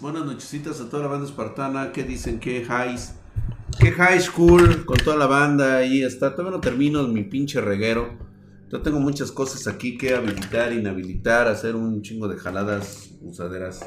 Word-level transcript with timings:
buenas 0.00 0.24
nochecitas 0.24 0.80
a 0.80 0.88
toda 0.88 1.02
la 1.02 1.08
banda 1.08 1.26
espartana. 1.26 1.90
¿Qué 1.90 2.04
dicen? 2.04 2.38
¿Qué 2.38 2.62
highs? 2.62 3.14
¿Qué 3.80 3.90
high 3.90 4.20
school 4.20 4.84
con 4.84 4.96
toda 4.98 5.16
la 5.16 5.26
banda 5.26 5.78
ahí 5.78 6.04
está? 6.04 6.30
Todavía 6.30 6.52
no 6.52 6.60
termino 6.60 7.08
mi 7.08 7.24
pinche 7.24 7.60
reguero. 7.60 8.16
Yo 8.70 8.80
tengo 8.82 9.00
muchas 9.00 9.32
cosas 9.32 9.66
aquí 9.66 9.98
que 9.98 10.14
habilitar, 10.14 10.72
inhabilitar, 10.72 11.48
hacer 11.48 11.74
un 11.74 12.00
chingo 12.02 12.28
de 12.28 12.38
jaladas, 12.38 13.10
usaderas, 13.22 13.84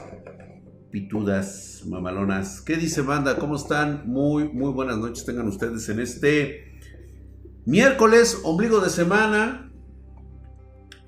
pitudas, 0.92 1.84
mamalonas. 1.88 2.60
¿Qué 2.60 2.76
dice 2.76 3.02
banda? 3.02 3.38
¿Cómo 3.38 3.56
están? 3.56 4.04
Muy, 4.06 4.50
muy 4.50 4.74
buenas 4.74 4.98
noches 4.98 5.24
tengan 5.24 5.48
ustedes 5.48 5.88
en 5.88 6.02
este 6.02 6.78
miércoles, 7.66 8.42
ombligo 8.44 8.82
de 8.82 8.90
semana. 8.90 9.72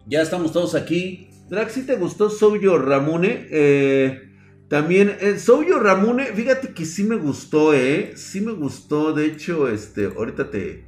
Ya 0.07 0.21
estamos 0.21 0.53
todos 0.53 0.75
aquí. 0.75 1.29
Drax, 1.49 1.85
te 1.85 1.97
gustó 1.97 2.29
Soyo 2.29 2.77
Ramune? 2.77 3.47
Eh, 3.51 4.28
también, 4.69 5.17
eh, 5.19 5.39
Soyo 5.39 5.79
Ramune, 5.79 6.25
fíjate 6.27 6.73
que 6.75 6.85
sí 6.85 7.03
me 7.03 7.15
gustó, 7.15 7.73
¿eh? 7.73 8.13
Sí 8.15 8.39
me 8.39 8.51
gustó, 8.51 9.13
de 9.13 9.25
hecho, 9.25 9.67
este, 9.67 10.05
ahorita 10.05 10.51
te, 10.51 10.87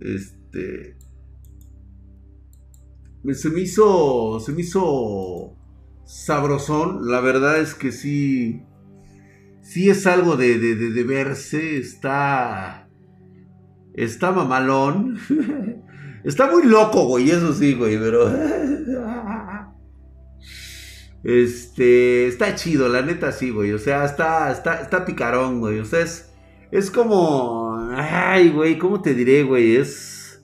este, 0.00 0.96
se 3.34 3.50
me 3.50 3.60
hizo, 3.60 4.38
se 4.38 4.52
me 4.52 4.60
hizo 4.60 5.56
sabrosón, 6.04 7.10
la 7.10 7.20
verdad 7.20 7.58
es 7.58 7.74
que 7.74 7.90
sí, 7.90 8.62
sí 9.62 9.90
es 9.90 10.06
algo 10.06 10.36
de, 10.36 10.56
de, 10.56 10.76
de, 10.76 10.90
de 10.92 11.02
verse, 11.02 11.78
está, 11.78 12.88
está 13.94 14.30
mamalón, 14.30 15.18
está 16.24 16.48
muy 16.48 16.62
loco, 16.62 17.04
güey, 17.08 17.30
eso 17.30 17.52
sí, 17.52 17.74
güey, 17.74 17.98
pero... 17.98 18.30
Este, 21.26 22.28
está 22.28 22.54
chido, 22.54 22.88
la 22.88 23.02
neta 23.02 23.32
sí, 23.32 23.50
güey. 23.50 23.72
O 23.72 23.80
sea, 23.80 24.04
está, 24.04 24.52
está, 24.52 24.80
está 24.80 25.04
picarón, 25.04 25.58
güey. 25.58 25.80
O 25.80 25.84
sea, 25.84 26.00
es, 26.02 26.32
es 26.70 26.88
como, 26.88 27.76
ay, 27.96 28.50
güey, 28.50 28.78
¿cómo 28.78 29.02
te 29.02 29.12
diré, 29.12 29.42
güey? 29.42 29.74
Es, 29.74 30.40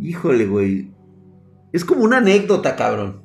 híjole, 0.00 0.46
güey. 0.46 0.90
Es 1.74 1.84
como 1.84 2.04
una 2.04 2.18
anécdota, 2.18 2.74
cabrón. 2.74 3.22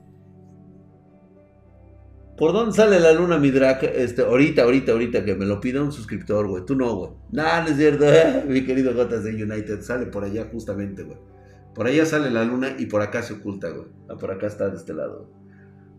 ¿Por 2.37 2.51
dónde 2.51 2.75
sale 2.75 2.99
la 2.99 3.13
luna, 3.13 3.37
mi 3.37 3.49
drag? 3.49 3.85
Este, 3.85 4.23
ahorita, 4.23 4.63
ahorita, 4.63 4.91
ahorita, 4.91 5.23
que 5.23 5.35
me 5.35 5.45
lo 5.45 5.61
pida 5.61 5.81
un 5.81 5.93
suscriptor, 5.93 6.49
güey. 6.49 6.65
Tú 6.65 6.75
no, 6.75 6.93
güey. 6.97 7.11
Nah, 7.31 7.61
no 7.61 7.69
es 7.69 7.77
cierto, 7.77 8.03
mi 8.45 8.65
querido 8.65 8.93
Gotas 8.93 9.23
de 9.23 9.41
United. 9.41 9.81
Sale 9.83 10.07
por 10.07 10.25
allá 10.25 10.49
justamente, 10.51 11.03
güey. 11.03 11.17
Por 11.73 11.87
allá 11.87 12.05
sale 12.05 12.29
la 12.29 12.43
luna 12.43 12.75
y 12.77 12.87
por 12.87 13.01
acá 13.01 13.23
se 13.23 13.35
oculta, 13.35 13.69
güey. 13.69 13.87
Ah, 14.09 14.17
por 14.19 14.31
acá 14.31 14.47
está 14.47 14.67
de 14.67 14.75
este 14.75 14.93
lado. 14.93 15.29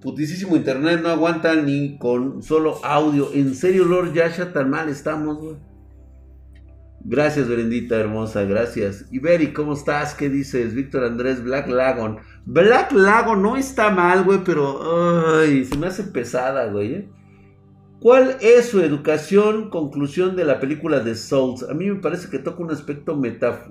Putísimo 0.00 0.56
internet, 0.56 1.00
no 1.02 1.08
aguanta 1.08 1.56
ni 1.56 1.98
con 1.98 2.42
solo 2.42 2.84
audio. 2.84 3.32
En 3.34 3.54
serio, 3.54 3.84
Lord 3.84 4.12
Yasha, 4.12 4.52
tan 4.52 4.70
mal 4.70 4.88
estamos, 4.88 5.38
güey. 5.38 5.56
Gracias, 7.00 7.48
Berendita 7.48 7.96
hermosa, 7.96 8.44
gracias. 8.44 9.06
Iberi, 9.10 9.52
¿cómo 9.52 9.72
estás? 9.72 10.14
¿Qué 10.14 10.28
dices? 10.28 10.74
Víctor 10.74 11.04
Andrés, 11.04 11.42
Black 11.42 11.68
Lagon. 11.68 12.18
Black 12.44 12.92
Lagon 12.92 13.42
no 13.42 13.56
está 13.56 13.90
mal, 13.90 14.24
güey, 14.24 14.40
pero 14.44 15.38
ay, 15.38 15.64
se 15.64 15.76
me 15.76 15.86
hace 15.86 16.04
pesada, 16.04 16.66
güey. 16.66 16.94
¿eh? 16.94 17.08
¿Cuál 18.00 18.36
es 18.40 18.68
su 18.68 18.80
educación, 18.80 19.70
conclusión 19.70 20.36
de 20.36 20.44
la 20.44 20.60
película 20.60 21.00
de 21.00 21.16
Souls? 21.16 21.64
A 21.68 21.74
mí 21.74 21.90
me 21.90 22.00
parece 22.00 22.30
que 22.30 22.38
toca 22.38 22.62
un 22.62 22.70
aspecto 22.70 23.20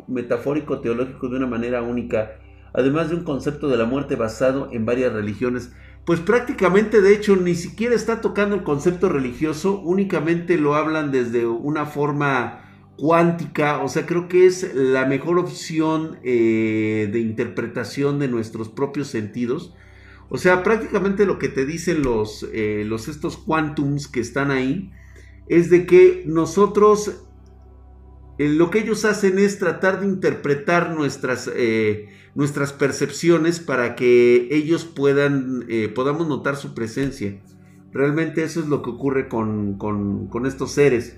metafórico, 0.07 0.81
teológico 0.81 1.29
de 1.29 1.37
una 1.37 1.47
manera 1.47 1.81
única, 1.81 2.33
además 2.73 3.09
de 3.09 3.15
un 3.15 3.23
concepto 3.23 3.69
de 3.69 3.77
la 3.77 3.85
muerte 3.85 4.17
basado 4.17 4.69
en 4.71 4.85
varias 4.85 5.13
religiones 5.13 5.71
pues 6.07 6.21
prácticamente 6.21 7.01
de 7.01 7.13
hecho 7.13 7.35
ni 7.35 7.53
siquiera 7.53 7.93
está 7.93 8.21
tocando 8.21 8.55
el 8.55 8.63
concepto 8.63 9.09
religioso, 9.09 9.81
únicamente 9.81 10.57
lo 10.57 10.75
hablan 10.75 11.11
desde 11.11 11.45
una 11.45 11.85
forma 11.85 12.61
cuántica, 12.95 13.83
o 13.83 13.89
sea, 13.89 14.05
creo 14.05 14.29
que 14.29 14.45
es 14.45 14.73
la 14.73 15.05
mejor 15.05 15.37
opción 15.37 16.17
eh, 16.23 17.09
de 17.11 17.19
interpretación 17.19 18.19
de 18.19 18.29
nuestros 18.29 18.69
propios 18.69 19.09
sentidos. 19.09 19.73
O 20.29 20.37
sea, 20.37 20.63
prácticamente 20.63 21.25
lo 21.25 21.39
que 21.39 21.49
te 21.49 21.65
dicen 21.65 22.03
los, 22.03 22.47
eh, 22.53 22.89
estos 22.89 23.35
quantums 23.35 24.07
que 24.07 24.21
están 24.21 24.49
ahí 24.49 24.93
es 25.49 25.69
de 25.69 25.85
que 25.85 26.23
nosotros 26.25 27.26
lo 28.37 28.69
que 28.69 28.79
ellos 28.79 29.03
hacen 29.05 29.39
es 29.39 29.57
tratar 29.57 29.99
de 29.99 30.05
interpretar 30.05 30.95
nuestras, 30.95 31.49
eh, 31.55 32.09
nuestras 32.35 32.71
percepciones 32.71 33.59
para 33.59 33.95
que 33.95 34.47
ellos 34.51 34.85
puedan, 34.85 35.65
eh, 35.69 35.89
podamos 35.89 36.27
notar 36.27 36.55
su 36.55 36.75
presencia. 36.75 37.39
Realmente 37.91 38.43
eso 38.43 38.59
es 38.59 38.67
lo 38.67 38.83
que 38.83 38.91
ocurre 38.91 39.27
con, 39.27 39.77
con, 39.77 40.45
estos 40.45 40.71
seres. 40.71 41.17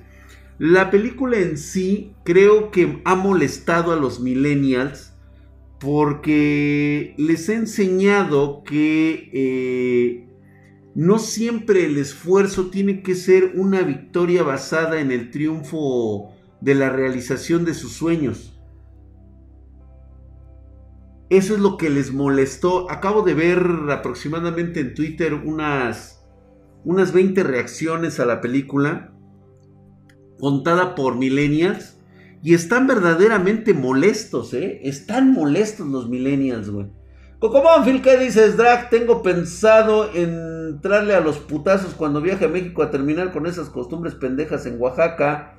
La 0.59 0.91
película 0.91 1.38
en 1.38 1.57
sí 1.57 2.13
creo 2.24 2.72
que 2.72 3.02
ha 3.03 3.16
molestado 3.16 3.91
a 3.91 3.97
los 3.97 4.22
millennials 4.22 5.13
porque 5.80 7.16
les 7.18 7.50
ha 7.50 7.53
enseñado 7.53 8.63
que 8.63 10.28
no 10.96 11.19
siempre 11.19 11.86
el 11.86 11.97
esfuerzo 11.97 12.69
tiene 12.69 13.01
que 13.01 13.16
ser 13.16 13.53
una 13.56 13.81
victoria 13.81 14.44
basada 14.44 15.00
en 15.00 15.12
el 15.12 15.31
triunfo 15.31 16.34
de 16.61 16.75
la 16.75 16.89
realización 16.89 17.65
de 17.65 17.73
sus 17.73 17.93
sueños. 17.93 18.59
Eso 21.29 21.53
es 21.53 21.59
lo 21.59 21.77
que 21.77 21.89
les 21.89 22.11
molestó. 22.11 22.89
Acabo 22.89 23.21
de 23.21 23.35
ver 23.35 23.63
aproximadamente 23.91 24.79
en 24.79 24.95
Twitter 24.95 25.33
unas, 25.33 26.25
unas 26.83 27.13
20 27.13 27.43
reacciones 27.43 28.19
a 28.19 28.25
la 28.25 28.41
película 28.41 29.13
contada 30.39 30.95
por 30.95 31.17
millennials 31.17 31.97
y 32.41 32.53
están 32.53 32.87
verdaderamente 32.87 33.73
molestos, 33.73 34.53
¿eh? 34.53 34.79
Están 34.83 35.33
molestos 35.33 35.87
los 35.87 36.09
millennials, 36.09 36.69
güey. 36.69 36.87
Phil, 37.85 38.01
¿qué 38.01 38.17
dices, 38.17 38.57
Drag? 38.57 38.89
Tengo 38.89 39.21
pensado 39.21 40.13
entrarle 40.13 41.15
a 41.15 41.21
los 41.21 41.37
putazos 41.37 41.93
cuando 41.93 42.21
viaje 42.21 42.45
a 42.45 42.49
México 42.49 42.81
a 42.81 42.91
terminar 42.91 43.31
con 43.31 43.45
esas 43.45 43.69
costumbres 43.69 44.15
pendejas 44.15 44.65
en 44.65 44.79
Oaxaca 44.79 45.55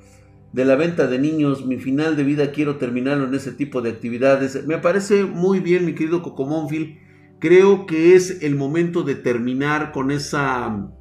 de 0.53 0.65
la 0.65 0.75
venta 0.75 1.07
de 1.07 1.17
niños, 1.17 1.65
mi 1.65 1.77
final 1.77 2.17
de 2.17 2.23
vida 2.23 2.51
quiero 2.51 2.77
terminarlo 2.77 3.25
en 3.25 3.33
ese 3.33 3.51
tipo 3.51 3.81
de 3.81 3.89
actividades. 3.89 4.65
Me 4.67 4.77
parece 4.77 5.23
muy 5.23 5.59
bien, 5.59 5.85
mi 5.85 5.95
querido 5.95 6.21
Cocomónfil. 6.21 6.99
Creo 7.39 7.85
que 7.85 8.15
es 8.15 8.43
el 8.43 8.55
momento 8.55 9.03
de 9.03 9.15
terminar 9.15 9.91
con 9.91 10.11
esa 10.11 10.91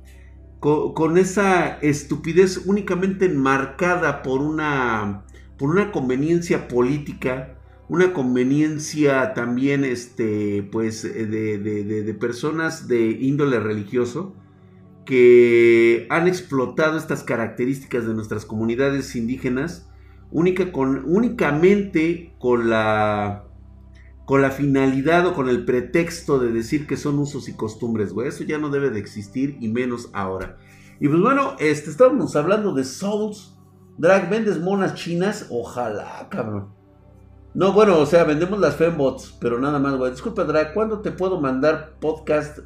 con, 0.60 1.16
esa 1.16 1.78
estupidez 1.80 2.66
únicamente 2.66 3.24
enmarcada 3.24 4.22
por 4.22 4.40
una 4.42 5.24
por 5.58 5.70
una 5.70 5.90
conveniencia 5.90 6.68
política, 6.68 7.58
una 7.88 8.12
conveniencia 8.12 9.34
también 9.34 9.84
este 9.84 10.62
pues 10.70 11.02
de, 11.02 11.58
de 11.58 12.14
personas 12.14 12.88
de 12.88 13.10
índole 13.10 13.58
religioso 13.58 14.36
que 15.10 16.06
han 16.08 16.28
explotado 16.28 16.96
estas 16.96 17.24
características 17.24 18.06
de 18.06 18.14
nuestras 18.14 18.44
comunidades 18.44 19.16
indígenas 19.16 19.90
única 20.30 20.70
con, 20.70 21.02
únicamente 21.04 22.32
con 22.38 22.70
la, 22.70 23.42
con 24.24 24.40
la 24.40 24.52
finalidad 24.52 25.26
o 25.26 25.34
con 25.34 25.48
el 25.48 25.64
pretexto 25.64 26.38
de 26.38 26.52
decir 26.52 26.86
que 26.86 26.96
son 26.96 27.18
usos 27.18 27.48
y 27.48 27.54
costumbres, 27.54 28.12
güey. 28.12 28.28
Eso 28.28 28.44
ya 28.44 28.58
no 28.58 28.68
debe 28.68 28.90
de 28.90 29.00
existir 29.00 29.56
y 29.58 29.66
menos 29.66 30.10
ahora. 30.12 30.58
Y 31.00 31.08
pues 31.08 31.20
bueno, 31.20 31.56
este, 31.58 31.90
estábamos 31.90 32.36
hablando 32.36 32.72
de 32.72 32.84
Souls. 32.84 33.58
Drag, 33.98 34.30
¿vendes 34.30 34.60
monas 34.60 34.94
chinas? 34.94 35.48
Ojalá, 35.50 36.28
cabrón. 36.30 36.68
No, 37.52 37.72
bueno, 37.72 37.98
o 37.98 38.06
sea, 38.06 38.22
vendemos 38.22 38.60
las 38.60 38.76
fembots, 38.76 39.36
pero 39.40 39.58
nada 39.58 39.80
más, 39.80 39.96
güey. 39.96 40.12
Disculpa, 40.12 40.44
Drag, 40.44 40.72
¿cuándo 40.72 41.00
te 41.00 41.10
puedo 41.10 41.40
mandar 41.40 41.96
podcast 41.98 42.60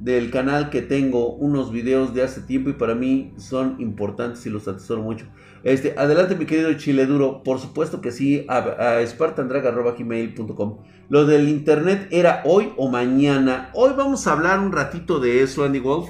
del 0.00 0.30
canal 0.30 0.70
que 0.70 0.80
tengo 0.80 1.34
unos 1.34 1.70
videos 1.70 2.14
de 2.14 2.22
hace 2.22 2.40
tiempo 2.40 2.70
y 2.70 2.72
para 2.72 2.94
mí 2.94 3.34
son 3.36 3.76
importantes 3.80 4.44
y 4.46 4.50
los 4.50 4.66
atesoro 4.66 5.02
mucho. 5.02 5.26
Este, 5.62 5.94
adelante 5.96 6.36
mi 6.36 6.46
querido 6.46 6.72
Chile 6.74 7.04
Duro, 7.04 7.42
por 7.42 7.58
supuesto 7.60 8.00
que 8.00 8.10
sí, 8.10 8.46
a, 8.48 8.58
a. 8.58 9.00
Lo 11.10 11.26
del 11.26 11.48
internet 11.48 12.08
era 12.10 12.42
hoy 12.46 12.72
o 12.78 12.88
mañana. 12.88 13.70
Hoy 13.74 13.92
vamos 13.94 14.26
a 14.26 14.32
hablar 14.32 14.58
un 14.58 14.72
ratito 14.72 15.20
de 15.20 15.42
eso, 15.42 15.64
Andy 15.64 15.80
Wolf. 15.80 16.08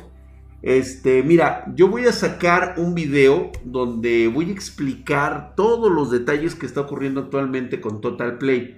Este, 0.62 1.22
mira, 1.22 1.64
yo 1.74 1.88
voy 1.88 2.04
a 2.04 2.12
sacar 2.12 2.74
un 2.76 2.94
video 2.94 3.50
donde 3.64 4.28
voy 4.28 4.50
a 4.50 4.52
explicar 4.52 5.54
todos 5.56 5.90
los 5.90 6.10
detalles 6.10 6.54
que 6.54 6.66
está 6.66 6.82
ocurriendo 6.82 7.20
actualmente 7.20 7.80
con 7.80 8.00
Total 8.00 8.38
Play. 8.38 8.76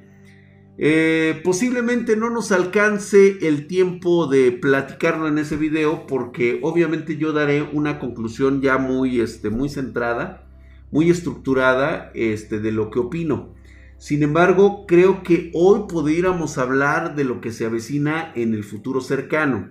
Eh, 0.78 1.40
posiblemente 1.44 2.16
no 2.16 2.30
nos 2.30 2.50
alcance 2.50 3.46
el 3.46 3.66
tiempo 3.66 4.26
de 4.26 4.52
platicarlo 4.52 5.28
en 5.28 5.38
ese 5.38 5.56
video 5.56 6.06
porque 6.06 6.60
obviamente 6.62 7.19
yo 7.19 7.32
daré 7.32 7.62
una 7.62 7.98
conclusión 7.98 8.62
ya 8.62 8.78
muy, 8.78 9.20
este, 9.20 9.50
muy 9.50 9.69
centrada, 9.69 10.48
muy 10.90 11.10
estructurada 11.10 12.10
este, 12.14 12.58
de 12.58 12.72
lo 12.72 12.90
que 12.90 13.00
opino. 13.00 13.54
Sin 13.98 14.22
embargo, 14.22 14.86
creo 14.86 15.22
que 15.22 15.50
hoy 15.54 15.82
pudiéramos 15.88 16.58
hablar 16.58 17.14
de 17.14 17.24
lo 17.24 17.40
que 17.40 17.52
se 17.52 17.66
avecina 17.66 18.32
en 18.34 18.54
el 18.54 18.64
futuro 18.64 19.00
cercano. 19.00 19.69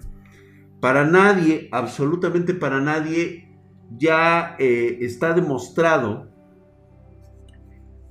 Para 0.79 1.05
nadie, 1.05 1.67
absolutamente 1.71 2.53
para 2.53 2.79
nadie, 2.79 3.49
ya 3.97 4.55
eh, 4.57 4.99
está 5.01 5.33
demostrado 5.33 6.30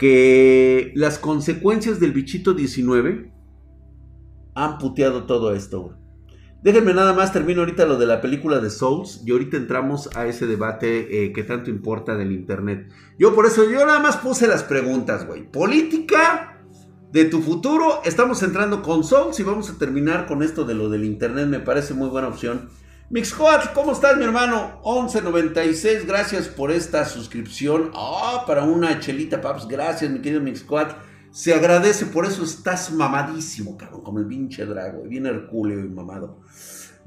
que 0.01 0.93
las 0.95 1.19
consecuencias 1.19 2.01
del 2.01 2.13
bichito 2.13 2.55
19 2.55 3.31
han 4.55 4.79
puteado 4.79 5.25
todo 5.25 5.55
esto. 5.55 5.95
Déjenme 6.63 6.95
nada 6.95 7.13
más, 7.13 7.35
termino 7.35 7.61
ahorita 7.61 7.85
lo 7.85 7.99
de 7.99 8.07
la 8.07 8.23
película 8.23 8.61
de 8.61 8.71
Souls 8.71 9.21
y 9.27 9.31
ahorita 9.31 9.59
entramos 9.59 10.09
a 10.17 10.27
ese 10.27 10.47
debate 10.47 11.27
eh, 11.27 11.33
que 11.35 11.43
tanto 11.43 11.69
importa 11.69 12.17
del 12.17 12.33
Internet. 12.33 12.91
Yo 13.19 13.35
por 13.35 13.45
eso, 13.45 13.71
yo 13.71 13.85
nada 13.85 14.01
más 14.01 14.17
puse 14.17 14.47
las 14.47 14.63
preguntas, 14.63 15.27
güey. 15.27 15.43
Política 15.51 16.63
de 17.13 17.27
tu 17.27 17.43
futuro, 17.43 18.01
estamos 18.03 18.43
entrando 18.43 18.81
con 18.81 19.05
Souls 19.05 19.39
y 19.39 19.43
vamos 19.43 19.69
a 19.69 19.77
terminar 19.77 20.25
con 20.25 20.43
esto 20.43 20.65
de 20.65 20.77
lo 20.77 20.89
del 20.89 21.05
Internet, 21.05 21.47
me 21.47 21.61
parece 21.61 21.93
muy 21.93 22.09
buena 22.09 22.29
opción. 22.29 22.71
Mixcoat, 23.13 23.73
¿cómo 23.73 23.91
estás 23.91 24.17
mi 24.17 24.23
hermano? 24.23 24.81
1196, 24.85 26.07
gracias 26.07 26.47
por 26.47 26.71
esta 26.71 27.05
suscripción. 27.05 27.91
Ah, 27.93 28.45
para 28.47 28.63
una 28.63 29.01
chelita, 29.01 29.41
paps, 29.41 29.67
gracias 29.67 30.09
mi 30.13 30.21
querido 30.21 30.41
Mixcoat. 30.41 30.93
Se 31.33 31.53
agradece, 31.53 32.07
por 32.07 32.25
eso 32.25 32.45
estás 32.45 32.93
mamadísimo, 32.93 33.77
cabrón, 33.77 34.03
como 34.03 34.21
el 34.21 34.27
pinche 34.27 34.65
drago, 34.65 35.03
bien 35.03 35.27
hercúleo 35.27 35.81
y 35.81 35.89
mamado. 35.89 36.39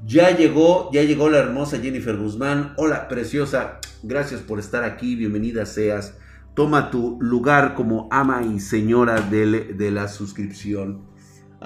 Ya 0.04 0.36
llegó, 0.36 0.90
ya 0.92 1.02
llegó 1.04 1.30
la 1.30 1.38
hermosa 1.38 1.78
Jennifer 1.78 2.18
Guzmán. 2.18 2.74
Hola, 2.76 3.08
preciosa, 3.08 3.78
gracias 4.02 4.42
por 4.42 4.58
estar 4.58 4.84
aquí, 4.84 5.16
bienvenida 5.16 5.64
seas. 5.64 6.18
Toma 6.52 6.90
tu 6.90 7.16
lugar 7.22 7.72
como 7.72 8.08
ama 8.10 8.42
y 8.42 8.60
señora 8.60 9.22
de 9.22 9.90
la 9.90 10.08
suscripción. 10.08 11.13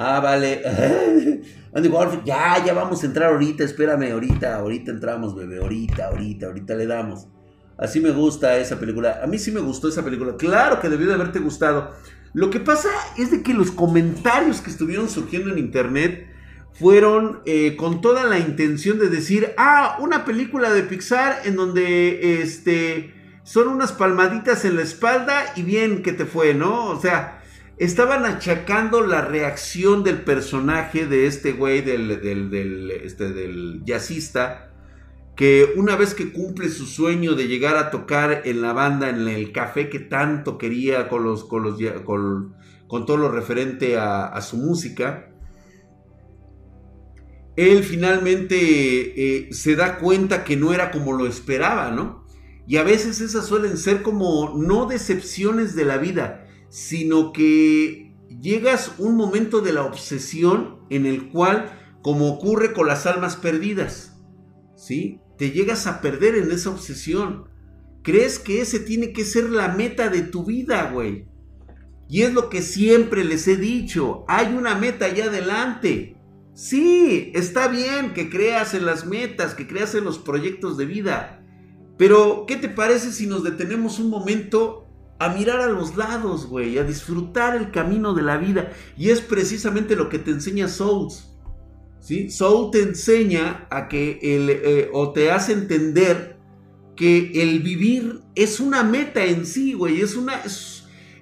Ah, 0.00 0.20
vale. 0.20 0.62
Andy 1.74 1.88
Warfield, 1.88 2.24
ya, 2.24 2.64
ya 2.64 2.72
vamos 2.72 3.02
a 3.02 3.06
entrar 3.06 3.32
ahorita, 3.32 3.64
espérame, 3.64 4.12
ahorita, 4.12 4.54
ahorita 4.54 4.92
entramos, 4.92 5.34
bebé, 5.34 5.58
ahorita, 5.58 6.06
ahorita, 6.06 6.46
ahorita 6.46 6.74
le 6.76 6.86
damos. 6.86 7.26
Así 7.76 7.98
me 7.98 8.10
gusta 8.10 8.56
esa 8.58 8.78
película. 8.78 9.20
A 9.20 9.26
mí 9.26 9.40
sí 9.40 9.50
me 9.50 9.58
gustó 9.58 9.88
esa 9.88 10.04
película. 10.04 10.36
Claro 10.36 10.80
que 10.80 10.88
debió 10.88 11.08
de 11.08 11.14
haberte 11.14 11.40
gustado. 11.40 11.96
Lo 12.32 12.48
que 12.48 12.60
pasa 12.60 12.88
es 13.16 13.32
de 13.32 13.42
que 13.42 13.54
los 13.54 13.72
comentarios 13.72 14.60
que 14.60 14.70
estuvieron 14.70 15.08
surgiendo 15.08 15.50
en 15.50 15.58
internet 15.58 16.28
fueron 16.74 17.40
eh, 17.44 17.74
con 17.74 18.00
toda 18.00 18.22
la 18.22 18.38
intención 18.38 19.00
de 19.00 19.08
decir, 19.08 19.52
ah, 19.58 19.96
una 19.98 20.24
película 20.24 20.70
de 20.70 20.84
Pixar 20.84 21.40
en 21.44 21.56
donde 21.56 22.40
este, 22.40 23.14
son 23.42 23.66
unas 23.66 23.90
palmaditas 23.90 24.64
en 24.64 24.76
la 24.76 24.82
espalda 24.82 25.52
y 25.56 25.62
bien 25.62 26.02
que 26.02 26.12
te 26.12 26.24
fue, 26.24 26.54
¿no? 26.54 26.86
O 26.86 27.00
sea, 27.00 27.37
estaban 27.78 28.24
achacando 28.24 29.06
la 29.06 29.20
reacción 29.20 30.02
del 30.02 30.22
personaje 30.22 31.06
de 31.06 31.26
este 31.26 31.52
güey, 31.52 31.80
del, 31.80 32.20
del, 32.20 32.90
este, 32.90 33.32
del 33.32 33.82
jazzista, 33.84 34.72
que 35.36 35.74
una 35.76 35.94
vez 35.94 36.14
que 36.14 36.32
cumple 36.32 36.68
su 36.68 36.84
sueño 36.86 37.34
de 37.34 37.46
llegar 37.46 37.76
a 37.76 37.90
tocar 37.90 38.42
en 38.44 38.60
la 38.60 38.72
banda, 38.72 39.08
en 39.08 39.28
el 39.28 39.52
café 39.52 39.88
que 39.88 40.00
tanto 40.00 40.58
quería 40.58 41.08
con, 41.08 41.22
los, 41.22 41.44
con, 41.44 41.62
los, 41.62 41.78
con, 42.04 42.56
con 42.88 43.06
todo 43.06 43.16
lo 43.16 43.30
referente 43.30 43.96
a, 43.96 44.40
su 44.40 44.56
música, 44.56 45.30
él 47.54 47.84
finalmente 47.84 48.56
eh, 48.56 49.52
se 49.52 49.76
da 49.76 49.98
cuenta 49.98 50.42
que 50.42 50.56
no 50.56 50.72
era 50.72 50.90
como 50.90 51.12
lo 51.12 51.26
esperaba, 51.26 51.90
¿no? 51.92 52.24
Y 52.66 52.76
a 52.76 52.82
veces 52.82 53.20
esas 53.20 53.46
suelen 53.46 53.76
ser 53.78 54.02
como 54.02 54.54
no 54.58 54.86
decepciones 54.86 55.74
de 55.76 55.84
la 55.84 55.98
vida, 55.98 56.47
sino 56.68 57.32
que 57.32 58.14
llegas 58.40 58.92
un 58.98 59.16
momento 59.16 59.60
de 59.60 59.72
la 59.72 59.84
obsesión 59.84 60.78
en 60.90 61.06
el 61.06 61.28
cual, 61.28 61.72
como 62.02 62.28
ocurre 62.28 62.72
con 62.72 62.86
las 62.86 63.06
almas 63.06 63.36
perdidas, 63.36 64.16
¿sí? 64.76 65.20
te 65.38 65.52
llegas 65.52 65.86
a 65.86 66.00
perder 66.00 66.34
en 66.34 66.50
esa 66.50 66.70
obsesión. 66.70 67.44
Crees 68.02 68.38
que 68.38 68.60
ese 68.60 68.80
tiene 68.80 69.12
que 69.12 69.24
ser 69.24 69.48
la 69.48 69.68
meta 69.68 70.08
de 70.08 70.22
tu 70.22 70.44
vida, 70.44 70.90
güey. 70.92 71.26
Y 72.08 72.22
es 72.22 72.34
lo 72.34 72.48
que 72.48 72.60
siempre 72.60 73.24
les 73.24 73.46
he 73.46 73.56
dicho. 73.56 74.24
Hay 74.28 74.54
una 74.54 74.74
meta 74.74 75.06
allá 75.06 75.26
adelante. 75.26 76.16
Sí, 76.54 77.30
está 77.34 77.68
bien 77.68 78.14
que 78.14 78.28
creas 78.28 78.74
en 78.74 78.84
las 78.84 79.06
metas, 79.06 79.54
que 79.54 79.68
creas 79.68 79.94
en 79.94 80.04
los 80.04 80.18
proyectos 80.18 80.76
de 80.76 80.86
vida. 80.86 81.44
Pero, 81.96 82.44
¿qué 82.46 82.56
te 82.56 82.68
parece 82.68 83.12
si 83.12 83.26
nos 83.26 83.44
detenemos 83.44 84.00
un 84.00 84.10
momento 84.10 84.87
a 85.18 85.28
mirar 85.30 85.60
a 85.60 85.68
los 85.68 85.96
lados, 85.96 86.46
güey? 86.46 86.78
A 86.78 86.84
disfrutar 86.84 87.56
el 87.56 87.70
camino 87.70 88.14
de 88.14 88.22
la 88.22 88.36
vida. 88.36 88.72
Y 88.96 89.10
es 89.10 89.20
precisamente 89.20 89.96
lo 89.96 90.08
que 90.08 90.18
te 90.18 90.30
enseña 90.30 90.68
Souls. 90.68 91.28
¿sí? 92.00 92.30
Soul 92.30 92.70
te 92.70 92.82
enseña 92.82 93.66
a 93.70 93.88
que 93.88 94.18
el, 94.22 94.50
eh, 94.50 94.90
o 94.92 95.12
te 95.12 95.30
hace 95.30 95.52
entender 95.52 96.38
que 96.98 97.30
el 97.42 97.60
vivir 97.60 98.20
es 98.34 98.58
una 98.58 98.82
meta 98.82 99.24
en 99.24 99.46
sí, 99.46 99.72
güey, 99.72 100.00
es 100.00 100.16
una, 100.16 100.42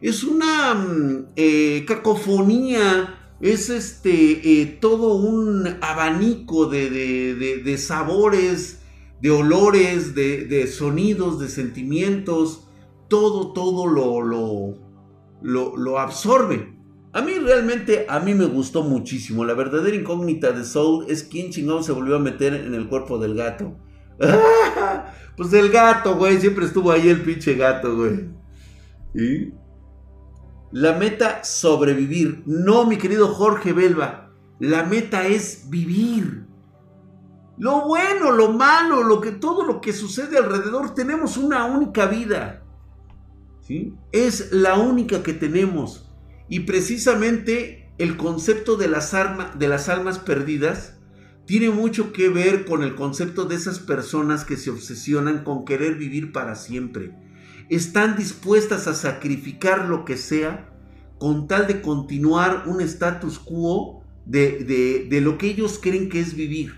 es, 0.00 0.24
una 0.24 0.74
mm, 0.74 1.26
eh, 1.36 1.84
cacofonía, 1.86 3.34
es 3.40 3.68
este, 3.68 4.62
eh, 4.62 4.78
todo 4.80 5.16
un 5.16 5.76
abanico 5.82 6.66
de, 6.66 7.76
sabores, 7.78 8.78
de 9.20 9.30
olores, 9.30 10.14
de, 10.14 10.66
sonidos, 10.66 11.38
de 11.38 11.48
sentimientos, 11.48 12.65
todo, 13.08 13.52
todo 13.52 13.86
lo, 13.86 14.22
lo, 15.42 15.76
lo, 15.76 15.98
absorbe. 15.98 16.74
A 17.12 17.22
mí 17.22 17.32
realmente, 17.34 18.06
a 18.08 18.20
mí 18.20 18.34
me 18.34 18.46
gustó 18.46 18.82
muchísimo. 18.82 19.44
La 19.44 19.54
verdadera 19.54 19.96
incógnita 19.96 20.52
de 20.52 20.64
Soul 20.64 21.06
es 21.08 21.24
quién 21.24 21.50
chingón 21.50 21.82
se 21.82 21.92
volvió 21.92 22.16
a 22.16 22.20
meter 22.20 22.54
en 22.54 22.74
el 22.74 22.88
cuerpo 22.88 23.18
del 23.18 23.34
gato. 23.34 23.76
pues 25.36 25.52
el 25.52 25.70
gato, 25.70 26.16
güey. 26.16 26.38
Siempre 26.40 26.66
estuvo 26.66 26.90
ahí 26.90 27.08
el 27.08 27.22
pinche 27.22 27.54
gato, 27.54 27.96
güey. 27.96 28.28
¿Y? 29.14 29.52
La 30.72 30.92
meta, 30.92 31.42
sobrevivir. 31.42 32.42
No, 32.44 32.84
mi 32.84 32.98
querido 32.98 33.28
Jorge 33.28 33.72
Belva. 33.72 34.30
La 34.58 34.84
meta 34.84 35.26
es 35.26 35.70
vivir. 35.70 36.46
Lo 37.58 37.86
bueno, 37.86 38.32
lo 38.32 38.52
malo, 38.52 39.02
lo 39.02 39.20
que, 39.20 39.32
todo 39.32 39.64
lo 39.64 39.80
que 39.80 39.94
sucede 39.94 40.36
alrededor. 40.36 40.94
Tenemos 40.94 41.38
una 41.38 41.64
única 41.64 42.06
vida. 42.06 42.65
Es 44.12 44.52
la 44.52 44.78
única 44.78 45.22
que 45.22 45.32
tenemos. 45.32 46.08
Y 46.48 46.60
precisamente 46.60 47.90
el 47.98 48.16
concepto 48.16 48.76
de 48.76 48.88
las, 48.88 49.14
de 49.58 49.68
las 49.68 49.88
almas 49.88 50.18
perdidas 50.18 50.94
tiene 51.46 51.70
mucho 51.70 52.12
que 52.12 52.28
ver 52.28 52.64
con 52.64 52.82
el 52.82 52.94
concepto 52.94 53.44
de 53.44 53.54
esas 53.54 53.78
personas 53.78 54.44
que 54.44 54.56
se 54.56 54.70
obsesionan 54.70 55.44
con 55.44 55.64
querer 55.64 55.94
vivir 55.94 56.32
para 56.32 56.54
siempre. 56.54 57.14
Están 57.68 58.16
dispuestas 58.16 58.86
a 58.86 58.94
sacrificar 58.94 59.88
lo 59.88 60.04
que 60.04 60.16
sea 60.16 60.72
con 61.18 61.48
tal 61.48 61.66
de 61.66 61.80
continuar 61.80 62.64
un 62.66 62.80
status 62.80 63.38
quo 63.38 64.02
de, 64.24 65.06
de 65.08 65.20
lo 65.20 65.38
que 65.38 65.48
ellos 65.48 65.78
creen 65.80 66.08
que 66.08 66.20
es 66.20 66.34
vivir. 66.34 66.74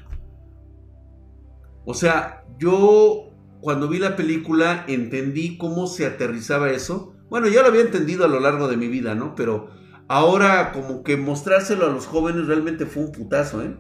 O 1.85 1.95
sea, 1.95 2.45
yo 2.59 3.28
cuando 3.61 3.89
vi 3.89 3.99
la 3.99 4.17
película 4.17 4.85
entendí 4.89 5.59
cómo 5.59 5.87
se 5.87 6.07
aterrizaba 6.07 6.71
eso 6.71 7.15
bueno, 7.31 7.49
ya 7.49 7.63
lo 7.63 7.69
había 7.69 7.83
entendido 7.83 8.25
a 8.25 8.29
lo 8.29 8.41
largo 8.41 8.69
de 8.69 8.77
mi 8.77 8.89
vida, 8.89 9.15
¿no? 9.15 9.35
Pero 9.35 9.71
ahora 10.09 10.73
como 10.73 11.03
que 11.03 11.17
mostrárselo 11.17 11.87
a 11.87 11.93
los 11.93 12.07
jóvenes 12.07 12.47
realmente 12.47 12.87
fue 12.87 13.05
un 13.05 13.13
putazo, 13.13 13.63
¿eh? 13.63 13.77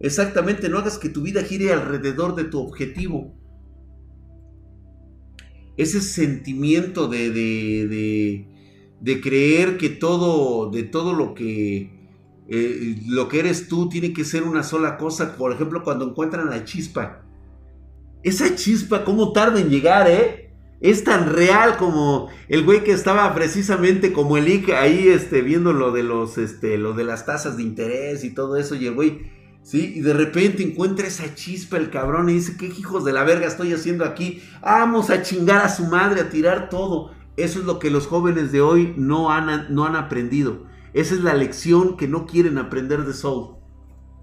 Exactamente, 0.00 0.68
no 0.68 0.78
hagas 0.78 0.98
que 0.98 1.08
tu 1.08 1.22
vida 1.22 1.42
gire 1.42 1.72
alrededor 1.72 2.36
de 2.36 2.44
tu 2.44 2.60
objetivo. 2.60 3.34
Ese 5.76 6.00
sentimiento 6.00 7.08
de, 7.08 7.30
de, 7.30 8.46
de, 9.00 9.20
creer 9.20 9.76
que 9.76 9.88
todo, 9.88 10.70
de 10.70 10.84
todo 10.84 11.14
lo 11.14 11.34
que, 11.34 11.90
eh, 12.48 12.96
lo 13.06 13.28
que 13.28 13.40
eres 13.40 13.66
tú 13.68 13.88
tiene 13.88 14.12
que 14.12 14.24
ser 14.24 14.44
una 14.44 14.62
sola 14.62 14.96
cosa. 14.98 15.36
Por 15.36 15.52
ejemplo, 15.52 15.82
cuando 15.82 16.08
encuentran 16.08 16.48
la 16.48 16.64
chispa. 16.64 17.27
Esa 18.22 18.54
chispa, 18.54 19.04
¿cómo 19.04 19.32
tarda 19.32 19.60
en 19.60 19.70
llegar, 19.70 20.08
eh? 20.08 20.52
Es 20.80 21.02
tan 21.02 21.32
real 21.32 21.76
como 21.76 22.28
el 22.48 22.64
güey 22.64 22.84
que 22.84 22.92
estaba 22.92 23.34
precisamente 23.34 24.12
como 24.12 24.36
el 24.36 24.48
IC 24.48 24.70
ahí 24.70 25.08
este, 25.08 25.42
viendo 25.42 25.72
lo 25.72 25.90
de, 25.90 26.04
los, 26.04 26.38
este, 26.38 26.78
lo 26.78 26.92
de 26.92 27.04
las 27.04 27.26
tasas 27.26 27.56
de 27.56 27.64
interés 27.64 28.22
y 28.22 28.30
todo 28.30 28.56
eso. 28.56 28.76
Y 28.76 28.86
el 28.86 28.94
güey, 28.94 29.30
¿sí? 29.62 29.94
Y 29.96 30.00
de 30.00 30.14
repente 30.14 30.62
encuentra 30.62 31.08
esa 31.08 31.34
chispa 31.34 31.76
el 31.76 31.90
cabrón 31.90 32.28
y 32.30 32.34
dice, 32.34 32.56
¿qué 32.56 32.66
hijos 32.66 33.04
de 33.04 33.12
la 33.12 33.24
verga 33.24 33.46
estoy 33.46 33.72
haciendo 33.72 34.04
aquí? 34.04 34.42
Vamos 34.62 35.10
a 35.10 35.22
chingar 35.22 35.64
a 35.64 35.68
su 35.68 35.86
madre, 35.86 36.20
a 36.20 36.30
tirar 36.30 36.68
todo. 36.68 37.12
Eso 37.36 37.60
es 37.60 37.64
lo 37.64 37.78
que 37.78 37.90
los 37.90 38.06
jóvenes 38.06 38.52
de 38.52 38.60
hoy 38.60 38.94
no 38.96 39.32
han, 39.32 39.72
no 39.74 39.84
han 39.84 39.96
aprendido. 39.96 40.66
Esa 40.92 41.14
es 41.14 41.20
la 41.20 41.34
lección 41.34 41.96
que 41.96 42.08
no 42.08 42.26
quieren 42.26 42.58
aprender 42.58 43.04
de 43.04 43.14
Soul. 43.14 43.56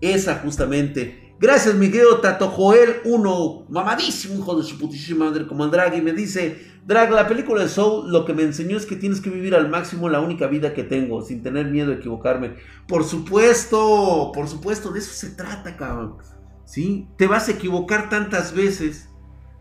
Esa 0.01 0.39
justamente 0.39 1.24
Gracias, 1.37 1.75
mi 1.75 1.91
querido 1.91 2.21
Tato 2.21 2.47
Joel, 2.47 3.01
uno 3.03 3.65
mamadísimo, 3.67 4.35
hijo 4.35 4.55
de 4.55 4.63
su 4.63 4.79
putísima 4.79 5.25
madre, 5.25 5.45
como 5.45 5.65
el 5.65 5.71
Drag, 5.71 5.97
y 5.97 6.01
me 6.01 6.13
dice: 6.13 6.65
Drag, 6.85 7.11
la 7.11 7.27
película 7.27 7.61
de 7.61 7.67
Soul 7.67 8.09
lo 8.09 8.23
que 8.23 8.33
me 8.33 8.43
enseñó 8.43 8.77
es 8.77 8.85
que 8.85 8.95
tienes 8.95 9.19
que 9.19 9.29
vivir 9.29 9.53
al 9.53 9.69
máximo 9.69 10.07
la 10.07 10.21
única 10.21 10.47
vida 10.47 10.73
que 10.73 10.83
tengo, 10.83 11.21
sin 11.21 11.43
tener 11.43 11.65
miedo 11.65 11.89
de 11.89 11.95
equivocarme. 11.95 12.55
Por 12.87 13.03
supuesto, 13.03 14.31
por 14.33 14.47
supuesto, 14.47 14.91
de 14.91 14.99
eso 14.99 15.11
se 15.11 15.31
trata, 15.31 15.75
cabrón. 15.75 16.15
¿Sí? 16.63 17.09
Te 17.17 17.27
vas 17.27 17.49
a 17.49 17.51
equivocar 17.51 18.09
tantas 18.09 18.53
veces. 18.53 19.09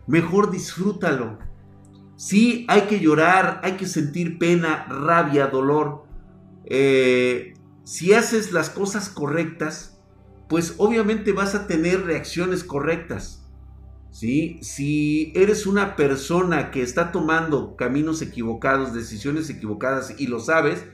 Mejor 0.07 0.51
disfrútalo. 0.51 1.39
Sí, 2.15 2.65
hay 2.69 2.83
que 2.83 3.01
llorar, 3.01 3.59
hay 3.63 3.73
que 3.73 3.85
sentir 3.85 4.39
pena, 4.39 4.85
rabia, 4.87 5.47
dolor. 5.47 6.05
Eh, 6.63 7.53
si 7.83 8.13
haces 8.13 8.53
las 8.53 8.69
cosas 8.69 9.09
correctas, 9.09 9.94
pues 10.47 10.75
obviamente 10.77 11.31
vas 11.31 11.55
a 11.55 11.67
tener 11.67 12.05
reacciones 12.05 12.63
correctas. 12.63 13.45
¿sí? 14.11 14.59
Si 14.61 15.33
eres 15.35 15.65
una 15.65 15.95
persona 15.95 16.71
que 16.71 16.81
está 16.81 17.11
tomando 17.11 17.75
caminos 17.75 18.21
equivocados, 18.21 18.93
decisiones 18.93 19.49
equivocadas 19.49 20.15
y 20.19 20.27
lo 20.27 20.39
sabes, 20.39 20.85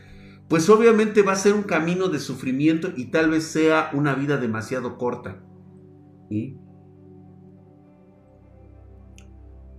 pues 0.48 0.70
obviamente 0.70 1.22
va 1.22 1.34
a 1.34 1.38
ser 1.38 1.54
un 1.54 1.64
camino 1.64 2.10
de 2.10 2.20
sufrimiento 2.20 2.90
y 2.96 3.06
tal 3.06 3.30
vez 3.30 3.46
sea 3.46 3.90
una 3.94 4.16
vida 4.16 4.38
demasiado 4.38 4.98
corta. 4.98 5.42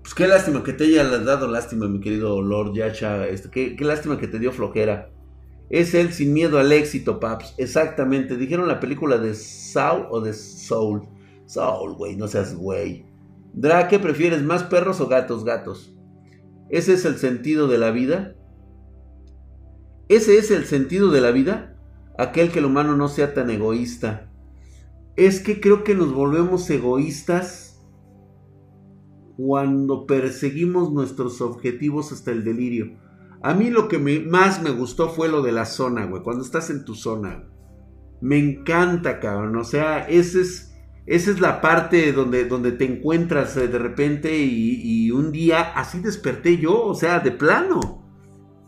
Pues 0.03 0.15
qué 0.15 0.27
lástima 0.27 0.63
que 0.63 0.73
te 0.73 0.85
haya 0.85 1.05
dado 1.05 1.49
lástima, 1.49 1.89
mi 1.89 2.01
querido 2.01 2.43
Lord 2.43 2.75
Yacha. 2.75 3.27
Este, 3.27 3.51
qué, 3.51 3.77
qué 3.77 3.85
lástima 3.85 4.19
que 4.19 4.29
te 4.29 4.39
dio 4.39 4.53
flojera. 4.53 5.11
Es 5.73 5.95
él 5.95 6.13
sin 6.13 6.35
miedo 6.35 6.59
al 6.59 6.71
éxito, 6.71 7.19
paps. 7.19 7.55
Exactamente. 7.57 8.37
Dijeron 8.37 8.69
la 8.69 8.79
película 8.79 9.17
de 9.17 9.35
Saul 9.35 10.07
o 10.11 10.21
de 10.21 10.35
Soul. 10.35 11.09
Soul, 11.47 11.95
güey, 11.95 12.15
no 12.15 12.29
seas 12.29 12.55
güey. 12.55 13.07
Dra, 13.55 13.89
¿qué 13.89 13.99
prefieres? 13.99 14.43
¿Más 14.43 14.65
perros 14.65 15.01
o 15.01 15.09
gatos? 15.09 15.45
Gatos. 15.45 15.97
¿Ese 16.69 16.93
es 16.93 17.07
el 17.07 17.17
sentido 17.17 17.69
de 17.69 17.79
la 17.79 17.91
vida? 17.91 18.37
¿Ese 20.09 20.37
es 20.37 20.51
el 20.51 20.67
sentido 20.67 21.11
de 21.11 21.23
la 21.23 21.31
vida? 21.31 21.75
Aquel 22.19 22.51
que 22.51 22.59
el 22.59 22.67
humano 22.67 22.95
no 22.95 23.09
sea 23.09 23.33
tan 23.33 23.49
egoísta. 23.49 24.31
Es 25.17 25.41
que 25.41 25.59
creo 25.59 25.85
que 25.85 25.95
nos 25.95 26.13
volvemos 26.13 26.69
egoístas 26.69 27.83
cuando 29.39 30.05
perseguimos 30.05 30.93
nuestros 30.93 31.41
objetivos 31.41 32.13
hasta 32.13 32.31
el 32.31 32.45
delirio. 32.45 32.99
A 33.43 33.55
mí 33.55 33.71
lo 33.71 33.89
que 33.89 33.99
más 33.99 34.63
me 34.63 34.71
gustó 34.71 35.09
fue 35.09 35.29
lo 35.29 35.43
de 35.43 35.53
la 35.53 35.65
zona, 35.65 36.07
güey. 36.07 36.23
Cuando 36.23 36.45
estás 36.45 36.71
en 36.71 36.85
tu 36.85 36.95
zona. 36.95 37.45
Me 38.21 38.39
encanta, 38.39 39.19
cabrón. 39.19 39.57
O 39.57 39.65
sea, 39.65 40.07
ese 40.09 40.43
es 40.43 40.73
esa 41.05 41.33
es 41.33 41.41
la 41.41 41.61
parte 41.61 42.13
donde, 42.13 42.45
donde 42.45 42.73
te 42.73 42.85
encuentras 42.85 43.57
eh, 43.57 43.67
de 43.67 43.79
repente 43.79 44.39
y, 44.39 45.11
un 45.11 45.33
día 45.33 45.61
así 45.75 45.99
desperté 46.01 46.59
yo, 46.59 46.81
o 46.85 46.95
sea, 46.95 47.21
de 47.21 47.33
plano. 47.33 48.03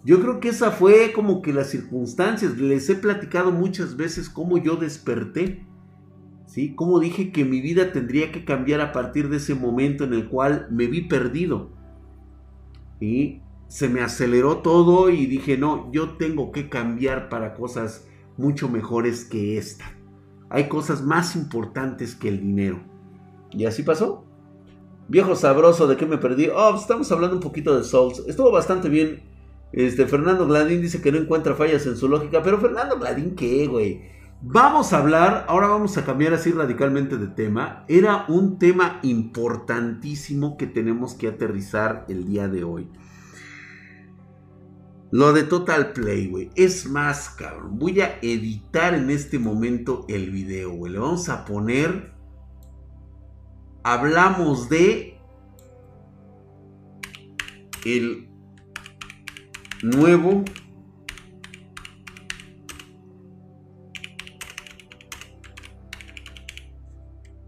Yo 0.04 0.20
creo 0.20 0.40
que 0.40 0.50
esa 0.50 0.70
fue 0.70 1.12
como 1.14 1.40
que 1.40 1.54
las 1.54 1.70
circunstancias. 1.70 2.58
Les 2.58 2.90
he 2.90 2.96
platicado 2.96 3.50
muchas 3.50 3.96
veces 3.96 4.28
cómo 4.28 4.58
yo 4.58 4.76
desperté. 4.76 5.66
¿Sí? 6.46 6.74
Cómo 6.74 7.00
dije 7.00 7.32
que 7.32 7.44
mi 7.44 7.62
vida 7.62 7.92
tendría 7.92 8.30
que 8.30 8.44
cambiar 8.44 8.80
a 8.82 8.92
partir 8.92 9.30
de 9.30 9.38
ese 9.38 9.54
momento 9.54 10.04
en 10.04 10.12
el 10.12 10.28
cual 10.28 10.68
me 10.70 10.86
vi 10.86 11.02
perdido. 11.02 11.70
Y 13.00 13.40
se 13.74 13.88
me 13.88 14.02
aceleró 14.02 14.58
todo 14.58 15.10
y 15.10 15.26
dije, 15.26 15.58
no, 15.58 15.90
yo 15.90 16.10
tengo 16.10 16.52
que 16.52 16.68
cambiar 16.68 17.28
para 17.28 17.54
cosas 17.54 18.06
mucho 18.36 18.68
mejores 18.68 19.24
que 19.24 19.58
esta. 19.58 19.84
Hay 20.48 20.68
cosas 20.68 21.02
más 21.02 21.34
importantes 21.34 22.14
que 22.14 22.28
el 22.28 22.40
dinero. 22.40 22.84
Y 23.50 23.64
así 23.64 23.82
pasó. 23.82 24.26
Viejo 25.08 25.34
sabroso, 25.34 25.88
¿de 25.88 25.96
qué 25.96 26.06
me 26.06 26.18
perdí? 26.18 26.50
Oh, 26.54 26.68
pues 26.70 26.82
estamos 26.82 27.10
hablando 27.10 27.34
un 27.34 27.42
poquito 27.42 27.76
de 27.76 27.82
Souls. 27.82 28.22
Estuvo 28.28 28.52
bastante 28.52 28.88
bien. 28.88 29.24
Este, 29.72 30.06
Fernando 30.06 30.46
Gladín 30.46 30.80
dice 30.80 31.02
que 31.02 31.10
no 31.10 31.18
encuentra 31.18 31.56
fallas 31.56 31.84
en 31.88 31.96
su 31.96 32.08
lógica. 32.08 32.44
Pero 32.44 32.58
Fernando 32.58 32.96
Gladín, 32.96 33.34
¿qué, 33.34 33.66
güey? 33.66 34.02
Vamos 34.40 34.92
a 34.92 34.98
hablar, 34.98 35.46
ahora 35.48 35.66
vamos 35.66 35.98
a 35.98 36.04
cambiar 36.04 36.32
así 36.32 36.52
radicalmente 36.52 37.16
de 37.16 37.26
tema. 37.26 37.84
Era 37.88 38.24
un 38.28 38.56
tema 38.60 39.00
importantísimo 39.02 40.56
que 40.56 40.68
tenemos 40.68 41.14
que 41.14 41.26
aterrizar 41.26 42.04
el 42.08 42.24
día 42.24 42.46
de 42.46 42.62
hoy. 42.62 42.88
Lo 45.14 45.32
de 45.32 45.44
Total 45.44 45.92
Play, 45.92 46.26
güey. 46.26 46.50
Es 46.56 46.86
más, 46.86 47.28
cabrón. 47.28 47.78
Voy 47.78 48.00
a 48.00 48.18
editar 48.20 48.94
en 48.94 49.10
este 49.10 49.38
momento 49.38 50.06
el 50.08 50.32
video, 50.32 50.72
güey. 50.72 50.92
Le 50.92 50.98
vamos 50.98 51.28
a 51.28 51.44
poner... 51.44 52.12
Hablamos 53.84 54.68
de... 54.68 55.20
El 57.84 58.28
nuevo... 59.84 60.44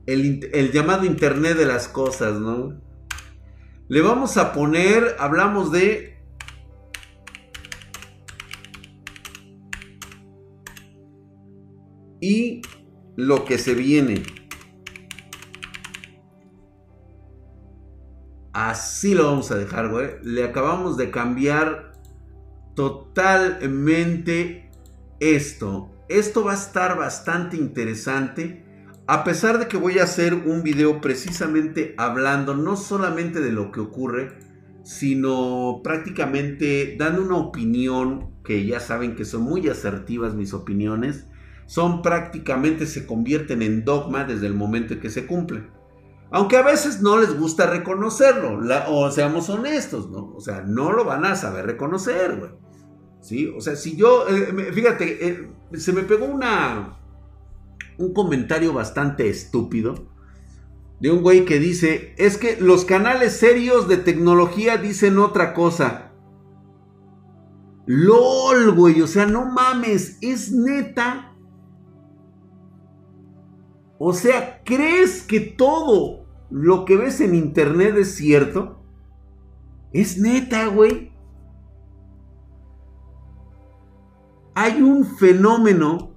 El, 0.07 0.49
el, 0.53 0.71
llamado 0.71 1.05
Internet 1.05 1.57
de 1.57 1.67
las 1.67 1.89
Cosas, 1.89 2.39
¿no? 2.39 2.81
Le 3.89 4.03
vamos 4.03 4.37
a 4.37 4.53
poner, 4.53 5.17
hablamos 5.19 5.73
de 5.73 6.16
y 12.27 12.61
lo 13.15 13.45
que 13.45 13.57
se 13.57 13.75
viene. 13.75 14.25
Así 18.53 19.15
lo 19.15 19.27
vamos 19.27 19.53
a 19.53 19.57
dejar, 19.57 19.91
güey. 19.91 20.09
Le 20.25 20.43
acabamos 20.43 20.97
de 20.97 21.13
cambiar 21.13 21.93
totalmente 22.75 24.73
esto. 25.21 25.93
Esto 26.09 26.43
va 26.43 26.53
a 26.53 26.57
estar 26.57 26.99
bastante 26.99 27.57
interesante. 27.57 28.65
A 29.07 29.23
pesar 29.23 29.61
de 29.61 29.69
que 29.69 29.77
voy 29.77 30.01
a 30.01 30.05
hacer 30.05 30.35
un 30.35 30.65
video 30.65 31.01
precisamente 31.01 31.95
hablando 31.97 32.57
no 32.57 32.75
solamente 32.77 33.39
de 33.39 33.53
lo 33.53 33.71
que 33.71 33.79
ocurre, 33.79 34.37
sino 34.83 35.81
prácticamente 35.85 36.97
dando 36.99 37.23
una 37.23 37.37
opinión, 37.37 38.33
que 38.43 38.67
ya 38.67 38.81
saben 38.81 39.15
que 39.15 39.25
son 39.25 39.43
muy 39.43 39.69
asertivas 39.69 40.35
mis 40.35 40.55
opiniones, 40.55 41.27
son 41.67 42.01
prácticamente 42.01 42.87
se 42.87 43.07
convierten 43.07 43.63
en 43.63 43.85
dogma 43.85 44.25
desde 44.25 44.47
el 44.47 44.55
momento 44.55 44.95
en 44.95 45.01
que 45.01 45.11
se 45.11 45.27
cumplen. 45.27 45.71
Aunque 46.31 46.57
a 46.57 46.63
veces 46.63 47.03
no 47.03 47.19
les 47.19 47.39
gusta 47.39 47.67
reconocerlo, 47.67 48.59
o 48.89 49.11
seamos 49.11 49.49
honestos, 49.49 50.11
¿no? 50.11 50.33
O 50.35 50.41
sea, 50.41 50.63
no 50.63 50.93
lo 50.93 51.05
van 51.05 51.25
a 51.25 51.37
saber 51.37 51.67
reconocer, 51.67 52.37
güey. 52.37 52.51
¿Sí? 53.21 53.53
O 53.57 53.61
sea, 53.61 53.77
si 53.77 53.97
yo, 53.97 54.27
eh, 54.29 54.73
fíjate, 54.73 55.29
eh, 55.29 55.51
se 55.75 55.93
me 55.93 56.03
pegó 56.03 56.27
una, 56.27 56.99
un 57.99 58.13
comentario 58.13 58.73
bastante 58.73 59.29
estúpido 59.29 60.09
de 61.01 61.11
un 61.11 61.23
güey 61.23 61.45
que 61.45 61.59
dice, 61.59 62.15
es 62.19 62.39
que 62.39 62.57
los 62.61 62.85
canales 62.85 63.35
serios 63.35 63.89
de 63.89 63.97
tecnología 63.97 64.79
dicen 64.79 65.19
otra 65.19 65.55
cosa. 65.55 66.13
LOL, 67.87 68.73
güey, 68.73 69.01
o 69.01 69.07
sea, 69.07 69.27
no 69.27 69.47
mames, 69.47 70.19
es 70.21 70.53
neta 70.53 71.26
o 73.99 74.13
sea, 74.13 74.63
¿crees 74.65 75.23
que 75.23 75.41
todo 75.41 76.27
lo 76.51 76.85
que 76.85 76.97
ves 76.97 77.21
en 77.21 77.35
internet 77.35 77.97
es 77.97 78.15
cierto? 78.15 78.83
Es 79.93 80.19
neta, 80.19 80.67
güey. 80.67 81.13
Hay 84.55 84.83
un 84.83 85.05
fenómeno 85.05 86.15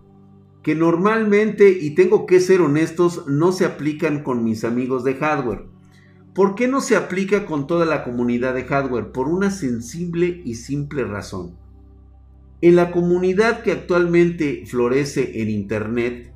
que 0.64 0.76
normalmente, 0.76 1.70
y 1.70 1.96
tengo 1.96 2.26
que 2.26 2.42
ser 2.42 2.62
honestos, 2.62 3.26
no 3.28 3.52
se 3.52 3.66
aplican 3.66 4.24
con 4.24 4.44
mis 4.44 4.64
amigos 4.64 5.04
de 5.04 5.16
hardware. 5.16 5.66
¿Por 6.34 6.56
qué 6.56 6.68
no 6.68 6.82
se 6.82 6.96
aplica 6.96 7.46
con 7.46 7.68
toda 7.68 7.86
la 7.86 8.04
comunidad 8.04 8.54
de 8.54 8.66
hardware? 8.66 9.12
Por 9.12 9.28
una 9.28 9.52
sensible 9.52 10.42
y 10.46 10.56
simple 10.56 11.04
razón. 11.04 11.58
En 12.62 12.76
la 12.76 12.92
comunidad 12.92 13.64
que 13.64 13.72
actualmente 13.72 14.64
florece 14.66 15.42
en 15.42 15.50
Internet, 15.50 16.34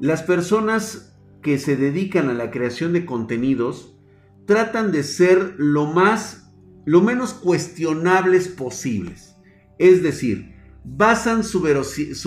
las 0.00 0.22
personas 0.22 1.16
que 1.42 1.58
se 1.58 1.76
dedican 1.76 2.28
a 2.28 2.34
la 2.34 2.50
creación 2.50 2.92
de 2.92 3.04
contenidos 3.04 3.96
tratan 4.46 4.92
de 4.92 5.02
ser 5.02 5.54
lo 5.58 5.86
más, 5.86 6.50
lo 6.84 7.00
menos 7.00 7.34
cuestionables 7.34 8.48
posibles. 8.48 9.36
Es 9.78 10.02
decir, 10.02 10.54
basan 10.84 11.44
su, 11.44 11.62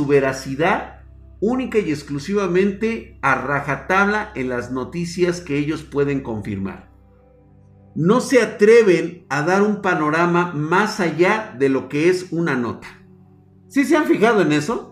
veracidad 0.06 1.02
única 1.40 1.80
y 1.80 1.90
exclusivamente 1.92 3.18
a 3.22 3.36
rajatabla 3.36 4.32
en 4.36 4.50
las 4.50 4.72
noticias 4.72 5.42
que 5.42 5.58
ellos 5.58 5.84
pueden 5.84 6.22
confirmar. 6.22 6.92
No 7.96 8.22
se 8.22 8.42
atreven 8.42 9.26
a 9.30 9.42
dar 9.42 9.64
un 9.64 9.82
panorama 9.82 10.54
más 10.54 11.00
allá 11.00 11.56
de 11.58 11.70
lo 11.70 11.90
que 11.90 12.10
es 12.10 12.28
una 12.32 12.56
nota. 12.56 12.88
¿Sí 13.68 13.84
se 13.84 13.98
han 13.98 14.06
fijado 14.06 14.42
en 14.42 14.52
eso? 14.52 14.91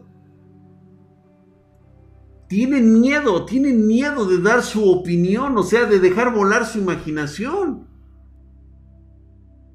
Tienen 2.50 3.00
miedo, 3.00 3.46
tienen 3.46 3.86
miedo 3.86 4.26
de 4.26 4.42
dar 4.42 4.64
su 4.64 4.90
opinión, 4.92 5.56
o 5.58 5.64
sea, 5.64 5.86
de 5.86 6.00
dejar 6.00 6.34
volar 6.34 6.66
su 6.66 6.80
imaginación. 6.80 7.88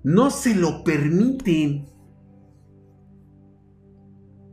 No 0.03 0.29
se 0.29 0.57
lo 0.57 0.83
permiten. 0.83 1.87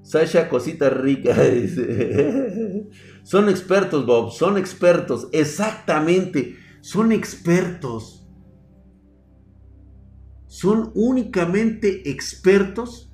Sasha, 0.03 0.49
cosita 0.49 0.91
rica. 0.91 1.35
Son 3.23 3.49
expertos, 3.49 4.05
Bob, 4.05 4.31
son 4.31 4.57
expertos, 4.57 5.27
exactamente, 5.31 6.57
son 6.81 7.11
expertos. 7.11 8.27
Son 10.47 10.91
únicamente 10.95 12.09
expertos 12.09 13.13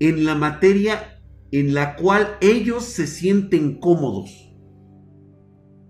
en 0.00 0.24
la 0.24 0.34
materia 0.34 1.13
en 1.60 1.72
la 1.72 1.94
cual 1.94 2.36
ellos 2.40 2.84
se 2.84 3.06
sienten 3.06 3.78
cómodos. 3.78 4.52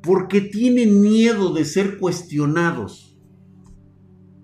Porque 0.02 0.42
tienen 0.42 1.00
miedo 1.00 1.54
de 1.54 1.64
ser 1.64 1.98
cuestionados. 1.98 3.18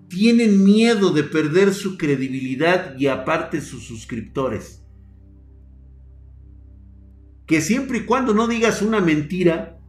Tienen 0.09 0.63
miedo 0.63 1.11
de 1.11 1.23
perder 1.23 1.75
su 1.75 1.97
credibilidad 1.97 2.97
y 2.97 3.05
aparte 3.05 3.61
sus 3.61 3.83
suscriptores. 3.83 4.83
Que 7.45 7.61
siempre 7.61 7.99
y 7.99 8.05
cuando 8.05 8.33
no 8.33 8.47
digas 8.47 8.81
una 8.81 8.99
mentira, 8.99 9.79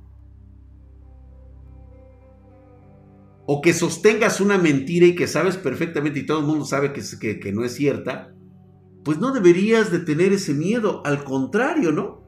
o 3.46 3.62
que 3.62 3.72
sostengas 3.72 4.40
una 4.42 4.58
mentira 4.58 5.06
y 5.06 5.14
que 5.14 5.26
sabes 5.26 5.56
perfectamente 5.56 6.20
y 6.20 6.26
todo 6.26 6.40
el 6.40 6.46
mundo 6.46 6.66
sabe 6.66 6.92
que, 6.92 7.40
que, 7.40 7.52
no 7.52 7.64
es 7.64 7.74
cierta, 7.74 8.34
pues 9.04 9.18
no 9.18 9.32
deberías 9.32 9.90
de 9.90 9.98
tener 9.98 10.32
ese 10.32 10.54
miedo, 10.54 11.02
al 11.04 11.24
contrario, 11.24 11.92
¿no? 11.92 12.22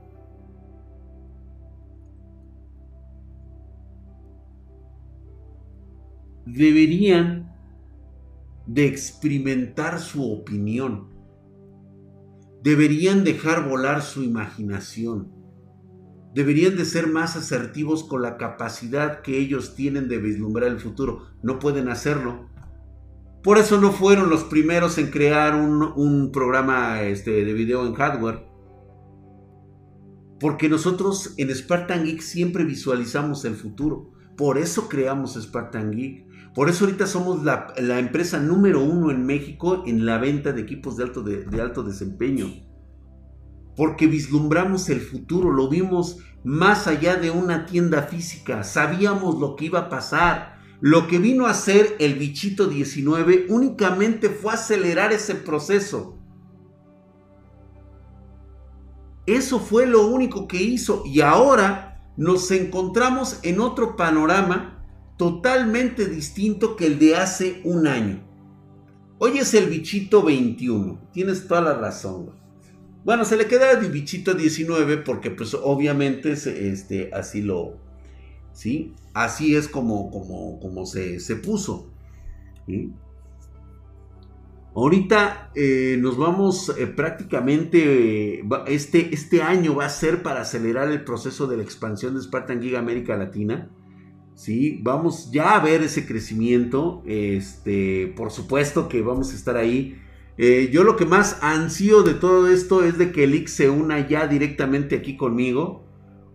Deberían 6.47 7.53
de 8.67 8.87
experimentar 8.87 10.01
su 10.01 10.31
opinión. 10.31 11.09
Deberían 12.63 13.25
dejar 13.25 13.69
volar 13.69 14.03
su 14.03 14.23
imaginación. 14.23 15.33
Deberían 16.35 16.77
de 16.77 16.85
ser 16.85 17.07
más 17.07 17.37
asertivos 17.37 18.03
con 18.03 18.21
la 18.23 18.37
capacidad 18.37 19.23
que 19.23 19.39
ellos 19.39 19.77
tienen 19.77 20.09
de 20.09 20.19
vislumbrar 20.19 20.71
el 20.71 20.81
futuro. 20.81 21.29
No 21.43 21.59
pueden 21.61 21.89
hacerlo 21.89 22.51
por 23.45 23.59
eso 23.59 23.79
no 23.79 23.93
fueron 23.93 24.31
los 24.31 24.43
primeros 24.45 24.97
en 24.97 25.11
crear 25.11 25.55
un, 25.55 26.31
programa 26.33 27.03
este, 27.03 27.45
de 27.45 27.53
video 27.53 27.87
en 27.87 27.93
hardware. 27.93 28.49
Porque 30.41 30.71
nosotros 30.71 31.35
en 31.37 31.55
Spartan 31.55 32.05
Geek 32.05 32.23
siempre 32.23 32.65
visualizamos 32.65 33.45
el 33.45 33.55
futuro. 33.55 34.13
Por 34.39 34.57
eso 34.57 34.89
creamos 34.89 35.35
Spartan 35.35 35.93
Geek. 35.93 36.25
Por 36.55 36.71
eso 36.71 36.87
ahorita 36.87 37.07
somos 37.07 37.45
la, 37.45 37.99
empresa 37.99 38.41
número 38.41 38.83
uno 38.83 39.11
en 39.11 39.27
México 39.27 39.83
en 39.87 40.07
la 40.07 40.17
venta 40.17 40.53
de 40.53 40.63
equipos 40.63 40.97
de 40.97 41.05
alto, 41.05 41.23
de 41.23 41.61
alto 41.61 41.83
desempeño. 41.83 42.47
Porque 43.77 44.07
vislumbramos 44.07 44.89
el 44.89 45.01
futuro, 45.01 45.51
lo 45.51 45.69
vimos 45.69 46.19
más 46.45 46.87
allá 46.87 47.17
de 47.17 47.31
una 47.31 47.67
tienda 47.67 48.05
física. 48.05 48.65
Sabíamos 48.65 49.39
lo 49.39 49.55
que 49.55 49.67
iba 49.67 49.81
a 49.81 49.89
pasar 49.91 50.54
lo 50.85 51.07
que 51.07 51.19
vino 51.19 51.47
a 51.47 51.53
hacer 51.53 51.97
el 51.99 52.17
bichito 52.17 52.67
19 52.67 53.47
únicamente 53.49 54.29
fue 54.29 54.53
acelerar 54.53 55.15
ese 55.15 55.35
proceso. 55.35 56.19
Eso 59.25 59.61
fue 59.61 59.87
lo 59.87 60.07
único 60.07 60.47
que 60.47 60.63
hizo 60.63 61.03
y 61.07 61.23
ahora 61.23 62.03
nos 62.19 62.51
encontramos 62.51 63.39
en 63.45 63.61
otro 63.61 63.97
panorama 63.97 64.85
totalmente 65.17 66.05
distinto 66.05 66.77
que 66.77 66.89
el 66.89 66.99
de 66.99 67.17
hace 67.17 67.63
un 67.65 67.87
año. 67.87 68.23
Hoy 69.17 69.39
es 69.39 69.55
el 69.55 69.71
bichito 69.71 70.23
21, 70.23 71.01
tienes 71.15 71.49
toda 71.49 71.63
la 71.63 71.79
razón. 71.79 72.33
Bueno, 73.07 73.25
se 73.25 73.39
le 73.39 73.47
queda 73.47 73.71
el 73.71 73.91
bichito 73.91 74.35
19 74.35 74.99
porque 74.99 75.31
pues 75.31 75.55
obviamente 75.55 76.33
este, 76.33 77.09
así 77.15 77.41
lo, 77.41 77.79
¿sí? 78.53 78.93
Así 79.15 79.57
es 79.57 79.69
como, 79.69 80.11
como, 80.11 80.61
como 80.61 80.85
se, 80.87 81.19
puso. 81.37 81.91
Ahorita 84.75 85.53
eh, 85.55 85.97
nos 86.01 86.17
vamos 86.17 86.75
eh, 86.77 86.87
prácticamente, 86.89 88.45
este, 88.67 89.15
este 89.15 89.41
año 89.41 89.77
va 89.77 89.87
a 89.87 89.89
ser 89.89 90.23
para 90.23 90.41
acelerar 90.41 90.91
el 90.91 91.05
proceso 91.05 91.47
de 91.47 91.57
la 91.57 91.63
expansión 91.63 92.15
de 92.15 92.23
Spartan 92.23 92.61
Giga 92.61 92.81
América 92.81 93.17
Latina. 93.17 93.71
¿sí? 94.35 94.81
Vamos 94.83 95.31
ya 95.31 95.55
a 95.55 95.61
ver 95.61 95.83
ese 95.83 96.07
crecimiento. 96.07 97.03
Este, 97.07 98.13
por 98.17 98.31
supuesto 98.31 98.89
que 98.89 99.03
vamos 99.03 99.33
a 99.33 99.37
estar 99.37 99.57
ahí. 99.57 99.99
Eh, 100.37 100.71
yo 100.73 100.83
lo 100.83 100.97
que 100.97 101.07
más 101.07 101.39
ansío 101.43 102.03
de 102.03 102.15
todo 102.15 102.49
esto 102.49 102.85
es 102.85 102.99
de 102.99 103.13
que 103.13 103.25
el 103.25 103.35
X 103.35 103.55
se 103.55 103.71
una 103.71 104.07
ya 104.07 104.27
directamente 104.27 104.97
aquí 104.97 105.17
conmigo. 105.17 105.85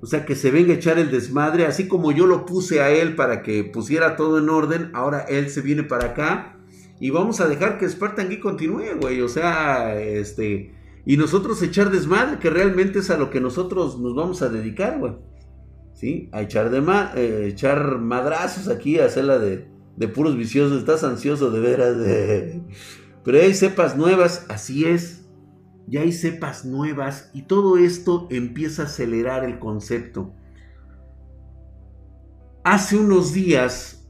O 0.01 0.05
sea, 0.05 0.25
que 0.25 0.35
se 0.35 0.51
venga 0.51 0.73
a 0.73 0.77
echar 0.77 0.97
el 0.97 1.12
desmadre, 1.12 1.65
así 1.65 1.88
como 1.88 2.12
yo 2.12 2.25
lo 2.25 2.45
puse 2.45 2.81
a 2.81 2.89
él 2.89 3.15
para 3.15 3.43
que 3.43 3.65
pusiera 3.65 4.15
todo 4.15 4.38
en 4.38 4.49
orden, 4.49 4.91
ahora 4.93 5.21
él 5.27 5.49
se 5.49 5.62
viene 5.62 5.83
para 5.83 6.07
acá 6.07 6.59
y 6.99 7.09
vamos 7.09 7.39
a 7.39 7.47
dejar 7.47 7.77
que 7.77 7.88
Spartan 7.88 8.29
Geek 8.29 8.41
continúe, 8.41 8.95
güey. 8.99 9.21
O 9.21 9.29
sea, 9.29 9.99
este, 9.99 10.73
y 11.05 11.17
nosotros 11.17 11.62
echar 11.62 11.91
desmadre, 11.91 12.39
que 12.39 12.49
realmente 12.49 12.99
es 12.99 13.09
a 13.09 13.17
lo 13.17 13.29
que 13.29 13.39
nosotros 13.39 13.99
nos 13.99 14.15
vamos 14.15 14.41
a 14.41 14.49
dedicar, 14.49 14.99
güey. 14.99 15.13
¿Sí? 15.93 16.29
A 16.31 16.41
echar, 16.41 16.69
de 16.69 16.81
eh, 17.15 17.47
echar 17.47 17.99
madrazos 17.99 18.69
aquí, 18.69 18.99
a 18.99 19.05
hacerla 19.05 19.38
de, 19.38 19.67
de 19.97 20.07
puros 20.07 20.38
viciosos. 20.38 20.79
Estás 20.79 21.03
ansioso 21.03 21.51
de 21.51 21.59
veras. 21.59 21.97
De... 21.97 22.62
Pero 23.23 23.38
hay 23.38 23.53
cepas 23.53 23.97
nuevas, 23.97 24.45
así 24.49 24.85
es 24.85 25.18
ya 25.89 26.02
hay 26.02 26.12
cepas 26.12 26.65
nuevas 26.65 27.32
y 27.34 27.43
todo 27.43 27.78
esto 27.78 28.28
empieza 28.30 28.84
a 28.84 28.86
acelerar 28.86 29.43
el 29.43 29.60
concepto. 29.60 30.34
Hace 32.63 32.97
unos 32.97 33.34
días, 33.34 34.08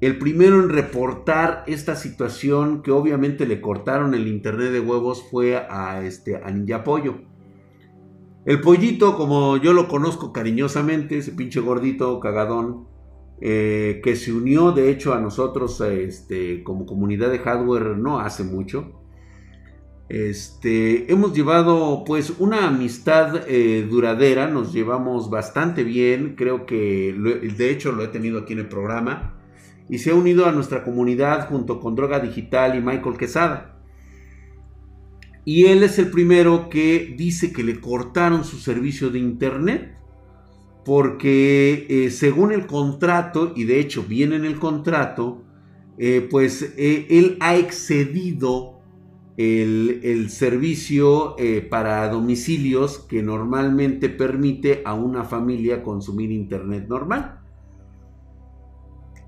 el 0.00 0.18
primero 0.18 0.62
en 0.62 0.68
reportar 0.68 1.64
esta 1.66 1.94
situación 1.94 2.82
que 2.82 2.90
obviamente 2.90 3.46
le 3.46 3.60
cortaron 3.60 4.14
el 4.14 4.26
internet 4.26 4.72
de 4.72 4.80
huevos 4.80 5.24
fue 5.30 5.56
a, 5.56 6.02
este, 6.04 6.36
a 6.36 6.50
Ninja 6.50 6.82
Pollo. 6.82 7.20
El 8.44 8.60
pollito, 8.60 9.16
como 9.16 9.56
yo 9.56 9.72
lo 9.72 9.88
conozco 9.88 10.32
cariñosamente, 10.32 11.18
ese 11.18 11.32
pinche 11.32 11.60
gordito 11.60 12.20
cagadón, 12.20 12.86
eh, 13.40 14.00
que 14.02 14.16
se 14.16 14.32
unió 14.32 14.72
de 14.72 14.90
hecho 14.90 15.12
a 15.12 15.20
nosotros 15.20 15.80
este, 15.82 16.64
como 16.64 16.86
comunidad 16.86 17.30
de 17.30 17.38
hardware 17.38 17.96
no 17.98 18.20
hace 18.20 18.44
mucho. 18.44 18.95
Este, 20.08 21.10
hemos 21.10 21.34
llevado 21.34 22.04
pues 22.04 22.34
una 22.38 22.68
amistad 22.68 23.42
eh, 23.48 23.84
duradera, 23.90 24.46
nos 24.46 24.72
llevamos 24.72 25.30
bastante 25.30 25.82
bien, 25.82 26.36
creo 26.36 26.64
que 26.64 27.12
de 27.12 27.70
hecho 27.70 27.90
lo 27.90 28.04
he 28.04 28.08
tenido 28.08 28.38
aquí 28.38 28.52
en 28.52 28.60
el 28.60 28.68
programa 28.68 29.34
y 29.88 29.98
se 29.98 30.10
ha 30.10 30.14
unido 30.14 30.46
a 30.46 30.52
nuestra 30.52 30.84
comunidad 30.84 31.48
junto 31.48 31.80
con 31.80 31.96
Droga 31.96 32.20
Digital 32.20 32.76
y 32.76 32.80
Michael 32.80 33.16
Quesada. 33.16 33.80
Y 35.44 35.66
él 35.66 35.82
es 35.82 35.98
el 35.98 36.10
primero 36.10 36.68
que 36.68 37.14
dice 37.16 37.52
que 37.52 37.64
le 37.64 37.80
cortaron 37.80 38.44
su 38.44 38.58
servicio 38.58 39.10
de 39.10 39.18
internet 39.18 39.96
porque 40.84 41.86
eh, 41.88 42.10
según 42.10 42.52
el 42.52 42.66
contrato, 42.66 43.52
y 43.56 43.64
de 43.64 43.80
hecho 43.80 44.04
viene 44.04 44.36
en 44.36 44.44
el 44.44 44.60
contrato, 44.60 45.42
eh, 45.98 46.26
pues 46.30 46.74
él 46.76 47.36
ha 47.40 47.56
excedido 47.56 48.75
el, 49.36 50.30
servicio 50.30 51.36
eh, 51.38 51.60
para 51.60 52.08
domicilios 52.08 52.98
que 52.98 53.22
normalmente 53.22 54.08
permite 54.08 54.82
a 54.84 54.94
una 54.94 55.24
familia 55.24 55.82
consumir 55.82 56.30
internet 56.30 56.86
normal. 56.88 57.40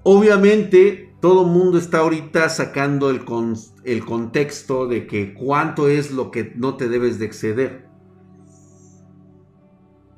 Obviamente, 0.03 1.15
todo 1.21 1.45
el 1.45 1.51
mundo 1.51 1.79
está 1.79 1.99
ahorita 1.99 2.49
sacando 2.49 3.11
el, 3.11 3.23
el 3.85 4.05
contexto 4.05 4.87
de 4.87 5.07
que 5.07 5.35
cuánto 5.35 5.89
es 5.89 6.13
lo 6.13 6.31
que 6.31 6.53
no 6.57 6.77
te 6.77 6.89
debes 6.89 7.19
de 7.19 7.27
exceder. 7.27 7.89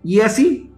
Y 0.04 0.20
así 0.20 0.72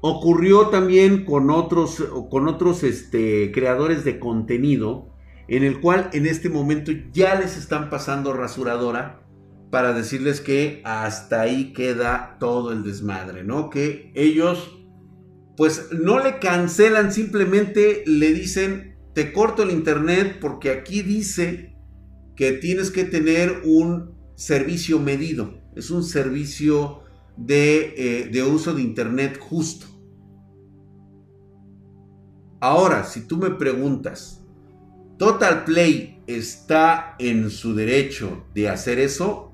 ocurrió 0.00 0.68
también 0.68 1.24
con 1.24 1.50
otros, 1.50 2.04
con 2.30 2.48
otros 2.48 2.82
este, 2.82 3.52
creadores 3.52 4.04
de 4.04 4.18
contenido 4.18 5.08
en 5.48 5.64
el 5.64 5.80
cual 5.80 6.10
en 6.12 6.26
este 6.26 6.48
momento 6.48 6.92
ya 7.12 7.34
les 7.34 7.56
están 7.56 7.90
pasando 7.90 8.32
rasuradora 8.34 9.22
para 9.70 9.92
decirles 9.92 10.40
que 10.40 10.82
hasta 10.84 11.40
ahí 11.40 11.72
queda 11.72 12.36
todo 12.38 12.72
el 12.72 12.82
desmadre, 12.82 13.44
¿no? 13.44 13.70
Que 13.70 14.12
ellos 14.14 14.74
pues 15.56 15.88
no 15.90 16.22
le 16.22 16.38
cancelan, 16.38 17.12
simplemente 17.12 18.04
le 18.06 18.32
dicen, 18.32 18.96
te 19.12 19.32
corto 19.32 19.64
el 19.64 19.72
internet 19.72 20.38
porque 20.40 20.70
aquí 20.70 21.02
dice 21.02 21.76
que 22.36 22.52
tienes 22.52 22.92
que 22.92 23.02
tener 23.02 23.62
un 23.64 24.14
servicio 24.36 25.00
medido, 25.00 25.60
es 25.74 25.90
un 25.90 26.04
servicio 26.04 27.00
de, 27.36 27.94
eh, 27.96 28.28
de 28.30 28.42
uso 28.44 28.72
de 28.72 28.82
internet 28.82 29.38
justo. 29.40 29.86
Ahora, 32.60 33.04
si 33.04 33.22
tú 33.22 33.36
me 33.36 33.50
preguntas, 33.50 34.44
Total 35.18 35.64
Play 35.64 36.22
está 36.28 37.16
en 37.18 37.50
su 37.50 37.74
derecho 37.74 38.44
de 38.54 38.68
hacer 38.68 39.00
eso. 39.00 39.52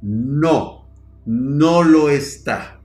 No, 0.00 0.88
no 1.26 1.82
lo 1.82 2.10
está. 2.10 2.80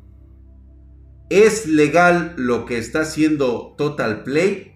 ¿Es 1.30 1.68
legal 1.68 2.34
lo 2.38 2.66
que 2.66 2.80
está 2.80 3.02
haciendo 3.02 3.76
Total 3.78 4.24
Play? 4.24 4.74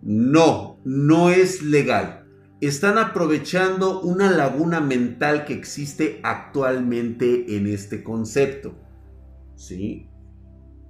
No, 0.00 0.80
no 0.84 1.28
es 1.28 1.62
legal. 1.62 2.26
Están 2.62 2.96
aprovechando 2.96 4.00
una 4.00 4.30
laguna 4.30 4.80
mental 4.80 5.44
que 5.44 5.52
existe 5.52 6.20
actualmente 6.22 7.56
en 7.58 7.66
este 7.66 8.02
concepto. 8.02 8.74
¿Sí? 9.54 10.08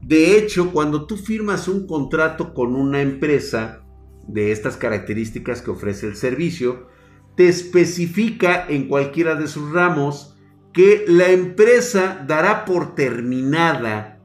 De 0.02 0.38
hecho, 0.38 0.72
cuando 0.72 1.06
tú 1.06 1.16
firmas 1.16 1.66
un 1.66 1.84
contrato 1.88 2.54
con 2.54 2.76
una 2.76 3.00
empresa 3.02 3.85
de 4.26 4.52
estas 4.52 4.76
características 4.76 5.62
que 5.62 5.70
ofrece 5.70 6.06
el 6.06 6.16
servicio, 6.16 6.88
te 7.36 7.48
especifica 7.48 8.66
en 8.68 8.88
cualquiera 8.88 9.34
de 9.34 9.46
sus 9.46 9.72
ramos 9.72 10.36
que 10.72 11.04
la 11.06 11.28
empresa 11.28 12.24
dará 12.26 12.64
por 12.64 12.94
terminada 12.94 14.20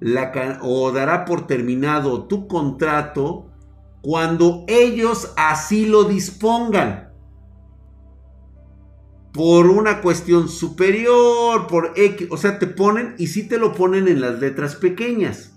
la, 0.00 0.60
o 0.62 0.92
dará 0.92 1.24
por 1.24 1.46
terminado 1.46 2.26
tu 2.26 2.46
contrato 2.46 3.50
cuando 4.02 4.64
ellos 4.68 5.32
así 5.36 5.86
lo 5.86 6.04
dispongan. 6.04 7.12
Por 9.32 9.66
una 9.66 10.00
cuestión 10.00 10.48
superior, 10.48 11.66
por 11.66 11.92
X, 11.96 12.28
o 12.30 12.36
sea, 12.36 12.58
te 12.58 12.66
ponen 12.66 13.14
y 13.18 13.26
sí 13.26 13.48
te 13.48 13.58
lo 13.58 13.72
ponen 13.72 14.08
en 14.08 14.20
las 14.20 14.38
letras 14.38 14.76
pequeñas. 14.76 15.55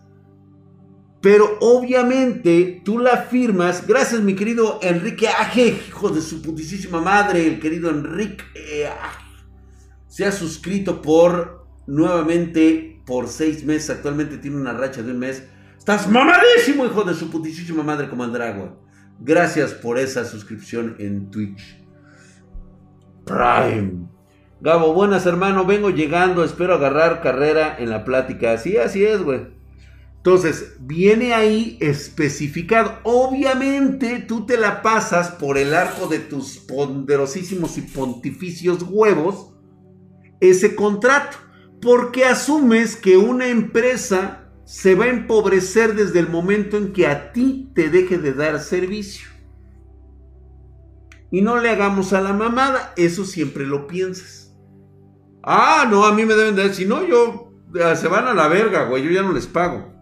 Pero 1.22 1.58
obviamente 1.60 2.82
tú 2.86 3.00
la 3.00 3.18
firmas. 3.18 3.86
Gracias, 3.86 4.22
mi 4.22 4.36
querido 4.36 4.80
Enrique 4.82 5.28
Aje, 5.28 5.78
hijo 5.88 6.10
de 6.10 6.22
su 6.22 6.42
putísima 6.42 7.02
madre, 7.02 7.46
el 7.46 7.60
querido 7.60 7.90
Enrique. 7.90 8.44
se 10.08 10.26
ha 10.26 10.32
suscrito 10.32 11.02
por 11.02 11.68
nuevamente 11.88 13.02
por 13.06 13.28
seis 13.28 13.66
meses. 13.66 13.90
Actualmente 13.90 14.38
tiene 14.38 14.58
una 14.58 14.74
racha 14.74 15.02
de 15.02 15.12
un 15.12 15.20
mes. 15.20 15.44
Estás 15.78 16.10
mamadísimo, 16.10 16.86
hijo 16.86 17.04
de 17.04 17.14
su 17.14 17.30
putísima 17.30 17.84
madre 17.84 18.10
como 18.10 18.24
Andragua. 18.24 18.78
Gracias 19.20 19.74
por 19.74 19.98
esa 19.98 20.24
suscripción 20.24 20.96
en 21.00 21.30
Twitch. 21.30 21.84
Prime. 23.26 24.08
Gabo, 24.62 24.94
buenas 24.94 25.26
hermano, 25.26 25.66
vengo 25.66 25.90
llegando, 25.90 26.44
espero 26.44 26.74
agarrar 26.74 27.22
carrera 27.22 27.76
en 27.78 27.90
la 27.90 28.06
plática. 28.06 28.54
Así, 28.54 28.78
así 28.78 29.06
es, 29.06 29.22
güey. 29.22 29.59
Entonces, 30.20 30.74
viene 30.82 31.34
ahí 31.34 31.78
especificado. 31.80 33.00
Obviamente, 33.04 34.20
tú 34.20 34.46
te 34.46 34.58
la 34.58 34.82
pasas 34.82 35.30
por 35.30 35.58
el 35.58 35.74
arco 35.74 36.08
de 36.08 36.20
tus 36.20 36.58
poderosísimos 36.58 37.78
y 37.78 37.82
pontificios 37.82 38.84
huevos 38.84 39.54
ese 40.42 40.76
contrato 40.76 41.38
porque 41.82 42.26
asumes 42.26 42.98
que 42.98 43.18
una 43.18 43.48
empresa 43.48 44.50
se 44.66 44.94
va 44.94 45.06
a 45.06 45.10
empobrecer 45.10 45.96
desde 45.96 46.20
el 46.20 46.30
momento 46.30 46.78
en 46.78 46.92
que 46.92 47.08
a 47.08 47.32
ti 47.32 47.72
te 47.74 47.90
deje 47.90 48.18
de 48.18 48.34
dar 48.34 48.60
servicio. 48.60 49.30
Y 51.32 51.42
no 51.42 51.58
le 51.60 51.70
hagamos 51.70 52.12
a 52.14 52.22
la 52.22 52.34
mamada, 52.34 52.94
eso 52.98 53.24
siempre 53.24 53.66
lo 53.66 53.88
piensas. 53.88 54.54
Ah, 55.44 55.88
no, 55.90 56.06
a 56.06 56.14
mí 56.14 56.26
me 56.26 56.34
deben 56.34 56.56
de 56.56 56.64
dar, 56.64 56.74
si 56.74 56.86
no, 56.86 57.08
yo, 57.08 57.54
se 57.96 58.08
van 58.08 58.28
a 58.28 58.34
la 58.34 58.48
verga, 58.48 58.86
güey, 58.86 59.04
yo 59.04 59.12
ya 59.12 59.22
no 59.22 59.32
les 59.32 59.48
pago. 59.48 59.99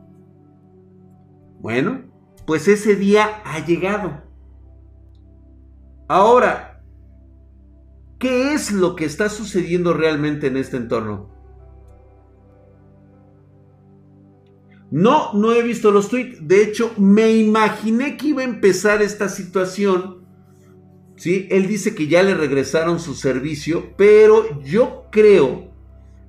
Bueno, 1.59 2.03
pues 2.45 2.67
ese 2.67 2.95
día 2.95 3.41
ha 3.43 3.65
llegado. 3.65 4.23
Ahora, 6.07 6.83
¿qué 8.19 8.53
es 8.53 8.71
lo 8.71 8.95
que 8.95 9.05
está 9.05 9.29
sucediendo 9.29 9.93
realmente 9.93 10.47
en 10.47 10.57
este 10.57 10.77
entorno? 10.77 11.35
No, 14.89 15.33
no 15.33 15.51
he 15.51 15.61
visto 15.61 15.91
los 15.91 16.09
tweets. 16.09 16.47
De 16.47 16.63
hecho, 16.63 16.93
me 16.97 17.33
imaginé 17.33 18.15
que 18.15 18.27
iba 18.27 18.41
a 18.41 18.45
empezar 18.45 19.01
esta 19.01 19.27
situación. 19.27 20.25
¿sí? 21.17 21.47
Él 21.51 21.67
dice 21.67 21.93
que 21.93 22.07
ya 22.07 22.23
le 22.23 22.35
regresaron 22.35 22.99
su 22.99 23.13
servicio, 23.13 23.93
pero 23.97 24.61
yo 24.61 25.07
creo 25.11 25.66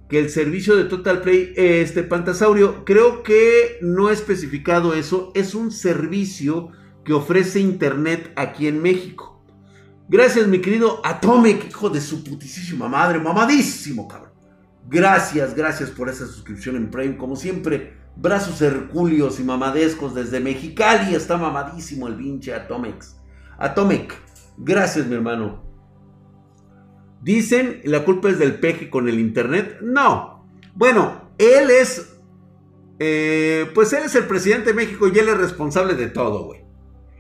que 0.08 0.18
el 0.18 0.30
servicio 0.30 0.76
de 0.76 0.84
Total 0.84 1.20
Play, 1.20 1.52
este 1.56 2.02
Pantasaurio, 2.02 2.84
creo 2.84 3.22
que 3.22 3.78
no 3.82 4.08
ha 4.08 4.12
especificado 4.12 4.94
eso. 4.94 5.32
Es 5.34 5.54
un 5.54 5.70
servicio 5.70 6.70
que 7.04 7.12
ofrece 7.12 7.60
Internet 7.60 8.32
aquí 8.36 8.66
en 8.66 8.80
México. 8.80 9.44
Gracias, 10.08 10.46
mi 10.46 10.60
querido 10.60 11.02
Atomic, 11.04 11.68
hijo 11.68 11.90
de 11.90 12.00
su 12.00 12.24
putísima 12.24 12.88
madre, 12.88 13.18
mamadísimo, 13.18 14.08
cabrón. 14.08 14.32
Gracias, 14.88 15.54
gracias 15.54 15.90
por 15.90 16.08
esa 16.08 16.26
suscripción 16.26 16.76
en 16.76 16.90
Prime. 16.90 17.18
Como 17.18 17.36
siempre, 17.36 17.92
brazos 18.16 18.62
hercúleos 18.62 19.38
y 19.38 19.44
mamadescos 19.44 20.14
desde 20.14 20.40
Mexicali. 20.40 21.14
Está 21.14 21.36
mamadísimo 21.36 22.08
el 22.08 22.16
pinche 22.16 22.54
Atomex. 22.54 23.16
Atomic, 23.58 24.14
gracias 24.56 25.06
mi 25.06 25.14
hermano. 25.14 25.67
Dicen, 27.22 27.80
la 27.84 28.04
culpa 28.04 28.28
es 28.30 28.38
del 28.38 28.54
peje 28.54 28.90
con 28.90 29.08
el 29.08 29.18
internet. 29.18 29.78
No. 29.82 30.46
Bueno, 30.74 31.30
él 31.38 31.70
es... 31.70 32.14
Eh, 33.00 33.70
pues 33.74 33.92
él 33.92 34.02
es 34.04 34.14
el 34.16 34.24
presidente 34.24 34.70
de 34.70 34.74
México 34.74 35.08
y 35.08 35.18
él 35.18 35.28
es 35.28 35.36
responsable 35.36 35.94
de 35.94 36.08
todo, 36.08 36.44
güey. 36.46 36.60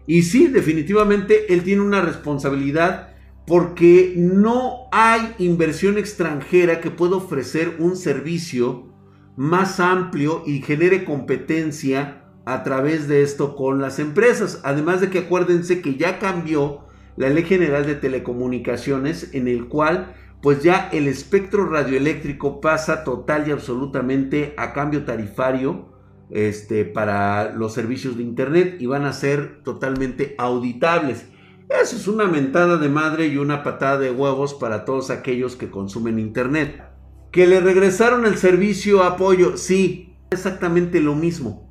Y 0.06 0.22
sí, 0.22 0.48
definitivamente 0.48 1.52
él 1.52 1.62
tiene 1.62 1.82
una 1.82 2.00
responsabilidad 2.00 3.14
porque 3.46 4.14
no 4.16 4.88
hay 4.90 5.34
inversión 5.38 5.98
extranjera 5.98 6.80
que 6.80 6.90
pueda 6.90 7.16
ofrecer 7.16 7.76
un 7.78 7.96
servicio 7.96 8.88
más 9.36 9.80
amplio 9.80 10.42
y 10.46 10.62
genere 10.62 11.04
competencia 11.04 12.24
a 12.44 12.62
través 12.62 13.06
de 13.08 13.22
esto 13.22 13.54
con 13.54 13.80
las 13.80 13.98
empresas. 13.98 14.60
Además 14.64 15.00
de 15.00 15.10
que 15.10 15.20
acuérdense 15.20 15.80
que 15.80 15.96
ya 15.96 16.18
cambió 16.18 16.87
la 17.18 17.28
Ley 17.28 17.44
General 17.44 17.84
de 17.84 17.96
Telecomunicaciones 17.96 19.34
en 19.34 19.48
el 19.48 19.66
cual 19.66 20.14
pues 20.40 20.62
ya 20.62 20.88
el 20.92 21.08
espectro 21.08 21.66
radioeléctrico 21.66 22.60
pasa 22.60 23.02
total 23.02 23.48
y 23.48 23.50
absolutamente 23.50 24.54
a 24.56 24.72
cambio 24.72 25.04
tarifario 25.04 25.88
este, 26.30 26.84
para 26.84 27.52
los 27.52 27.74
servicios 27.74 28.16
de 28.16 28.22
Internet 28.22 28.76
y 28.78 28.86
van 28.86 29.04
a 29.04 29.12
ser 29.12 29.64
totalmente 29.64 30.36
auditables. 30.38 31.26
Eso 31.68 31.96
es 31.96 32.06
una 32.06 32.26
mentada 32.26 32.76
de 32.76 32.88
madre 32.88 33.26
y 33.26 33.36
una 33.36 33.64
patada 33.64 33.98
de 33.98 34.12
huevos 34.12 34.54
para 34.54 34.84
todos 34.84 35.10
aquellos 35.10 35.56
que 35.56 35.70
consumen 35.70 36.20
Internet. 36.20 36.84
Que 37.32 37.48
le 37.48 37.60
regresaron 37.60 38.24
el 38.24 38.36
servicio 38.36 39.02
apoyo, 39.02 39.56
sí, 39.56 40.16
exactamente 40.30 41.00
lo 41.00 41.16
mismo. 41.16 41.68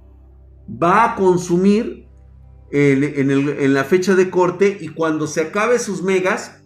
Va 0.69 1.05
a 1.05 1.15
consumir 1.15 2.06
en, 2.71 3.73
la 3.73 3.83
fecha 3.83 4.15
de 4.15 4.29
corte 4.29 4.77
y 4.79 4.89
cuando 4.89 5.27
se 5.27 5.41
acabe 5.41 5.79
sus 5.79 6.03
megas, 6.03 6.61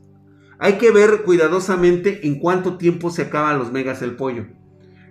hay 0.59 0.73
que 0.73 0.91
ver 0.91 1.23
cuidadosamente 1.23 2.27
en 2.27 2.39
cuánto 2.39 2.77
tiempo 2.77 3.09
se 3.09 3.23
acaban 3.23 3.57
los 3.57 3.71
megas 3.71 4.01
el 4.01 4.15
pollo. 4.15 4.45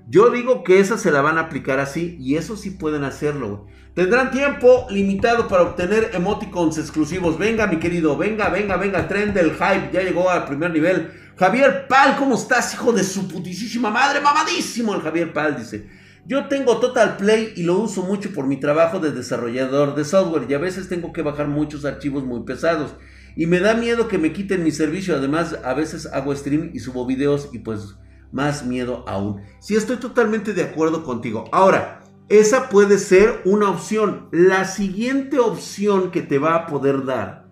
Yo 0.09 0.31
digo 0.31 0.65
que 0.65 0.81
esa 0.81 0.99
se 0.99 1.11
la 1.11 1.21
van 1.21 1.39
a 1.39 1.43
aplicar 1.43 1.79
así 1.79 2.17
y 2.19 2.37
eso 2.37 2.57
sí 2.57 2.71
pueden 2.71 3.05
hacerlo. 3.05 3.67
Tendrán 3.95 4.31
tiempo 4.31 4.87
limitado 4.91 5.47
para 5.49 5.63
obtener 5.63 6.11
emoticons 6.15 6.79
exclusivos. 6.79 7.39
Venga, 7.39 7.67
mi 7.67 7.79
querido, 7.79 8.17
venga, 8.17 8.49
venga, 8.49 8.77
venga, 8.77 9.07
tren 9.09 9.35
del 9.35 9.53
hype. 9.53 9.91
Ya 9.93 10.03
llegó 10.03 10.31
al 10.31 10.47
primer 10.47 10.73
nivel. 10.73 11.13
Javier 11.37 11.87
Pal, 11.89 12.17
¿cómo 12.17 12.35
estás, 12.35 12.75
hijo 12.75 12.93
de 12.93 13.03
su 13.03 13.29
putísima 13.29 13.91
madre? 13.91 14.21
Mamadísimo 14.21 14.95
el 14.95 15.01
Javier 15.01 15.33
Pal, 15.33 15.57
dice. 15.57 15.87
Yo 16.31 16.47
tengo 16.47 16.79
Total 16.79 17.17
Play 17.17 17.55
y 17.57 17.65
lo 17.65 17.77
uso 17.81 18.05
mucho 18.05 18.33
por 18.33 18.47
mi 18.47 18.57
trabajo 18.57 19.01
de 19.01 19.11
desarrollador 19.11 19.97
de 19.97 20.05
software 20.05 20.49
y 20.49 20.55
a 20.55 20.59
veces 20.59 20.89
tengo 20.89 21.13
que 21.13 21.23
bajar 21.23 21.49
muchos 21.49 21.85
archivos 21.85 22.23
muy 22.23 22.45
pesados. 22.45 22.95
Y 23.35 23.47
me 23.47 23.59
da 23.59 23.75
miedo 23.75 24.07
que 24.07 24.17
me 24.17 24.33
quiten 24.33 24.63
mi 24.63 24.71
servicio. 24.71 25.17
Además, 25.17 25.59
a 25.65 25.75
veces 25.75 26.07
hago 26.07 26.33
stream 26.33 26.71
y 26.73 26.79
subo 26.79 27.05
videos 27.05 27.49
y 27.53 27.59
pues 27.59 27.97
más 28.31 28.65
miedo 28.65 29.05
aún. 29.09 29.43
Sí, 29.59 29.75
estoy 29.75 29.97
totalmente 29.97 30.53
de 30.53 30.63
acuerdo 30.63 31.03
contigo. 31.03 31.47
Ahora, 31.51 32.05
esa 32.29 32.69
puede 32.69 32.99
ser 32.99 33.41
una 33.45 33.69
opción. 33.69 34.29
La 34.31 34.67
siguiente 34.67 35.41
opción 35.41 36.13
que 36.13 36.23
te 36.23 36.39
va 36.39 36.55
a 36.55 36.67
poder 36.69 37.07
dar 37.07 37.49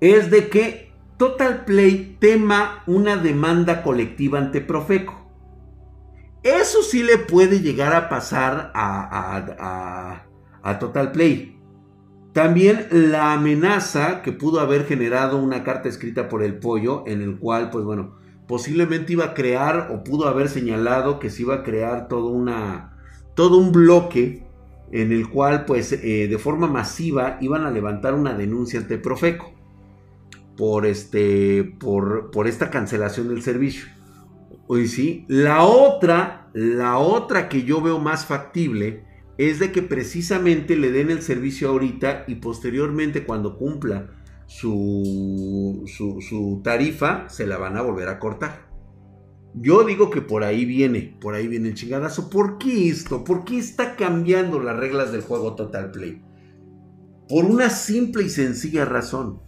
es 0.00 0.30
de 0.30 0.50
que 0.50 0.92
Total 1.16 1.64
Play 1.64 2.16
tema 2.20 2.84
una 2.86 3.16
demanda 3.16 3.82
colectiva 3.82 4.38
ante 4.38 4.60
Profeco. 4.60 5.17
Eso 6.42 6.82
sí 6.82 7.02
le 7.02 7.18
puede 7.18 7.60
llegar 7.60 7.94
a 7.94 8.08
pasar 8.08 8.70
a, 8.74 10.24
Total 10.78 11.12
Play. 11.12 11.58
También 12.32 12.86
la 12.90 13.32
amenaza 13.32 14.22
que 14.22 14.32
pudo 14.32 14.60
haber 14.60 14.84
generado 14.84 15.38
una 15.38 15.64
carta 15.64 15.88
escrita 15.88 16.28
por 16.28 16.42
el 16.42 16.58
pollo 16.58 17.04
en 17.06 17.22
el 17.22 17.38
cual, 17.38 17.70
pues 17.70 17.84
bueno, 17.84 18.16
posiblemente 18.46 19.14
iba 19.14 19.24
a 19.24 19.34
crear 19.34 19.90
o 19.92 20.04
pudo 20.04 20.28
haber 20.28 20.48
señalado 20.48 21.18
que 21.18 21.30
se 21.30 21.42
iba 21.42 21.56
a 21.56 21.62
crear 21.62 22.06
todo, 22.06 22.28
una, 22.28 22.96
todo 23.34 23.56
un 23.58 23.72
bloque 23.72 24.46
en 24.92 25.12
el 25.12 25.28
cual, 25.28 25.64
pues, 25.64 25.92
eh, 25.92 26.28
de 26.28 26.38
forma 26.38 26.66
masiva 26.66 27.38
iban 27.40 27.64
a 27.64 27.70
levantar 27.70 28.14
una 28.14 28.34
denuncia 28.34 28.80
ante 28.80 28.98
Profeco 28.98 29.52
por, 30.56 30.86
este, 30.86 31.64
por, 31.78 32.30
por 32.30 32.46
esta 32.46 32.70
cancelación 32.70 33.28
del 33.28 33.42
servicio. 33.42 33.97
Hoy 34.66 34.88
sí. 34.88 35.24
La 35.28 35.64
otra, 35.64 36.50
la 36.54 36.98
otra 36.98 37.48
que 37.48 37.64
yo 37.64 37.80
veo 37.80 37.98
más 37.98 38.26
factible 38.26 39.04
es 39.38 39.60
de 39.60 39.70
que 39.70 39.82
precisamente 39.82 40.76
le 40.76 40.90
den 40.90 41.10
el 41.10 41.22
servicio 41.22 41.68
ahorita 41.70 42.24
y 42.26 42.36
posteriormente 42.36 43.24
cuando 43.24 43.56
cumpla 43.56 44.10
su, 44.46 45.84
su, 45.86 46.60
tarifa 46.64 47.28
se 47.28 47.46
la 47.46 47.56
van 47.56 47.76
a 47.76 47.82
volver 47.82 48.08
a 48.08 48.18
cortar. 48.18 48.66
Yo 49.54 49.84
digo 49.84 50.10
que 50.10 50.20
por 50.20 50.42
ahí 50.42 50.64
viene, 50.64 51.16
por 51.20 51.34
ahí 51.34 51.48
viene 51.48 51.68
el 51.68 51.74
chingadazo. 51.74 52.30
¿Por 52.30 52.58
qué 52.58 52.88
esto? 52.88 53.24
¿Por 53.24 53.44
qué 53.44 53.58
está 53.58 53.96
cambiando 53.96 54.60
las 54.60 54.76
reglas 54.76 55.12
del 55.12 55.22
juego 55.22 55.54
Total 55.54 55.90
Play? 55.90 56.22
Por 57.28 57.44
una 57.44 57.70
simple 57.70 58.24
y 58.24 58.30
sencilla 58.30 58.84
razón. 58.84 59.40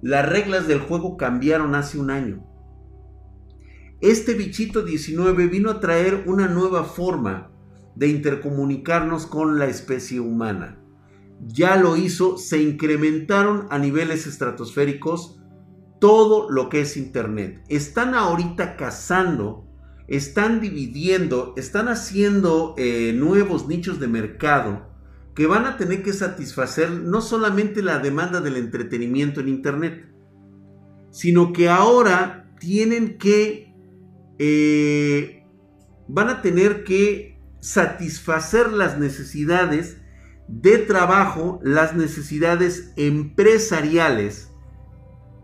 Las 0.00 0.28
reglas 0.28 0.68
del 0.68 0.80
juego 0.80 1.16
cambiaron 1.16 1.74
hace 1.74 1.98
un 1.98 2.10
año. 2.10 2.47
Este 4.00 4.34
bichito 4.34 4.82
19 4.82 5.48
vino 5.48 5.70
a 5.70 5.80
traer 5.80 6.22
una 6.26 6.46
nueva 6.46 6.84
forma 6.84 7.50
de 7.96 8.06
intercomunicarnos 8.08 9.26
con 9.26 9.58
la 9.58 9.66
especie 9.66 10.20
humana. 10.20 10.78
Ya 11.46 11.76
lo 11.76 11.96
hizo, 11.96 12.38
se 12.38 12.62
incrementaron 12.62 13.66
a 13.70 13.78
niveles 13.78 14.28
estratosféricos 14.28 15.40
todo 15.98 16.48
lo 16.48 16.68
que 16.68 16.82
es 16.82 16.96
Internet. 16.96 17.60
Están 17.68 18.14
ahorita 18.14 18.76
cazando, 18.76 19.66
están 20.06 20.60
dividiendo, 20.60 21.54
están 21.56 21.88
haciendo 21.88 22.74
eh, 22.78 23.12
nuevos 23.16 23.66
nichos 23.66 23.98
de 23.98 24.06
mercado 24.06 24.86
que 25.34 25.46
van 25.46 25.66
a 25.66 25.76
tener 25.76 26.04
que 26.04 26.12
satisfacer 26.12 26.90
no 26.90 27.20
solamente 27.20 27.82
la 27.82 27.98
demanda 27.98 28.40
del 28.40 28.56
entretenimiento 28.56 29.40
en 29.40 29.48
Internet, 29.48 30.08
sino 31.10 31.52
que 31.52 31.68
ahora 31.68 32.48
tienen 32.58 33.18
que, 33.18 33.67
eh, 34.38 35.44
van 36.06 36.28
a 36.28 36.42
tener 36.42 36.84
que 36.84 37.38
satisfacer 37.60 38.72
las 38.72 38.98
necesidades 38.98 39.98
de 40.48 40.78
trabajo, 40.78 41.60
las 41.62 41.94
necesidades 41.94 42.92
empresariales 42.96 44.50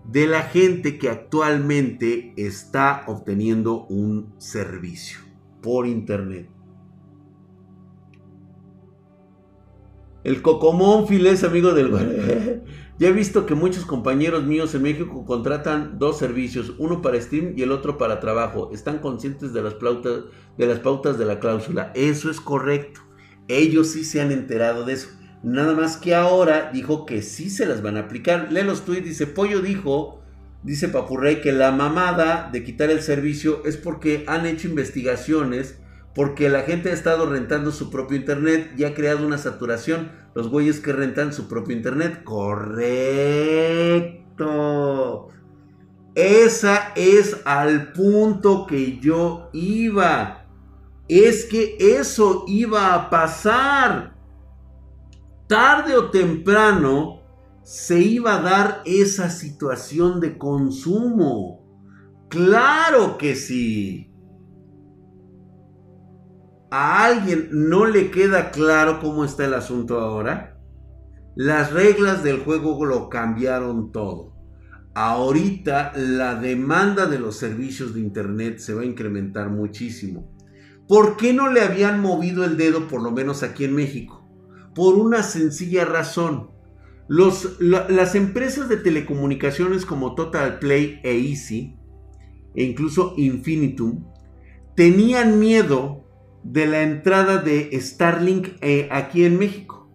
de 0.04 0.26
la 0.26 0.42
gente 0.42 0.98
que 0.98 1.08
actualmente 1.08 2.32
está 2.36 3.04
obteniendo 3.06 3.84
un 3.86 4.34
servicio 4.38 5.20
por 5.62 5.86
internet. 5.86 6.48
El 10.24 10.40
Cocomón 10.40 11.04
es 11.10 11.44
amigo 11.44 11.74
del 11.74 11.92
Ya 12.98 13.08
he 13.08 13.12
visto 13.12 13.44
que 13.44 13.54
muchos 13.54 13.84
compañeros 13.84 14.44
míos 14.44 14.74
en 14.74 14.82
México 14.82 15.24
contratan 15.26 15.98
dos 15.98 16.18
servicios, 16.18 16.72
uno 16.78 17.02
para 17.02 17.20
Steam 17.20 17.52
y 17.56 17.62
el 17.62 17.72
otro 17.72 17.98
para 17.98 18.20
trabajo. 18.20 18.70
Están 18.72 19.00
conscientes 19.00 19.52
de 19.52 19.62
las, 19.62 19.74
pautas, 19.74 20.22
de 20.56 20.66
las 20.66 20.78
pautas 20.78 21.18
de 21.18 21.26
la 21.26 21.40
cláusula. 21.40 21.92
Eso 21.94 22.30
es 22.30 22.40
correcto. 22.40 23.00
Ellos 23.48 23.88
sí 23.88 24.02
se 24.02 24.22
han 24.22 24.32
enterado 24.32 24.86
de 24.86 24.94
eso. 24.94 25.08
Nada 25.42 25.74
más 25.74 25.98
que 25.98 26.14
ahora 26.14 26.70
dijo 26.72 27.04
que 27.04 27.20
sí 27.20 27.50
se 27.50 27.66
las 27.66 27.82
van 27.82 27.98
a 27.98 28.00
aplicar. 28.00 28.50
Lee 28.50 28.62
los 28.62 28.86
tweets, 28.86 29.04
dice 29.04 29.26
Pollo 29.26 29.60
dijo, 29.60 30.22
dice 30.62 30.88
Papurrey, 30.88 31.42
que 31.42 31.52
la 31.52 31.70
mamada 31.70 32.48
de 32.50 32.64
quitar 32.64 32.90
el 32.90 33.02
servicio 33.02 33.62
es 33.66 33.76
porque 33.76 34.24
han 34.26 34.46
hecho 34.46 34.68
investigaciones 34.68 35.80
porque 36.14 36.48
la 36.48 36.62
gente 36.62 36.90
ha 36.90 36.94
estado 36.94 37.26
rentando 37.26 37.72
su 37.72 37.90
propio 37.90 38.16
internet 38.16 38.72
y 38.76 38.84
ha 38.84 38.94
creado 38.94 39.26
una 39.26 39.36
saturación. 39.36 40.12
Los 40.34 40.48
güeyes 40.48 40.78
que 40.78 40.92
rentan 40.92 41.32
su 41.32 41.48
propio 41.48 41.76
internet. 41.76 42.22
Correcto. 42.22 42.84
Esa 46.14 46.92
es 46.94 47.40
al 47.44 47.90
punto 47.92 48.66
que 48.66 49.00
yo 49.00 49.50
iba. 49.52 50.46
Es 51.08 51.46
que 51.46 51.76
eso 51.80 52.44
iba 52.46 52.94
a 52.94 53.10
pasar. 53.10 54.14
Tarde 55.48 55.96
o 55.96 56.10
temprano 56.10 57.22
se 57.64 57.98
iba 57.98 58.36
a 58.36 58.42
dar 58.42 58.82
esa 58.84 59.30
situación 59.30 60.20
de 60.20 60.38
consumo. 60.38 61.60
Claro 62.28 63.18
que 63.18 63.34
sí 63.34 64.13
a 66.76 67.04
alguien 67.04 67.50
no 67.52 67.86
le 67.86 68.10
queda 68.10 68.50
claro 68.50 68.98
cómo 68.98 69.24
está 69.24 69.44
el 69.44 69.54
asunto 69.54 70.00
ahora, 70.00 70.58
las 71.36 71.72
reglas 71.72 72.24
del 72.24 72.40
juego 72.40 72.84
lo 72.84 73.08
cambiaron 73.08 73.92
todo. 73.92 74.34
Ahorita 74.92 75.92
la 75.94 76.34
demanda 76.34 77.06
de 77.06 77.20
los 77.20 77.36
servicios 77.36 77.94
de 77.94 78.00
Internet 78.00 78.58
se 78.58 78.74
va 78.74 78.82
a 78.82 78.86
incrementar 78.86 79.50
muchísimo. 79.50 80.36
¿Por 80.88 81.16
qué 81.16 81.32
no 81.32 81.48
le 81.48 81.60
habían 81.60 82.00
movido 82.00 82.44
el 82.44 82.56
dedo, 82.56 82.88
por 82.88 83.02
lo 83.02 83.12
menos 83.12 83.44
aquí 83.44 83.62
en 83.62 83.76
México? 83.76 84.28
Por 84.74 84.96
una 84.96 85.22
sencilla 85.22 85.84
razón. 85.84 86.50
las 87.06 88.16
empresas 88.16 88.68
de 88.68 88.78
telecomunicaciones 88.78 89.86
como 89.86 90.16
Total 90.16 90.58
Play 90.58 90.98
e 91.04 91.30
Easy, 91.30 91.76
e 92.56 92.64
incluso 92.64 93.14
Infinitum, 93.16 94.12
tenían 94.74 95.38
miedo 95.38 96.03
de 96.44 96.66
la 96.66 96.82
entrada 96.82 97.38
de 97.38 97.70
Starlink 97.80 98.48
eh, 98.60 98.88
aquí 98.92 99.24
en 99.24 99.38
México. 99.38 99.90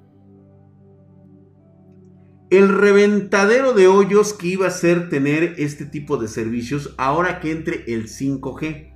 El 2.49 2.69
reventadero 2.69 3.73
de 3.73 3.87
hoyos 3.87 4.33
que 4.33 4.47
iba 4.47 4.67
a 4.67 4.71
ser 4.71 5.09
tener 5.09 5.53
este 5.59 5.85
tipo 5.85 6.17
de 6.17 6.27
servicios 6.27 6.95
ahora 6.97 7.39
que 7.39 7.51
entre 7.51 7.83
el 7.93 8.07
5G. 8.07 8.91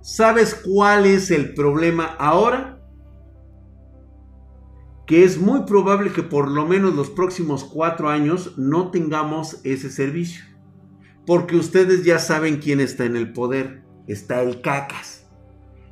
¿Sabes 0.00 0.54
cuál 0.54 1.04
es 1.04 1.30
el 1.30 1.52
problema 1.52 2.06
ahora? 2.18 2.80
Que 5.06 5.24
es 5.24 5.38
muy 5.38 5.64
probable 5.64 6.12
que 6.12 6.22
por 6.22 6.50
lo 6.50 6.66
menos 6.66 6.94
los 6.94 7.10
próximos 7.10 7.64
cuatro 7.64 8.08
años 8.08 8.54
no 8.56 8.90
tengamos 8.90 9.60
ese 9.64 9.90
servicio. 9.90 10.44
Porque 11.26 11.56
ustedes 11.56 12.04
ya 12.04 12.18
saben 12.18 12.56
quién 12.56 12.80
está 12.80 13.04
en 13.04 13.16
el 13.16 13.34
poder. 13.34 13.82
Está 14.06 14.40
el 14.40 14.62
cacas. 14.62 15.17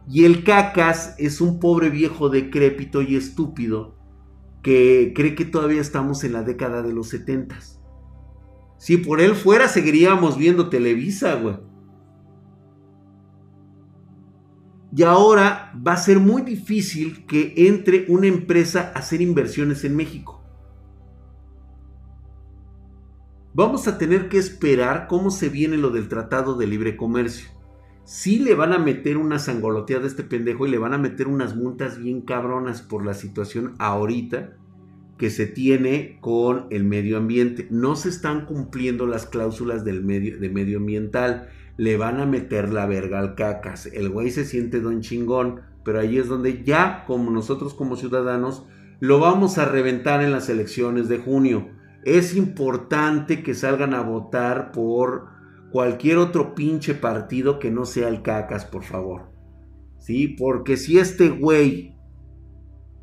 Y 0.08 0.24
el 0.24 0.44
cacas 0.44 1.16
es 1.18 1.40
un 1.40 1.58
pobre 1.58 1.90
viejo 1.90 2.28
decrépito 2.28 3.02
y 3.02 3.16
estúpido 3.16 3.96
que 4.62 5.12
cree 5.14 5.34
que 5.34 5.44
todavía 5.44 5.80
estamos 5.80 6.22
en 6.24 6.32
la 6.32 6.42
década 6.42 6.82
de 6.82 6.92
los 6.92 7.08
setentas. 7.08 7.80
Si 8.78 8.96
por 8.96 9.20
él 9.20 9.34
fuera, 9.34 9.68
seguiríamos 9.68 10.36
viendo 10.36 10.68
Televisa, 10.68 11.34
güey. 11.34 11.56
Y 14.94 15.02
ahora 15.02 15.72
va 15.86 15.92
a 15.92 15.96
ser 15.96 16.20
muy 16.20 16.42
difícil 16.42 17.26
que 17.26 17.52
entre 17.56 18.06
una 18.08 18.28
empresa 18.28 18.92
a 18.94 19.00
hacer 19.00 19.20
inversiones 19.20 19.84
en 19.84 19.96
México. 19.96 20.42
Vamos 23.52 23.88
a 23.88 23.98
tener 23.98 24.28
que 24.28 24.38
esperar 24.38 25.06
cómo 25.08 25.30
se 25.30 25.48
viene 25.48 25.76
lo 25.76 25.90
del 25.90 26.08
Tratado 26.08 26.56
de 26.56 26.66
Libre 26.66 26.96
Comercio 26.96 27.55
sí 28.06 28.38
le 28.38 28.54
van 28.54 28.72
a 28.72 28.78
meter 28.78 29.18
una 29.18 29.38
sangoloteada 29.38 30.04
a 30.04 30.06
este 30.06 30.22
pendejo 30.22 30.66
y 30.66 30.70
le 30.70 30.78
van 30.78 30.94
a 30.94 30.98
meter 30.98 31.28
unas 31.28 31.54
multas 31.54 31.98
bien 31.98 32.22
cabronas 32.22 32.80
por 32.80 33.04
la 33.04 33.12
situación 33.12 33.74
ahorita 33.78 34.54
que 35.18 35.30
se 35.30 35.46
tiene 35.46 36.18
con 36.20 36.66
el 36.70 36.84
medio 36.84 37.16
ambiente. 37.16 37.66
No 37.70 37.96
se 37.96 38.08
están 38.08 38.46
cumpliendo 38.46 39.06
las 39.06 39.26
cláusulas 39.26 39.84
del 39.84 40.04
medio, 40.04 40.38
de 40.38 40.48
medioambiental. 40.50 41.48
Le 41.76 41.96
van 41.96 42.20
a 42.20 42.26
meter 42.26 42.72
la 42.72 42.86
verga 42.86 43.18
al 43.18 43.34
cacas. 43.34 43.86
El 43.86 44.08
güey 44.10 44.30
se 44.30 44.44
siente 44.44 44.80
don 44.80 45.00
chingón, 45.00 45.62
pero 45.84 46.00
ahí 46.00 46.18
es 46.18 46.28
donde 46.28 46.62
ya, 46.64 47.04
como 47.06 47.30
nosotros 47.30 47.74
como 47.74 47.96
ciudadanos, 47.96 48.66
lo 49.00 49.18
vamos 49.18 49.58
a 49.58 49.64
reventar 49.64 50.22
en 50.22 50.32
las 50.32 50.48
elecciones 50.48 51.08
de 51.08 51.18
junio. 51.18 51.68
Es 52.04 52.36
importante 52.36 53.42
que 53.42 53.54
salgan 53.54 53.94
a 53.94 54.02
votar 54.02 54.70
por 54.70 55.35
cualquier 55.76 56.16
otro 56.16 56.54
pinche 56.54 56.94
partido 56.94 57.58
que 57.58 57.70
no 57.70 57.84
sea 57.84 58.08
el 58.08 58.22
cacas, 58.22 58.64
por 58.64 58.82
favor. 58.82 59.26
¿Sí? 59.98 60.26
Porque 60.26 60.78
si 60.78 60.98
este 60.98 61.28
güey 61.28 61.94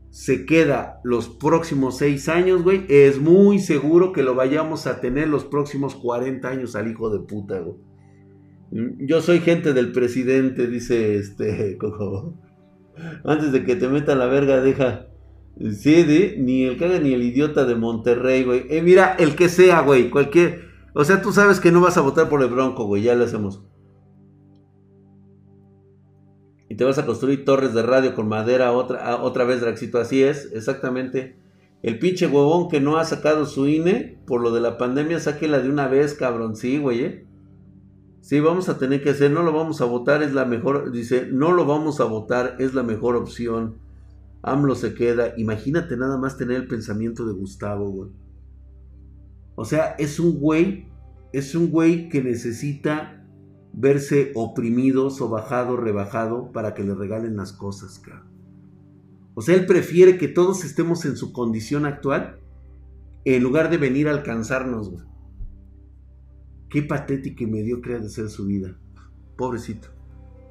se 0.09 0.47
queda 0.47 0.99
los 1.03 1.29
próximos 1.29 1.99
seis 1.99 2.27
años, 2.29 2.63
güey, 2.63 2.85
es 2.89 3.21
muy 3.21 3.59
seguro 3.59 4.11
que 4.11 4.23
lo 4.23 4.33
vayamos 4.33 4.87
a 4.87 5.01
tener 5.01 5.27
los 5.27 5.45
próximos 5.45 5.93
40 5.93 6.49
años 6.49 6.75
al 6.75 6.89
hijo 6.89 7.11
de 7.11 7.19
puta, 7.19 7.59
güey. 7.59 7.77
Mm, 8.71 9.05
yo 9.05 9.21
soy 9.21 9.41
gente 9.41 9.73
del 9.73 9.91
presidente, 9.91 10.65
dice 10.65 11.17
este 11.17 11.77
Antes 13.23 13.51
de 13.51 13.65
que 13.65 13.75
te 13.75 13.87
meta 13.87 14.15
la 14.15 14.25
verga, 14.25 14.61
deja. 14.61 15.09
Sí, 15.59 16.37
ni 16.39 16.63
el 16.63 16.77
caga 16.79 16.97
ni 16.97 17.13
el 17.13 17.21
idiota 17.21 17.65
de 17.65 17.75
Monterrey, 17.75 18.43
güey. 18.43 18.65
Eh, 18.71 18.81
mira, 18.81 19.15
el 19.19 19.35
que 19.35 19.47
sea, 19.47 19.81
güey, 19.81 20.09
cualquier 20.09 20.72
o 20.93 21.03
sea, 21.03 21.21
tú 21.21 21.31
sabes 21.31 21.59
que 21.59 21.71
no 21.71 21.81
vas 21.81 21.97
a 21.97 22.01
votar 22.01 22.29
por 22.29 22.41
el 22.41 22.49
Bronco, 22.49 22.85
güey, 22.85 23.03
ya 23.03 23.15
lo 23.15 23.25
hacemos. 23.25 23.63
Y 26.69 26.75
te 26.75 26.83
vas 26.83 26.97
a 26.97 27.05
construir 27.05 27.45
torres 27.45 27.73
de 27.73 27.83
radio 27.83 28.15
con 28.15 28.27
madera 28.27 28.71
otra, 28.71 29.21
otra 29.21 29.43
vez, 29.43 29.61
Draxito. 29.61 29.99
Así 29.99 30.23
es, 30.23 30.49
exactamente. 30.53 31.37
El 31.83 31.99
pinche 31.99 32.27
huevón 32.27 32.69
que 32.69 32.79
no 32.79 32.97
ha 32.97 33.05
sacado 33.05 33.45
su 33.45 33.67
INE 33.67 34.19
por 34.25 34.41
lo 34.41 34.51
de 34.51 34.61
la 34.61 34.77
pandemia, 34.77 35.19
sáquela 35.19 35.59
de 35.59 35.69
una 35.69 35.87
vez, 35.87 36.13
cabrón. 36.15 36.55
Sí, 36.55 36.79
güey, 36.79 37.01
¿eh? 37.01 37.27
Sí, 38.21 38.39
vamos 38.39 38.69
a 38.69 38.77
tener 38.77 39.03
que 39.03 39.09
hacer, 39.09 39.31
no 39.31 39.43
lo 39.43 39.51
vamos 39.51 39.81
a 39.81 39.85
votar, 39.85 40.23
es 40.23 40.33
la 40.33 40.45
mejor, 40.45 40.91
dice, 40.91 41.27
no 41.29 41.51
lo 41.51 41.65
vamos 41.65 41.99
a 41.99 42.05
votar, 42.05 42.55
es 42.57 42.73
la 42.73 42.81
mejor 42.81 43.17
opción. 43.17 43.79
AMLO 44.41 44.75
se 44.75 44.93
queda. 44.93 45.33
Imagínate 45.37 45.97
nada 45.97 46.17
más 46.17 46.37
tener 46.37 46.57
el 46.57 46.67
pensamiento 46.67 47.25
de 47.25 47.33
Gustavo, 47.33 47.89
güey. 47.89 48.11
O 49.55 49.65
sea, 49.65 49.95
es 49.99 50.19
un 50.19 50.39
güey, 50.39 50.87
es 51.31 51.55
un 51.55 51.69
güey 51.69 52.09
que 52.09 52.23
necesita 52.23 53.25
verse 53.73 54.31
oprimido, 54.35 55.09
sobajado, 55.09 55.77
rebajado 55.77 56.51
para 56.51 56.73
que 56.73 56.83
le 56.83 56.93
regalen 56.93 57.35
las 57.35 57.53
cosas, 57.53 57.99
cabrón. 57.99 58.31
O 59.35 59.41
sea, 59.41 59.55
él 59.55 59.65
prefiere 59.65 60.17
que 60.17 60.27
todos 60.27 60.63
estemos 60.63 61.05
en 61.05 61.17
su 61.17 61.33
condición 61.33 61.85
actual 61.85 62.39
en 63.25 63.41
lugar 63.41 63.69
de 63.69 63.77
venir 63.77 64.07
a 64.07 64.11
alcanzarnos, 64.11 64.91
güey. 64.91 65.05
Qué 66.69 66.83
patética 66.83 67.43
y 67.43 67.47
mediocre 67.47 67.99
de 67.99 68.09
ser 68.09 68.29
su 68.29 68.45
vida. 68.45 68.75
Pobrecito. 69.37 69.89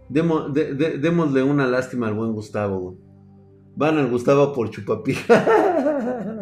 démosle 0.09 1.43
una 1.43 1.67
lástima 1.67 2.09
al 2.09 2.15
buen 2.15 2.33
Gustavo. 2.33 2.97
Van 3.77 3.99
al 3.99 4.11
Gustavo 4.11 4.53
por 4.53 4.71
chupapija. 4.71 5.45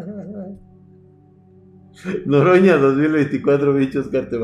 Noroña 2.25 2.77
2024, 2.77 3.73
bichos, 3.73 4.07
carte 4.07 4.37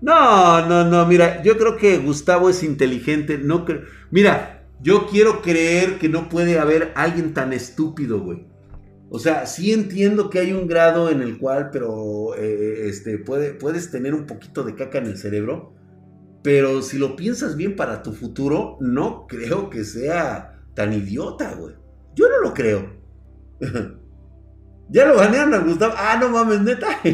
No, 0.00 0.66
no, 0.66 0.84
no, 0.84 1.06
mira, 1.06 1.42
yo 1.42 1.58
creo 1.58 1.76
que 1.76 1.98
Gustavo 1.98 2.50
es 2.50 2.62
inteligente. 2.62 3.38
No 3.38 3.66
Mira, 4.10 4.64
yo 4.80 5.06
quiero 5.06 5.42
creer 5.42 5.98
que 5.98 6.08
no 6.08 6.28
puede 6.28 6.58
haber 6.58 6.92
alguien 6.94 7.34
tan 7.34 7.52
estúpido, 7.52 8.20
güey. 8.20 8.46
O 9.10 9.18
sea, 9.18 9.46
sí 9.46 9.72
entiendo 9.72 10.30
que 10.30 10.38
hay 10.38 10.52
un 10.52 10.68
grado 10.68 11.10
en 11.10 11.20
el 11.20 11.38
cual, 11.38 11.70
pero 11.72 12.36
eh, 12.36 12.88
este, 12.88 13.18
puede, 13.18 13.52
puedes 13.54 13.90
tener 13.90 14.14
un 14.14 14.26
poquito 14.26 14.62
de 14.62 14.76
caca 14.76 14.98
en 14.98 15.06
el 15.06 15.18
cerebro. 15.18 15.74
Pero 16.42 16.80
si 16.80 16.96
lo 16.96 17.16
piensas 17.16 17.56
bien 17.56 17.76
para 17.76 18.02
tu 18.02 18.12
futuro, 18.12 18.78
no 18.80 19.26
creo 19.26 19.68
que 19.68 19.84
sea 19.84 20.62
tan 20.74 20.92
idiota, 20.92 21.54
güey. 21.54 21.74
Yo 22.14 22.28
no 22.28 22.38
lo 22.40 22.54
creo. 22.54 22.88
ya 24.90 25.06
lo 25.06 25.16
ganearon 25.16 25.54
a 25.54 25.58
Gustavo. 25.58 25.94
Ah, 25.96 26.18
no 26.20 26.28
mames, 26.30 26.60
neta. 26.62 26.88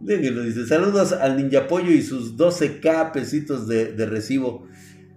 dice, 0.00 0.66
saludos 0.66 1.12
al 1.12 1.36
Ninja 1.36 1.66
Pollo 1.66 1.90
y 1.90 2.02
sus 2.02 2.36
12k 2.36 3.12
pesitos 3.12 3.68
de, 3.68 3.92
de, 3.92 4.06
recibo. 4.06 4.66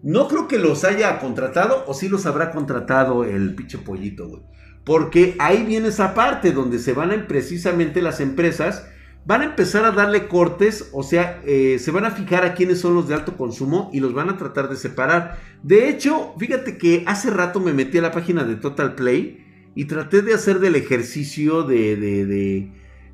No 0.04 0.28
creo 0.28 0.48
que 0.48 0.60
los 0.60 0.84
haya 0.84 1.20
contratado 1.20 1.84
o 1.88 1.94
sí 1.94 2.10
los 2.10 2.26
habrá 2.26 2.52
contratado 2.52 3.24
el 3.24 3.56
pinche 3.56 3.78
pollito, 3.78 4.28
güey. 4.28 4.44
Porque 4.84 5.36
ahí 5.38 5.64
viene 5.64 5.90
esa 5.90 6.14
parte 6.16 6.52
donde 6.52 6.80
se 6.80 6.94
van 6.94 7.12
a 7.12 7.28
precisamente 7.28 8.02
las 8.02 8.20
empresas, 8.20 8.88
van 9.26 9.42
a 9.42 9.46
empezar 9.46 9.86
a 9.86 9.92
darle 9.92 10.28
cortes, 10.28 10.90
o 10.92 11.04
sea, 11.04 11.40
eh, 11.46 11.78
se 11.80 11.92
van 11.92 12.06
a 12.06 12.12
fijar 12.12 12.44
a 12.46 12.56
quiénes 12.56 12.80
son 12.80 12.96
los 12.96 13.08
de 13.08 13.14
alto 13.14 13.38
consumo 13.38 13.92
y 13.94 14.00
los 14.00 14.14
van 14.14 14.30
a 14.30 14.38
tratar 14.38 14.70
de 14.70 14.76
separar. 14.76 15.38
De 15.62 15.88
hecho, 15.88 16.34
fíjate 16.40 16.80
que 16.80 17.04
hace 17.06 17.30
rato 17.30 17.60
me 17.60 17.74
metí 17.74 18.00
a 18.00 18.02
la 18.02 18.12
página 18.12 18.44
de 18.44 18.56
Total 18.56 18.96
Play 18.96 19.51
y 19.76 19.86
traté 19.86 20.22
de 20.22 20.34
hacer 20.34 20.60
del 20.60 20.76
ejercicio 20.76 21.64
de, 21.64 21.96
de, 21.96 22.72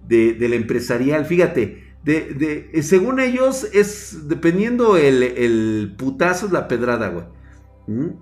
de, 0.08 0.34
del 0.34 0.54
empresarial. 0.54 1.26
Fíjate, 1.26 1.84
de, 2.04 2.70
eh, 2.74 2.84
según 2.84 3.20
ellos 3.20 3.68
es 3.74 4.28
dependiendo 4.28 4.98
el, 4.98 5.24
el 5.24 5.96
putazo, 5.98 6.48
la 6.52 6.68
pedrada, 6.68 7.10
güey. 7.10 7.26
¿Mm? 7.88 8.16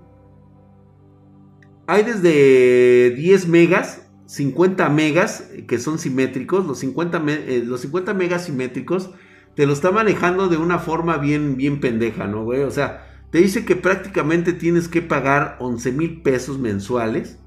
Hay 1.86 2.02
desde 2.02 3.10
10 3.16 3.48
megas, 3.48 4.08
50 4.26 4.88
megas, 4.88 5.50
que 5.68 5.78
son 5.78 5.98
simétricos. 5.98 6.66
Los 6.66 6.78
50, 6.80 7.22
eh, 7.28 7.62
los 7.64 7.80
50 7.82 8.12
megas 8.12 8.46
simétricos 8.46 9.10
te 9.54 9.66
lo 9.66 9.72
está 9.72 9.90
manejando 9.90 10.48
de 10.48 10.56
una 10.56 10.78
forma 10.78 11.16
bien, 11.16 11.56
bien 11.56 11.80
pendeja, 11.80 12.26
¿no, 12.26 12.44
güey? 12.44 12.62
O 12.62 12.70
sea, 12.70 13.06
te 13.30 13.38
dice 13.38 13.64
que 13.64 13.76
prácticamente 13.76 14.52
tienes 14.52 14.88
que 14.88 15.00
pagar 15.00 15.56
11 15.60 15.92
mil 15.92 16.22
pesos 16.22 16.58
mensuales 16.58 17.38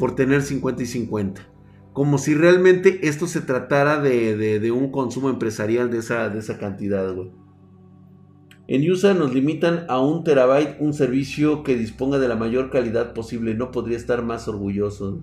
por 0.00 0.16
tener 0.16 0.42
50 0.42 0.82
y 0.82 0.86
50. 0.86 1.42
Como 1.92 2.18
si 2.18 2.34
realmente 2.34 3.06
esto 3.06 3.28
se 3.28 3.42
tratara 3.42 4.00
de, 4.00 4.36
de 4.58 4.70
un 4.72 4.90
consumo 4.90 5.28
empresarial 5.28 5.90
de 5.90 5.98
esa, 5.98 6.28
de 6.30 6.38
esa 6.38 6.58
cantidad, 6.58 7.14
güey. 7.14 7.30
En 8.66 8.88
USA 8.88 9.14
nos 9.14 9.34
limitan 9.34 9.84
a 9.88 10.00
un 10.00 10.22
terabyte 10.22 10.76
un 10.80 10.94
servicio 10.94 11.64
que 11.64 11.76
disponga 11.76 12.18
de 12.18 12.28
la 12.28 12.36
mayor 12.36 12.70
calidad 12.70 13.14
posible. 13.14 13.54
No 13.54 13.72
podría 13.72 13.96
estar 13.96 14.22
más 14.22 14.48
orgulloso. 14.48 15.20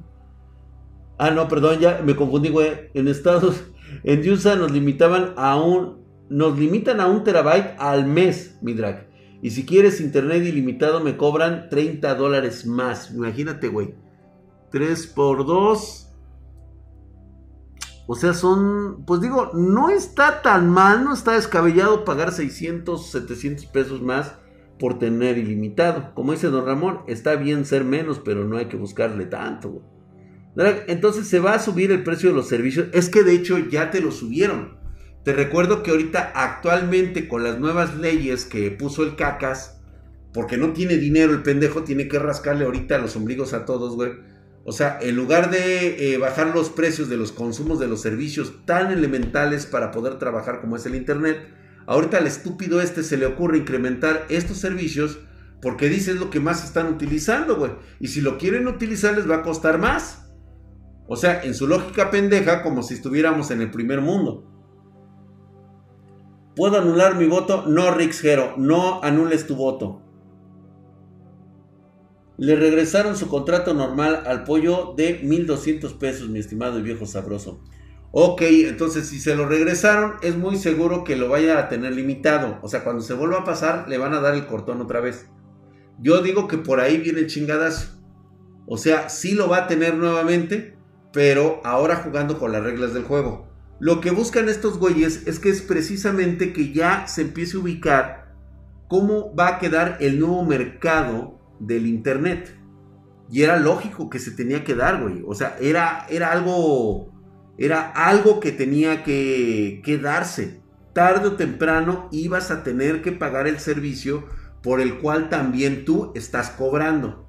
Ah, 1.17 1.31
no, 1.31 1.47
perdón, 1.47 1.79
ya 1.79 2.01
me 2.05 2.15
confundí, 2.15 2.49
güey. 2.49 2.91
En 2.93 3.07
Estados 3.07 3.63
en 4.03 4.29
USA 4.29 4.57
nos 4.57 4.71
limitaban 4.71 5.33
a 5.37 5.59
un 5.59 6.05
nos 6.29 6.59
limitan 6.59 6.99
a 6.99 7.07
un 7.07 7.23
terabyte 7.23 7.75
al 7.79 8.05
mes, 8.05 8.59
mi 8.61 8.73
drag. 8.73 9.07
Y 9.41 9.51
si 9.51 9.65
quieres 9.65 10.01
internet 10.01 10.45
ilimitado 10.45 10.99
me 10.99 11.15
cobran 11.15 11.69
30 11.69 12.15
dólares 12.15 12.65
más. 12.65 13.11
Imagínate, 13.11 13.69
güey. 13.69 13.93
3 14.71 15.07
por 15.07 15.45
2 15.45 16.07
o 18.09 18.15
sea, 18.15 18.33
son, 18.33 19.03
pues 19.05 19.19
digo, 19.19 19.51
no 19.53 19.89
está 19.89 20.41
tan 20.41 20.69
mal, 20.69 21.03
no 21.03 21.13
está 21.13 21.33
descabellado 21.33 22.05
pagar 22.05 22.31
600, 22.31 23.11
700 23.11 23.65
pesos 23.65 24.01
más 24.01 24.35
por 24.79 24.97
tener 24.97 25.37
ilimitado. 25.37 26.13
Como 26.15 26.31
dice 26.31 26.47
don 26.47 26.65
Ramón, 26.65 27.01
está 27.07 27.35
bien 27.35 27.65
ser 27.65 27.83
menos, 27.83 28.21
pero 28.23 28.45
no 28.45 28.55
hay 28.55 28.67
que 28.67 28.77
buscarle 28.77 29.25
tanto. 29.25 29.83
Entonces 30.87 31.27
se 31.27 31.39
va 31.39 31.55
a 31.55 31.59
subir 31.59 31.91
el 31.91 32.03
precio 32.03 32.29
de 32.29 32.35
los 32.35 32.47
servicios. 32.47 32.87
Es 32.93 33.09
que 33.09 33.23
de 33.23 33.33
hecho 33.33 33.57
ya 33.57 33.91
te 33.91 33.99
lo 33.99 34.11
subieron. 34.11 34.77
Te 35.25 35.33
recuerdo 35.33 35.83
que 35.83 35.91
ahorita 35.91 36.31
actualmente 36.33 37.27
con 37.27 37.43
las 37.43 37.59
nuevas 37.59 37.97
leyes 37.97 38.45
que 38.45 38.71
puso 38.71 39.03
el 39.03 39.17
cacas, 39.17 39.81
porque 40.33 40.55
no 40.55 40.71
tiene 40.71 40.95
dinero 40.95 41.33
el 41.33 41.43
pendejo, 41.43 41.83
tiene 41.83 42.07
que 42.07 42.19
rascarle 42.19 42.63
ahorita 42.63 42.97
los 42.99 43.17
ombligos 43.17 43.53
a 43.53 43.65
todos, 43.65 43.95
güey 43.95 44.36
o 44.69 44.73
sea, 44.73 44.99
en 45.01 45.15
lugar 45.15 45.49
de 45.49 46.11
eh, 46.13 46.17
bajar 46.17 46.53
los 46.53 46.69
precios 46.69 47.07
de 47.07 47.15
los 47.15 47.31
consumos 47.31 47.79
de 47.79 47.87
los 47.87 48.01
servicios 48.01 48.65
tan 48.65 48.91
elementales 48.91 49.65
para 49.65 49.91
poder 49.91 50.19
trabajar 50.19 50.59
como 50.59 50.75
es 50.75 50.85
el 50.85 50.95
Internet, 50.95 51.37
ahorita 51.85 52.17
al 52.17 52.27
estúpido 52.27 52.81
este 52.81 53.01
se 53.01 53.15
le 53.15 53.27
ocurre 53.27 53.59
incrementar 53.59 54.25
estos 54.27 54.57
servicios 54.57 55.19
porque 55.61 55.87
dice 55.87 56.11
es 56.11 56.17
lo 56.17 56.29
que 56.29 56.41
más 56.41 56.65
están 56.65 56.87
utilizando, 56.87 57.55
güey. 57.55 57.71
Y 58.01 58.09
si 58.09 58.19
lo 58.19 58.37
quieren 58.37 58.67
utilizar 58.67 59.15
les 59.15 59.29
va 59.29 59.37
a 59.37 59.41
costar 59.41 59.79
más. 59.79 60.29
O 61.07 61.15
sea, 61.15 61.41
en 61.43 61.55
su 61.55 61.65
lógica 61.65 62.11
pendeja, 62.11 62.61
como 62.61 62.83
si 62.83 62.95
estuviéramos 62.95 63.51
en 63.51 63.61
el 63.61 63.71
primer 63.71 64.01
mundo. 64.01 64.51
¿Puedo 66.57 66.77
anular 66.77 67.15
mi 67.15 67.27
voto? 67.27 67.63
No, 67.67 67.93
Rixgero, 67.93 68.55
no 68.57 69.01
anules 69.01 69.47
tu 69.47 69.55
voto. 69.55 70.06
Le 72.37 72.55
regresaron 72.55 73.15
su 73.15 73.27
contrato 73.27 73.73
normal 73.73 74.23
al 74.27 74.43
pollo 74.43 74.93
de 74.95 75.21
1200 75.23 75.93
pesos, 75.93 76.29
mi 76.29 76.37
estimado 76.37 76.77
y 76.77 76.83
viejo 76.83 77.07
sabroso. 77.07 77.59
Ok, 78.11 78.41
entonces 78.43 79.07
si 79.07 79.19
se 79.19 79.35
lo 79.35 79.47
regresaron, 79.47 80.13
es 80.21 80.37
muy 80.37 80.55
seguro 80.57 81.03
que 81.03 81.15
lo 81.15 81.29
vaya 81.29 81.57
a 81.57 81.67
tener 81.67 81.93
limitado. 81.93 82.59
O 82.61 82.67
sea, 82.67 82.83
cuando 82.83 83.01
se 83.01 83.15
vuelva 83.15 83.39
a 83.39 83.43
pasar, 83.43 83.89
le 83.89 83.97
van 83.97 84.13
a 84.13 84.21
dar 84.21 84.35
el 84.35 84.45
cortón 84.45 84.81
otra 84.81 85.01
vez. 85.01 85.27
Yo 85.99 86.21
digo 86.21 86.47
que 86.47 86.57
por 86.57 86.79
ahí 86.79 86.97
viene 86.97 87.21
el 87.21 87.27
chingadazo. 87.27 87.99
O 88.67 88.77
sea, 88.77 89.09
sí 89.09 89.33
lo 89.33 89.49
va 89.49 89.57
a 89.57 89.67
tener 89.67 89.95
nuevamente, 89.95 90.77
pero 91.11 91.59
ahora 91.63 91.97
jugando 91.97 92.37
con 92.37 92.51
las 92.51 92.63
reglas 92.63 92.93
del 92.93 93.03
juego. 93.03 93.47
Lo 93.79 93.99
que 93.99 94.11
buscan 94.11 94.47
estos 94.47 94.77
güeyes 94.77 95.25
es 95.27 95.39
que 95.39 95.49
es 95.49 95.61
precisamente 95.61 96.53
que 96.53 96.71
ya 96.71 97.07
se 97.07 97.21
empiece 97.21 97.57
a 97.57 97.61
ubicar 97.61 98.35
cómo 98.87 99.35
va 99.35 99.47
a 99.49 99.59
quedar 99.59 99.97
el 99.99 100.19
nuevo 100.19 100.43
mercado 100.43 101.36
del 101.59 101.85
Internet. 101.85 102.57
Y 103.29 103.43
era 103.43 103.57
lógico 103.57 104.09
que 104.09 104.19
se 104.19 104.31
tenía 104.31 104.63
que 104.63 104.75
dar, 104.75 105.01
güey. 105.01 105.23
O 105.25 105.35
sea, 105.35 105.57
era, 105.59 106.05
era 106.09 106.31
algo. 106.31 107.11
Era 107.57 107.89
algo 107.89 108.39
que 108.39 108.51
tenía 108.51 109.03
que, 109.03 109.81
que 109.83 109.97
darse. 109.97 110.61
Tarde 110.93 111.27
o 111.27 111.35
temprano 111.35 112.07
ibas 112.11 112.51
a 112.51 112.63
tener 112.63 113.01
que 113.01 113.11
pagar 113.11 113.47
el 113.47 113.59
servicio 113.59 114.25
por 114.61 114.79
el 114.79 114.99
cual 114.99 115.29
también 115.29 115.85
tú 115.85 116.11
estás 116.15 116.49
cobrando. 116.51 117.27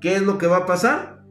¿Qué 0.00 0.16
es 0.16 0.22
lo 0.22 0.38
que 0.38 0.46
va 0.46 0.58
a 0.58 0.66
pasar? 0.66 1.24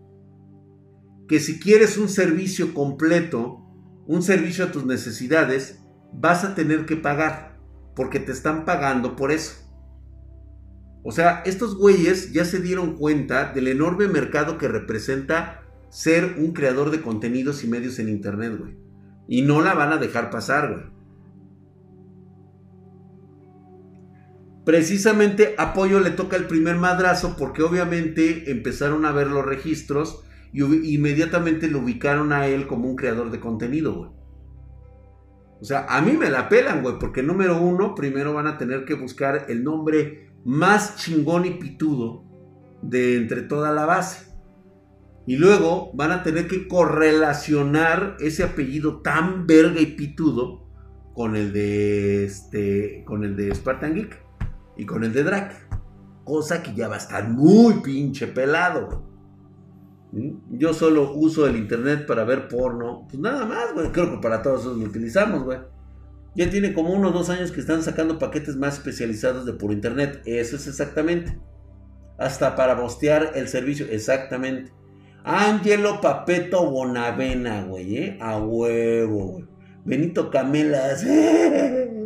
Que 1.28 1.40
si 1.40 1.60
quieres 1.60 1.98
un 1.98 2.08
servicio 2.08 2.74
completo, 2.74 3.66
un 4.06 4.22
servicio 4.22 4.66
a 4.66 4.72
tus 4.72 4.86
necesidades, 4.86 5.84
vas 6.14 6.44
a 6.44 6.56
tener 6.56 6.86
que 6.86 6.96
pagar 6.96 7.49
porque 7.96 8.20
te 8.20 8.32
están 8.32 8.66
pagando 8.66 9.16
por 9.16 9.32
eso. 9.32 9.70
O 11.04 11.12
sea, 11.12 11.42
estos 11.46 11.76
güeyes 11.76 12.34
ya 12.34 12.46
se 12.46 12.60
dieron 12.60 12.96
cuenta 12.96 13.54
del 13.54 13.68
enorme 13.68 14.08
mercado 14.08 14.58
que 14.58 14.68
representa 14.68 15.62
ser 15.90 16.36
un 16.38 16.54
creador 16.54 16.92
de 16.92 17.02
contenidos 17.02 17.64
y 17.64 17.68
medios 17.68 18.00
en 18.00 18.10
internet, 18.10 18.58
güey. 18.58 18.78
Y 19.28 19.42
no 19.44 19.62
la 19.62 19.74
van 19.74 19.94
a 19.94 19.98
dejar 19.98 20.30
pasar, 20.30 20.72
güey. 20.72 21.00
Precisamente 24.66 25.56
Apoyo 25.58 26.00
le 26.00 26.12
toca 26.12 26.36
el 26.36 26.46
primer 26.46 26.76
madrazo 26.76 27.36
porque 27.38 27.64
obviamente 27.64 28.52
empezaron 28.52 29.06
a 29.06 29.12
ver 29.12 29.28
los 29.28 29.46
registros 29.46 30.24
y 30.54 30.64
inmediatamente 30.94 31.70
lo 31.70 31.80
ubicaron 31.80 32.34
a 32.34 32.48
él 32.48 32.68
como 32.68 32.88
un 32.88 32.96
creador 32.96 33.32
de 33.32 33.40
contenido, 33.40 33.96
güey. 33.96 34.19
O 35.62 35.66
sea, 35.66 35.86
a 35.90 36.02
mí 36.02 36.14
me 36.14 36.30
la 36.30 36.48
pelan, 36.48 36.82
güey, 36.82 36.98
porque 37.00 37.22
número 37.22 37.62
uno, 37.62 37.94
primero 37.94 38.34
van 38.34 38.48
a 38.48 38.58
tener 38.58 38.86
que 38.86 38.94
buscar 38.94 39.46
el 39.50 39.64
nombre 39.64 40.32
más 40.46 40.96
chingón 40.96 41.46
y 41.46 41.52
pitudo 41.52 42.24
de 42.82 43.18
entre 43.18 43.42
toda 43.42 43.72
la 43.72 43.86
base. 43.86 44.30
Y 45.28 45.36
luego 45.36 45.92
van 45.94 46.12
a 46.12 46.24
tener 46.24 46.48
que 46.48 46.68
correlacionar 46.68 48.16
ese 48.20 48.44
apellido 48.44 49.02
tan 49.02 49.46
verga 49.46 49.82
y 49.82 49.88
pitudo 49.88 50.68
con 51.14 51.36
el 51.36 51.52
de 51.52 52.24
este 52.24 53.04
con 53.06 53.24
el 53.24 53.36
de 53.36 53.54
Spartan 53.54 53.94
Geek 53.94 54.18
y 54.78 54.86
con 54.86 55.04
el 55.04 55.14
de 55.14 55.24
Drac. 55.24 55.68
Cosa 56.24 56.64
que 56.64 56.74
ya 56.74 56.88
va 56.88 56.96
a 56.96 57.00
estar 57.00 57.28
muy 57.28 57.82
pinche 57.82 58.28
pelado. 58.28 59.09
Yo 60.12 60.74
solo 60.74 61.14
uso 61.14 61.46
el 61.48 61.56
internet 61.56 62.06
para 62.08 62.24
ver 62.24 62.48
porno. 62.48 63.06
Pues 63.08 63.20
nada 63.20 63.46
más, 63.46 63.74
güey. 63.74 63.92
Creo 63.92 64.12
que 64.12 64.18
para 64.18 64.42
todos 64.42 64.66
lo 64.66 64.86
utilizamos, 64.86 65.44
güey. 65.44 65.60
Ya 66.36 66.50
tiene 66.50 66.74
como 66.74 66.94
unos 66.94 67.14
dos 67.14 67.30
años 67.30 67.52
que 67.52 67.60
están 67.60 67.84
sacando 67.84 68.20
paquetes 68.20 68.56
más 68.56 68.76
especializados 68.76 69.46
de 69.46 69.54
puro 69.54 69.74
internet. 69.74 70.22
Eso 70.26 70.56
es 70.56 70.68
exactamente. 70.68 71.40
Hasta 72.18 72.56
para 72.56 72.76
bostear 72.76 73.34
el 73.36 73.48
servicio. 73.48 73.86
Exactamente. 73.90 74.72
Angelo 75.24 76.02
Papeto 76.02 76.70
Bonavena, 76.70 77.64
güey, 77.64 77.98
¿eh? 77.98 78.18
A 78.22 78.40
huevo, 78.40 79.26
güey. 79.28 79.46
Benito 79.86 80.30
Camelas. 80.30 81.06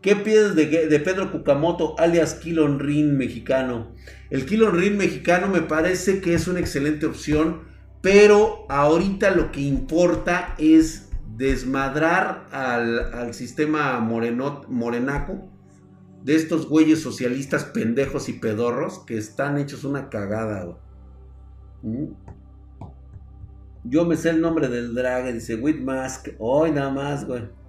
¿Qué 0.00 0.16
piensas 0.16 0.56
de, 0.56 1.00
Pedro 1.04 1.30
Cucamoto, 1.30 1.94
alias 1.98 2.34
Kilon 2.34 2.78
Rin 2.78 3.18
mexicano? 3.18 3.94
El 4.30 4.46
Kilon 4.46 4.78
Rin 4.78 4.96
mexicano 4.96 5.48
me 5.48 5.60
parece 5.60 6.22
que 6.22 6.32
es 6.32 6.48
una 6.48 6.60
excelente 6.60 7.04
opción, 7.04 7.64
pero 8.00 8.64
ahorita 8.70 9.30
lo 9.32 9.52
que 9.52 9.60
importa 9.60 10.54
es 10.56 11.10
desmadrar 11.36 12.46
al, 12.50 13.34
sistema 13.34 14.00
morenaco 14.00 15.50
de 16.24 16.34
estos 16.34 16.66
güeyes 16.66 17.02
socialistas 17.02 17.64
pendejos 17.64 18.30
y 18.30 18.34
pedorros 18.34 19.00
que 19.00 19.18
están 19.18 19.58
hechos 19.58 19.84
una 19.84 20.08
cagada. 20.08 20.78
¿Mm? 21.82 22.06
Yo 23.84 24.06
me 24.06 24.16
sé 24.16 24.30
el 24.30 24.40
nombre 24.40 24.68
del 24.68 24.94
drag, 24.94 25.32
dice 25.32 25.56
Whitmask. 25.56 26.28
Hoy 26.38 26.70
nada 26.70 26.90
más, 26.90 27.26
güey. 27.26 27.59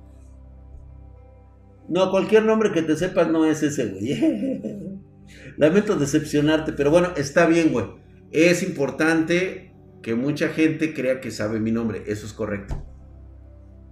No, 1.92 2.10
cualquier 2.10 2.46
nombre 2.46 2.72
que 2.72 2.84
te 2.84 2.96
sepas 2.96 3.30
no 3.30 3.46
es 3.46 3.62
ese, 3.64 3.88
güey. 3.88 5.02
Lamento 5.58 5.98
decepcionarte, 5.98 6.72
pero 6.72 6.90
bueno, 6.90 7.10
está 7.18 7.46
bien, 7.48 7.74
güey. 7.74 7.86
Es 8.32 8.64
importante 8.64 9.74
que 10.02 10.16
mucha 10.16 10.48
gente 10.48 10.94
crea 10.94 11.20
que 11.20 11.32
sabe 11.32 11.60
mi 11.60 11.74
nombre. 11.74 12.04
Eso 12.08 12.26
es 12.26 12.32
correcto. 12.32 12.82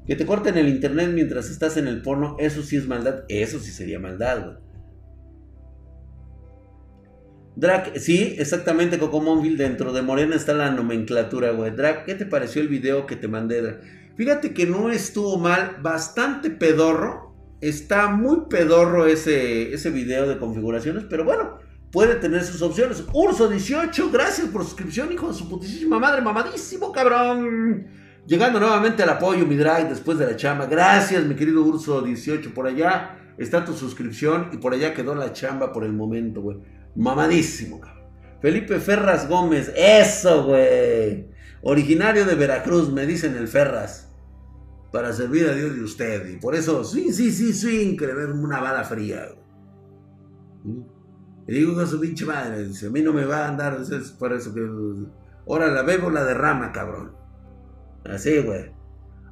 Que 0.08 0.16
te 0.16 0.26
corten 0.26 0.58
el 0.58 0.70
internet 0.70 1.12
mientras 1.14 1.50
estás 1.50 1.76
en 1.76 1.90
el 1.90 2.02
porno, 2.02 2.38
eso 2.40 2.64
sí 2.64 2.78
es 2.78 2.88
maldad. 2.88 3.26
Eso 3.28 3.60
sí 3.60 3.72
sería 3.72 4.00
maldad, 4.00 4.46
güey. 4.46 4.58
Drac, 7.58 7.98
sí, 7.98 8.38
exactamente, 8.38 8.98
Cocomóvil. 8.98 9.58
Dentro 9.58 9.92
de 9.92 10.04
Morena 10.04 10.38
está 10.38 10.54
la 10.54 10.72
nomenclatura, 10.72 11.52
güey. 11.52 11.72
Drac, 11.72 12.06
¿qué 12.06 12.16
te 12.16 12.26
pareció 12.26 12.62
el 12.62 12.70
video 12.70 13.06
que 13.06 13.18
te 13.18 13.28
mandé? 13.28 13.78
Fíjate 14.16 14.54
que 14.54 14.66
no 14.66 14.90
estuvo 14.90 15.38
mal, 15.38 15.80
bastante 15.82 16.50
pedorro. 16.50 17.29
Está 17.62 18.08
muy 18.08 18.44
pedorro 18.50 19.06
ese, 19.06 19.74
ese 19.74 19.90
video 19.90 20.28
de 20.28 20.38
configuraciones, 20.38 21.04
pero 21.10 21.26
bueno, 21.26 21.58
puede 21.92 22.16
tener 22.16 22.44
sus 22.44 22.62
opciones. 22.62 23.06
Urso18, 23.08 24.12
gracias 24.12 24.48
por 24.48 24.64
suscripción, 24.64 25.12
hijo 25.12 25.28
de 25.28 25.34
su 25.34 25.50
putísima 25.50 26.00
madre, 26.00 26.22
mamadísimo, 26.22 26.92
cabrón. 26.92 27.88
Llegando 28.26 28.60
nuevamente 28.60 29.04
al 29.04 29.10
apoyo, 29.10 29.46
mi 29.46 29.56
drag, 29.56 29.90
después 29.90 30.18
de 30.18 30.26
la 30.26 30.36
chamba. 30.36 30.68
Gracias, 30.68 31.26
mi 31.26 31.36
querido 31.36 31.66
Urso18, 31.66 32.54
por 32.54 32.68
allá 32.68 33.18
está 33.38 33.66
tu 33.66 33.74
suscripción 33.74 34.50
y 34.54 34.58
por 34.58 34.74
allá 34.74 34.94
quedó 34.94 35.16
la 35.16 35.34
chamba 35.34 35.74
por 35.74 35.84
el 35.84 35.94
momento, 35.94 36.42
güey. 36.42 36.58
Mamadísimo, 36.96 37.80
cabrón. 37.80 38.04
Felipe 38.42 38.80
Ferras 38.80 39.28
Gómez. 39.28 39.72
Eso, 39.76 40.46
güey. 40.46 41.28
Originario 41.62 42.26
de 42.26 42.36
Veracruz, 42.36 42.92
me 42.92 43.06
dicen 43.06 43.36
el 43.36 43.48
Ferras. 43.48 44.09
Para 44.92 45.14
servir 45.14 45.48
a 45.48 45.54
Dios 45.54 45.78
y 45.78 45.82
usted. 45.82 46.28
Y 46.30 46.38
por 46.38 46.56
eso, 46.56 46.84
sí, 46.84 47.14
sí, 47.14 47.32
sí, 47.32 47.54
sí, 47.54 47.96
que 47.96 48.06
una 48.08 48.60
bala 48.60 48.84
fría. 48.84 49.28
Güey. 50.64 50.84
Y 51.48 51.54
digo 51.54 51.74
con 51.74 51.88
su 51.88 52.00
pinche 52.00 52.26
madre. 52.26 52.68
Dice, 52.68 52.88
a 52.88 52.90
mí 52.92 53.02
no 53.02 53.12
me 53.12 53.26
va 53.26 53.46
a 53.46 53.50
andar. 53.50 53.80
Es 53.82 54.12
por 54.12 54.34
eso 54.34 54.54
que. 54.54 54.62
Ahora 55.48 55.68
la 55.72 55.82
bebo, 55.82 56.10
la 56.12 56.24
derrama, 56.24 56.72
cabrón. 56.72 57.14
Así, 58.06 58.40
güey. 58.40 58.72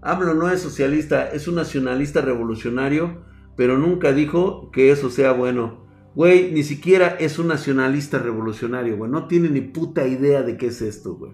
AMLO 0.02 0.34
no 0.34 0.50
es 0.50 0.62
socialista, 0.62 1.30
es 1.30 1.48
un 1.48 1.56
nacionalista 1.56 2.22
revolucionario, 2.22 3.24
pero 3.56 3.78
nunca 3.78 4.14
dijo 4.14 4.72
que 4.72 4.92
eso 4.92 5.10
sea 5.10 5.32
bueno. 5.32 5.86
Güey, 6.16 6.52
ni 6.52 6.64
siquiera 6.64 7.10
es 7.20 7.38
un 7.38 7.48
nacionalista 7.48 8.18
revolucionario, 8.18 8.98
güey. 8.98 9.12
No 9.12 9.28
tiene 9.28 9.50
ni 9.50 9.62
puta 9.62 10.08
idea 10.08 10.42
de 10.42 10.58
qué 10.58 10.68
es 10.68 10.82
esto, 10.82 11.16
güey. 11.16 11.34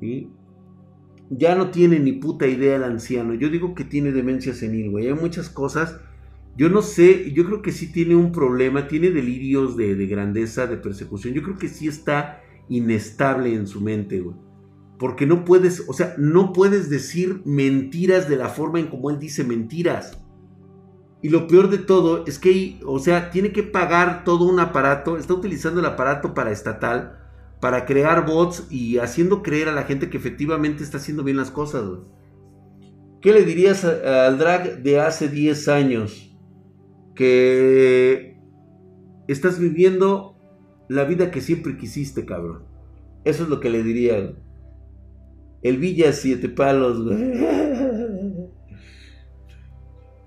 ¿Sí? 0.00 0.30
Ya 1.34 1.54
no 1.54 1.70
tiene 1.70 1.98
ni 1.98 2.12
puta 2.12 2.46
idea 2.46 2.76
el 2.76 2.84
anciano. 2.84 3.34
Yo 3.34 3.48
digo 3.48 3.74
que 3.74 3.84
tiene 3.84 4.12
demencia 4.12 4.54
senil, 4.54 4.90
güey. 4.90 5.08
Hay 5.08 5.14
muchas 5.14 5.48
cosas. 5.48 5.98
Yo 6.56 6.68
no 6.68 6.82
sé, 6.82 7.32
yo 7.32 7.46
creo 7.46 7.62
que 7.62 7.72
sí 7.72 7.90
tiene 7.90 8.14
un 8.14 8.32
problema, 8.32 8.86
tiene 8.86 9.10
delirios 9.10 9.76
de, 9.76 9.94
de 9.94 10.06
grandeza, 10.06 10.66
de 10.66 10.76
persecución. 10.76 11.32
Yo 11.32 11.42
creo 11.42 11.56
que 11.56 11.68
sí 11.68 11.88
está 11.88 12.42
inestable 12.68 13.54
en 13.54 13.66
su 13.66 13.80
mente, 13.80 14.20
güey. 14.20 14.36
Porque 14.98 15.26
no 15.26 15.44
puedes, 15.44 15.88
o 15.88 15.94
sea, 15.94 16.14
no 16.18 16.52
puedes 16.52 16.90
decir 16.90 17.40
mentiras 17.44 18.28
de 18.28 18.36
la 18.36 18.48
forma 18.48 18.78
en 18.78 18.88
como 18.88 19.10
él 19.10 19.18
dice 19.18 19.42
mentiras. 19.42 20.22
Y 21.22 21.28
lo 21.28 21.46
peor 21.46 21.70
de 21.70 21.78
todo 21.78 22.26
es 22.26 22.38
que, 22.38 22.80
o 22.84 22.98
sea, 22.98 23.30
tiene 23.30 23.52
que 23.52 23.62
pagar 23.62 24.24
todo 24.24 24.44
un 24.44 24.60
aparato, 24.60 25.16
está 25.16 25.34
utilizando 25.34 25.80
el 25.80 25.86
aparato 25.86 26.34
para 26.34 26.50
estatal, 26.50 27.21
para 27.62 27.86
crear 27.86 28.26
bots 28.26 28.66
y 28.70 28.98
haciendo 28.98 29.40
creer 29.40 29.68
a 29.68 29.72
la 29.72 29.84
gente 29.84 30.10
que 30.10 30.16
efectivamente 30.16 30.82
está 30.82 30.96
haciendo 30.96 31.22
bien 31.22 31.36
las 31.36 31.52
cosas. 31.52 31.84
¿Qué 33.20 33.32
le 33.32 33.44
dirías 33.44 33.84
al 33.84 34.36
drag 34.36 34.82
de 34.82 34.98
hace 34.98 35.28
10 35.28 35.68
años? 35.68 36.36
Que 37.14 38.36
estás 39.28 39.60
viviendo 39.60 40.36
la 40.88 41.04
vida 41.04 41.30
que 41.30 41.40
siempre 41.40 41.76
quisiste, 41.76 42.26
cabrón. 42.26 42.64
Eso 43.22 43.44
es 43.44 43.48
lo 43.48 43.60
que 43.60 43.70
le 43.70 43.84
diría. 43.84 44.34
El 45.62 45.78
Villa 45.78 46.12
Siete 46.12 46.48
Palos, 46.48 47.04
güey. 47.04 47.16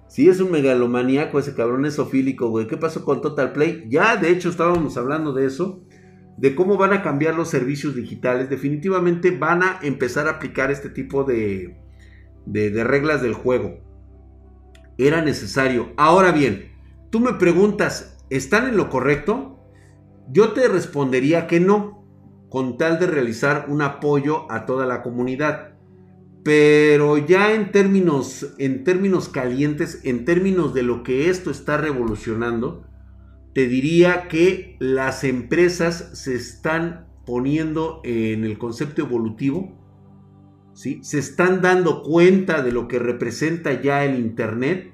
Si 0.08 0.30
es 0.30 0.40
un 0.40 0.50
megalomaníaco, 0.50 1.40
ese 1.40 1.54
cabrón 1.54 1.86
es 1.86 1.96
sofílico, 1.96 2.48
güey. 2.48 2.68
¿Qué 2.68 2.78
pasó 2.78 3.04
con 3.04 3.20
Total 3.20 3.52
Play? 3.52 3.84
Ya, 3.90 4.16
de 4.16 4.30
hecho, 4.30 4.48
estábamos 4.48 4.96
hablando 4.96 5.34
de 5.34 5.46
eso. 5.46 5.84
De 6.38 6.56
cómo 6.56 6.78
van 6.78 6.94
a 6.94 7.02
cambiar 7.02 7.36
los 7.36 7.50
servicios 7.50 7.96
digitales. 7.96 8.50
Definitivamente 8.50 9.32
van 9.32 9.64
a 9.64 9.80
empezar 9.82 10.28
a 10.28 10.32
aplicar 10.32 10.72
este 10.72 10.90
tipo 10.90 11.24
de, 11.24 11.78
de, 12.46 12.84
reglas 12.84 13.22
del 13.22 13.34
juego. 13.34 13.80
Era 14.98 15.22
necesario. 15.22 15.94
Ahora 15.98 16.32
bien, 16.32 16.72
tú 17.10 17.20
me 17.20 17.34
preguntas, 17.34 18.18
¿están 18.30 18.68
en 18.68 18.78
lo 18.78 18.90
correcto? 18.90 19.60
Yo 20.30 20.54
te 20.54 20.68
respondería 20.68 21.48
que 21.48 21.60
no, 21.60 22.06
con 22.50 22.78
tal 22.78 23.00
de 23.00 23.08
realizar 23.08 23.66
un 23.70 23.82
apoyo 23.82 24.52
a 24.52 24.66
toda 24.66 24.86
la 24.86 25.02
comunidad. 25.02 25.76
Pero 26.44 27.18
ya 27.18 27.54
en 27.54 27.72
términos, 27.72 28.54
en 28.60 28.84
términos 28.84 29.30
calientes, 29.30 30.02
en 30.04 30.26
términos 30.26 30.74
de 30.74 30.84
lo 30.84 31.02
que 31.04 31.30
esto 31.30 31.50
está 31.50 31.78
revolucionando, 31.78 32.86
te 33.56 33.68
diría 33.68 34.28
que 34.28 34.76
las 34.80 35.24
empresas 35.24 36.12
se 36.14 36.36
están 36.36 37.08
poniendo 37.26 38.02
en 38.04 38.44
el 38.44 38.60
concepto 38.60 39.02
evolutivo, 39.02 39.74
¿sí? 40.74 41.00
se 41.04 41.18
están 41.18 41.62
dando 41.62 42.04
cuenta 42.04 42.62
de 42.62 42.74
lo 42.74 42.88
que 42.88 43.00
representa 43.00 43.82
ya 43.82 44.04
el 44.04 44.20
Internet, 44.20 44.94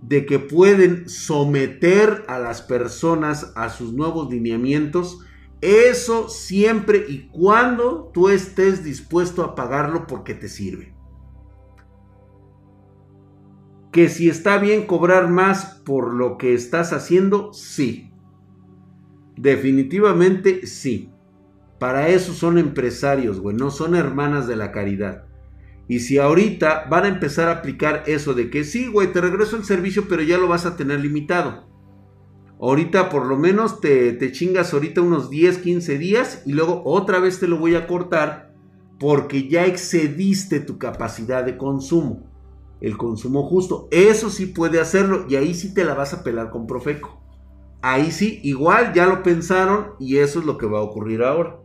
de 0.00 0.24
que 0.24 0.38
pueden 0.38 1.08
someter 1.08 2.24
a 2.28 2.38
las 2.38 2.62
personas 2.62 3.52
a 3.56 3.68
sus 3.70 3.92
nuevos 3.92 4.30
lineamientos 4.30 5.18
eso 5.64 6.28
siempre 6.28 7.06
y 7.08 7.28
cuando 7.28 8.10
tú 8.12 8.28
estés 8.28 8.84
dispuesto 8.84 9.42
a 9.42 9.54
pagarlo 9.54 10.06
porque 10.06 10.34
te 10.34 10.48
sirve. 10.48 10.93
Que 13.94 14.08
si 14.08 14.28
está 14.28 14.58
bien 14.58 14.86
cobrar 14.86 15.30
más 15.30 15.80
por 15.84 16.12
lo 16.12 16.36
que 16.36 16.52
estás 16.52 16.92
haciendo, 16.92 17.52
sí. 17.52 18.10
Definitivamente 19.36 20.66
sí. 20.66 21.10
Para 21.78 22.08
eso 22.08 22.32
son 22.32 22.58
empresarios, 22.58 23.38
güey, 23.38 23.54
no 23.54 23.70
son 23.70 23.94
hermanas 23.94 24.48
de 24.48 24.56
la 24.56 24.72
caridad. 24.72 25.26
Y 25.86 26.00
si 26.00 26.18
ahorita 26.18 26.86
van 26.90 27.04
a 27.04 27.08
empezar 27.08 27.46
a 27.46 27.52
aplicar 27.52 28.02
eso 28.08 28.34
de 28.34 28.50
que 28.50 28.64
sí, 28.64 28.88
güey, 28.88 29.12
te 29.12 29.20
regreso 29.20 29.56
el 29.56 29.64
servicio, 29.64 30.06
pero 30.08 30.22
ya 30.22 30.38
lo 30.38 30.48
vas 30.48 30.66
a 30.66 30.76
tener 30.76 30.98
limitado. 30.98 31.68
Ahorita 32.58 33.10
por 33.10 33.26
lo 33.26 33.38
menos 33.38 33.80
te, 33.80 34.12
te 34.12 34.32
chingas 34.32 34.74
ahorita 34.74 35.02
unos 35.02 35.30
10, 35.30 35.58
15 35.58 35.98
días 35.98 36.42
y 36.46 36.52
luego 36.52 36.82
otra 36.84 37.20
vez 37.20 37.38
te 37.38 37.46
lo 37.46 37.58
voy 37.58 37.76
a 37.76 37.86
cortar 37.86 38.56
porque 38.98 39.48
ya 39.48 39.66
excediste 39.66 40.58
tu 40.58 40.78
capacidad 40.78 41.44
de 41.44 41.56
consumo. 41.56 42.33
El 42.84 42.98
consumo 42.98 43.44
justo. 43.44 43.88
Eso 43.90 44.28
sí 44.28 44.44
puede 44.44 44.78
hacerlo 44.78 45.24
y 45.26 45.36
ahí 45.36 45.54
sí 45.54 45.72
te 45.72 45.84
la 45.84 45.94
vas 45.94 46.12
a 46.12 46.22
pelar 46.22 46.50
con 46.50 46.66
Profeco. 46.66 47.18
Ahí 47.80 48.12
sí, 48.12 48.40
igual 48.42 48.92
ya 48.92 49.06
lo 49.06 49.22
pensaron 49.22 49.92
y 49.98 50.18
eso 50.18 50.40
es 50.40 50.44
lo 50.44 50.58
que 50.58 50.66
va 50.66 50.80
a 50.80 50.82
ocurrir 50.82 51.22
ahora. 51.22 51.60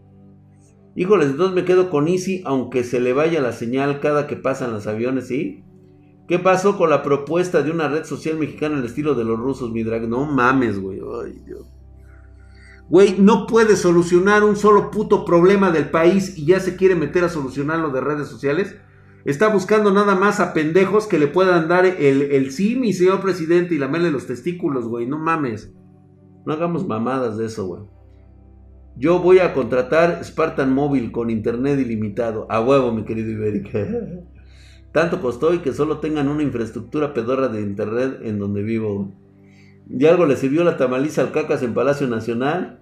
Híjoles, 0.96 1.32
entonces 1.32 1.54
me 1.54 1.66
quedo 1.66 1.90
con 1.90 2.08
Easy 2.08 2.42
aunque 2.46 2.86
se 2.86 3.02
le 3.02 3.12
vaya 3.12 3.42
la 3.42 3.52
señal 3.52 4.00
cada 4.00 4.28
que 4.28 4.38
pasan 4.38 4.72
los 4.72 4.88
aviones, 4.88 5.28
¿sí? 5.28 5.66
¿Qué 6.30 6.40
pasó 6.40 6.78
con 6.78 6.90
la 6.90 7.04
propuesta 7.04 7.64
de 7.64 7.72
una 7.72 7.90
red 7.90 8.06
social 8.06 8.38
mexicana 8.38 8.78
al 8.78 8.86
estilo 8.86 9.14
de 9.14 9.26
los 9.26 9.38
rusos, 9.38 9.74
mi 9.74 9.84
drag? 9.84 10.08
No 10.08 10.24
mames, 10.24 10.80
güey. 10.80 11.02
Dios. 11.46 11.68
Güey, 12.88 13.18
no 13.20 13.46
puede 13.46 13.76
solucionar 13.76 14.46
un 14.46 14.56
solo 14.56 14.90
puto 14.90 15.26
problema 15.26 15.70
del 15.70 15.90
país 15.90 16.38
y 16.38 16.46
ya 16.46 16.62
se 16.62 16.78
quiere 16.78 16.96
meter 16.96 17.26
a 17.26 17.30
solucionarlo 17.30 17.90
de 17.90 18.00
redes 18.00 18.30
sociales. 18.30 18.78
Está 19.30 19.48
buscando 19.48 19.94
nada 19.94 20.16
más 20.16 20.40
a 20.40 20.54
pendejos 20.54 21.06
que 21.06 21.20
le 21.20 21.28
puedan 21.28 21.68
dar 21.68 21.86
el, 21.86 22.24
el 22.24 22.50
sí, 22.50 22.76
mi 22.76 22.94
señor 22.94 23.22
presidente, 23.22 23.76
y 23.76 23.78
lamerle 23.78 24.10
los 24.10 24.26
testículos, 24.26 24.88
güey. 24.88 25.06
No 25.06 25.20
mames. 25.20 25.72
No 26.48 26.54
hagamos 26.54 26.88
mamadas 26.88 27.38
de 27.38 27.46
eso, 27.46 27.68
güey. 27.68 27.84
Yo 28.98 29.20
voy 29.20 29.38
a 29.38 29.54
contratar 29.54 30.26
Spartan 30.26 30.74
Móvil 30.74 31.12
con 31.12 31.30
internet 31.30 31.80
ilimitado. 31.80 32.48
A 32.50 32.60
huevo, 32.60 32.92
mi 32.92 33.04
querido 33.04 33.30
Ibérica. 33.30 33.88
Tanto 34.94 35.22
costó 35.22 35.54
y 35.54 35.60
que 35.60 35.74
solo 35.74 36.00
tengan 36.00 36.28
una 36.28 36.42
infraestructura 36.42 37.14
pedorra 37.14 37.50
de 37.50 37.62
internet 37.62 38.22
en 38.24 38.40
donde 38.40 38.64
vivo. 38.64 39.14
¿Y 39.88 40.08
algo 40.08 40.26
le 40.26 40.38
sirvió 40.38 40.64
la 40.64 40.76
tamaliza 40.76 41.22
al 41.22 41.32
cacas 41.32 41.62
en 41.62 41.76
Palacio 41.76 42.08
Nacional? 42.08 42.80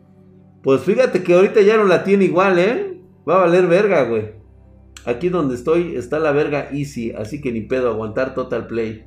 Pues 0.64 0.80
fíjate 0.80 1.24
que 1.24 1.34
ahorita 1.34 1.60
ya 1.60 1.76
no 1.76 1.84
la 1.84 2.06
tiene 2.06 2.24
igual, 2.24 2.58
¿eh? 2.58 3.02
Va 3.28 3.36
a 3.36 3.40
valer 3.40 3.68
verga, 3.68 4.04
güey. 4.04 4.37
Aquí 5.08 5.30
donde 5.30 5.56
estoy 5.56 5.96
está 5.96 6.20
la 6.20 6.32
verga 6.32 6.70
easy, 6.72 7.12
así 7.12 7.42
que 7.42 7.52
ni 7.52 7.62
pedo 7.62 7.90
aguantar 7.90 8.36
total 8.36 8.68
play. 8.68 9.06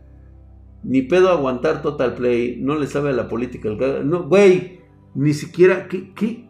Ni 0.83 1.03
pedo 1.03 1.29
aguantar 1.29 1.83
total 1.83 2.15
play. 2.15 2.59
No 2.61 2.77
le 2.77 2.89
sabe 2.89 3.11
a 3.11 3.13
la 3.13 3.29
política. 3.29 3.69
No, 4.05 4.25
güey. 4.25 4.81
Ni 5.15 5.35
siquiera. 5.35 5.87
¿Qué? 5.87 6.49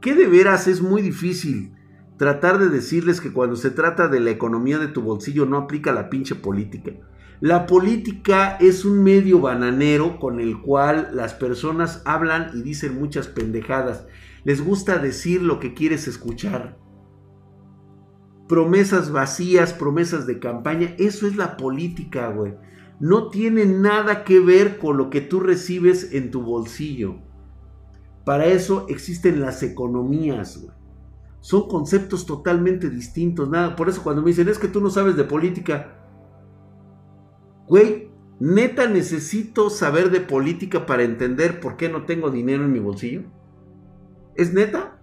¿Qué 0.00 0.14
de 0.14 0.26
veras 0.26 0.66
es 0.66 0.82
muy 0.82 1.02
difícil? 1.02 1.72
tratar 2.18 2.58
de 2.58 2.68
decirles 2.68 3.20
que 3.20 3.32
cuando 3.32 3.56
se 3.56 3.70
trata 3.70 4.08
de 4.08 4.20
la 4.20 4.30
economía 4.30 4.78
de 4.78 4.88
tu 4.88 5.00
bolsillo 5.00 5.46
no 5.46 5.56
aplica 5.56 5.92
la 5.92 6.10
pinche 6.10 6.34
política. 6.34 6.92
La 7.40 7.66
política 7.66 8.56
es 8.60 8.84
un 8.84 9.04
medio 9.04 9.40
bananero 9.40 10.18
con 10.18 10.40
el 10.40 10.60
cual 10.60 11.10
las 11.14 11.34
personas 11.34 12.02
hablan 12.04 12.50
y 12.54 12.62
dicen 12.62 12.98
muchas 12.98 13.28
pendejadas. 13.28 14.06
Les 14.42 14.62
gusta 14.62 14.98
decir 14.98 15.40
lo 15.42 15.60
que 15.60 15.72
quieres 15.74 16.08
escuchar. 16.08 16.76
Promesas 18.48 19.12
vacías, 19.12 19.72
promesas 19.72 20.26
de 20.26 20.38
campaña, 20.38 20.94
eso 20.98 21.26
es 21.26 21.36
la 21.36 21.56
política, 21.56 22.28
güey. 22.28 22.54
No 22.98 23.28
tiene 23.28 23.66
nada 23.66 24.24
que 24.24 24.40
ver 24.40 24.78
con 24.78 24.96
lo 24.96 25.10
que 25.10 25.20
tú 25.20 25.40
recibes 25.40 26.12
en 26.12 26.30
tu 26.30 26.42
bolsillo. 26.42 27.16
Para 28.24 28.46
eso 28.46 28.86
existen 28.88 29.40
las 29.40 29.62
economías, 29.62 30.60
güey. 30.60 30.78
Son 31.40 31.68
conceptos 31.68 32.26
totalmente 32.26 32.90
distintos. 32.90 33.48
Nada, 33.48 33.76
por 33.76 33.88
eso 33.88 34.02
cuando 34.02 34.22
me 34.22 34.28
dicen, 34.28 34.48
es 34.48 34.58
que 34.58 34.68
tú 34.68 34.80
no 34.80 34.90
sabes 34.90 35.16
de 35.16 35.24
política. 35.24 35.94
Güey, 37.68 38.10
neta 38.40 38.88
necesito 38.88 39.70
saber 39.70 40.10
de 40.10 40.20
política 40.20 40.86
para 40.86 41.04
entender 41.04 41.60
por 41.60 41.76
qué 41.76 41.88
no 41.88 42.04
tengo 42.04 42.30
dinero 42.30 42.64
en 42.64 42.72
mi 42.72 42.80
bolsillo. 42.80 43.22
¿Es 44.34 44.52
neta? 44.52 44.97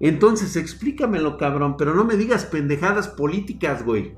Entonces 0.00 0.56
explícamelo, 0.56 1.36
cabrón, 1.36 1.76
pero 1.76 1.94
no 1.94 2.04
me 2.04 2.16
digas 2.16 2.46
pendejadas 2.46 3.06
políticas, 3.08 3.84
güey. 3.84 4.14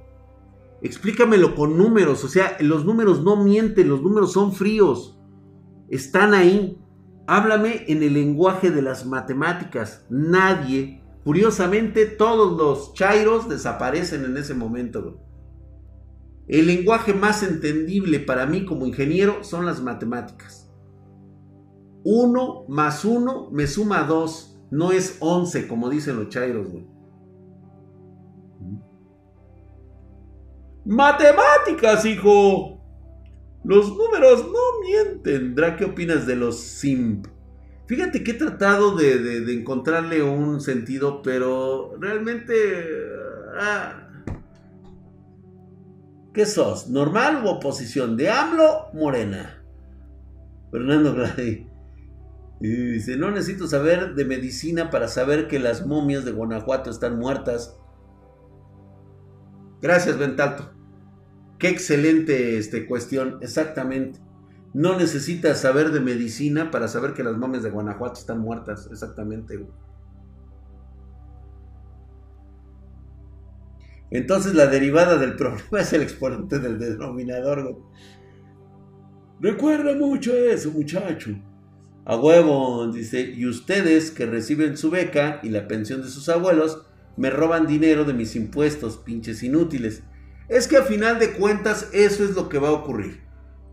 Explícamelo 0.80 1.55
con 1.55 1.76
números, 1.76 2.24
o 2.24 2.28
sea, 2.28 2.57
los 2.61 2.85
números 2.85 3.22
no 3.22 3.43
mienten, 3.43 3.89
los 3.89 4.01
números 4.01 4.33
son 4.33 4.53
fríos. 4.53 5.18
Están 5.89 6.35
ahí. 6.35 6.78
Háblame 7.26 7.85
en 7.87 8.03
el 8.03 8.14
lenguaje 8.14 8.70
de 8.70 8.83
las 8.83 9.07
matemáticas. 9.07 10.07
Nadie, 10.11 11.03
curiosamente, 11.24 12.07
todos 12.07 12.57
los 12.57 12.95
chairos 12.95 13.49
desaparecen 13.49 14.24
en 14.24 14.37
ese 14.37 14.55
momento. 14.55 15.20
El 16.49 16.66
lenguaje 16.66 17.14
más 17.14 17.43
entendible 17.43 18.18
para 18.18 18.47
mí 18.47 18.64
como 18.64 18.87
ingeniero 18.87 19.45
son 19.45 19.66
las 19.66 19.80
matemáticas. 19.80 20.70
Uno 22.05 22.64
más 22.68 23.05
uno 23.05 23.49
me 23.53 23.66
suma 23.66 24.03
dos. 24.03 24.51
No 24.73 24.91
es 24.91 25.18
once 25.20 25.68
como 25.68 25.91
dicen 25.91 26.16
los 26.16 26.31
chairos, 26.31 26.66
Matemáticas, 30.87 32.07
hijo. 32.07 32.81
Los 33.64 33.91
números 33.91 34.47
no 34.47 34.81
mienten. 34.81 35.55
Dra, 35.55 35.77
¿qué 35.77 35.85
opinas 35.85 36.27
de 36.27 36.37
los 36.37 36.59
simp? 36.59 37.27
Fíjate 37.87 38.25
que 38.25 38.31
he 38.31 38.35
tratado 38.35 38.97
de, 38.97 39.53
encontrarle 39.53 40.23
un 40.23 40.61
sentido, 40.62 41.20
pero 41.20 41.93
realmente... 42.01 42.55
Ah, 43.61 44.09
¿Qué 46.33 46.47
sos? 46.47 46.89
¿Normal 46.89 47.45
u 47.45 47.49
oposición? 47.49 48.16
¿De 48.16 48.31
AMLO? 48.31 48.89
Morena. 48.95 49.62
Fernando 50.70 51.14
Gray. 52.62 52.92
dice, 52.92 53.16
no 53.16 53.30
necesito 53.30 53.66
saber 53.66 54.14
de 54.14 54.24
medicina 54.24 54.90
para 54.90 55.08
saber 55.08 55.48
que 55.48 55.58
las 55.58 55.86
momias 55.86 56.24
de 56.24 56.32
Guanajuato 56.32 56.90
están 56.90 57.18
muertas. 57.18 57.76
Gracias, 59.80 60.18
Ventalto. 60.18 60.72
Qué 61.58 61.68
excelente 61.68 62.58
este, 62.58 62.86
cuestión, 62.86 63.38
exactamente. 63.40 64.20
No 64.74 64.96
necesitas 64.96 65.60
saber 65.60 65.90
de 65.90 66.00
medicina 66.00 66.70
para 66.70 66.88
saber 66.88 67.12
que 67.12 67.22
las 67.22 67.36
momias 67.36 67.62
de 67.62 67.70
Guanajuato 67.70 68.18
están 68.18 68.38
muertas, 68.38 68.88
exactamente. 68.90 69.64
Entonces 74.10 74.54
la 74.54 74.66
derivada 74.66 75.18
del 75.18 75.36
problema 75.36 75.80
es 75.80 75.92
el 75.92 76.02
exponente 76.02 76.58
del 76.58 76.78
denominador. 76.78 77.82
Recuerda 79.40 79.96
mucho 79.96 80.32
eso, 80.34 80.70
muchacho. 80.70 81.34
A 82.05 82.16
huevo, 82.16 82.90
dice, 82.92 83.32
y 83.36 83.46
ustedes 83.46 84.11
que 84.11 84.26
reciben 84.26 84.76
su 84.76 84.90
beca 84.90 85.40
y 85.42 85.50
la 85.50 85.68
pensión 85.68 86.03
de 86.03 86.09
sus 86.09 86.28
abuelos, 86.28 86.82
me 87.16 87.30
roban 87.30 87.66
dinero 87.66 88.05
de 88.05 88.14
mis 88.14 88.34
impuestos, 88.34 88.96
pinches 88.98 89.42
inútiles 89.42 90.03
es 90.53 90.68
que 90.68 90.76
a 90.76 90.82
final 90.82 91.18
de 91.18 91.32
cuentas 91.32 91.88
eso 91.94 92.24
es 92.24 92.34
lo 92.34 92.50
que 92.50 92.59
va 92.59 92.68
a 92.68 92.72
ocurrir. 92.72 93.20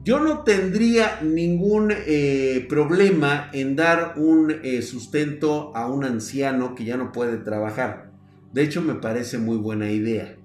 Yo 0.02 0.22
no 0.22 0.44
tendría 0.44 1.20
ningún 1.22 1.92
eh, 1.94 2.66
problema 2.70 3.50
en 3.52 3.76
dar 3.76 4.14
un 4.16 4.56
eh, 4.64 4.82
sustento 4.82 5.76
a 5.76 5.92
un 5.92 6.06
anciano 6.06 6.76
que 6.76 6.86
ya 6.86 6.96
no 6.96 7.12
puede 7.12 7.36
trabajar. 7.38 8.12
De 8.54 8.64
hecho, 8.64 8.82
me 8.82 8.96
parece 8.96 9.38
muy 9.38 9.58
buena 9.58 9.92
idea. 9.92 10.38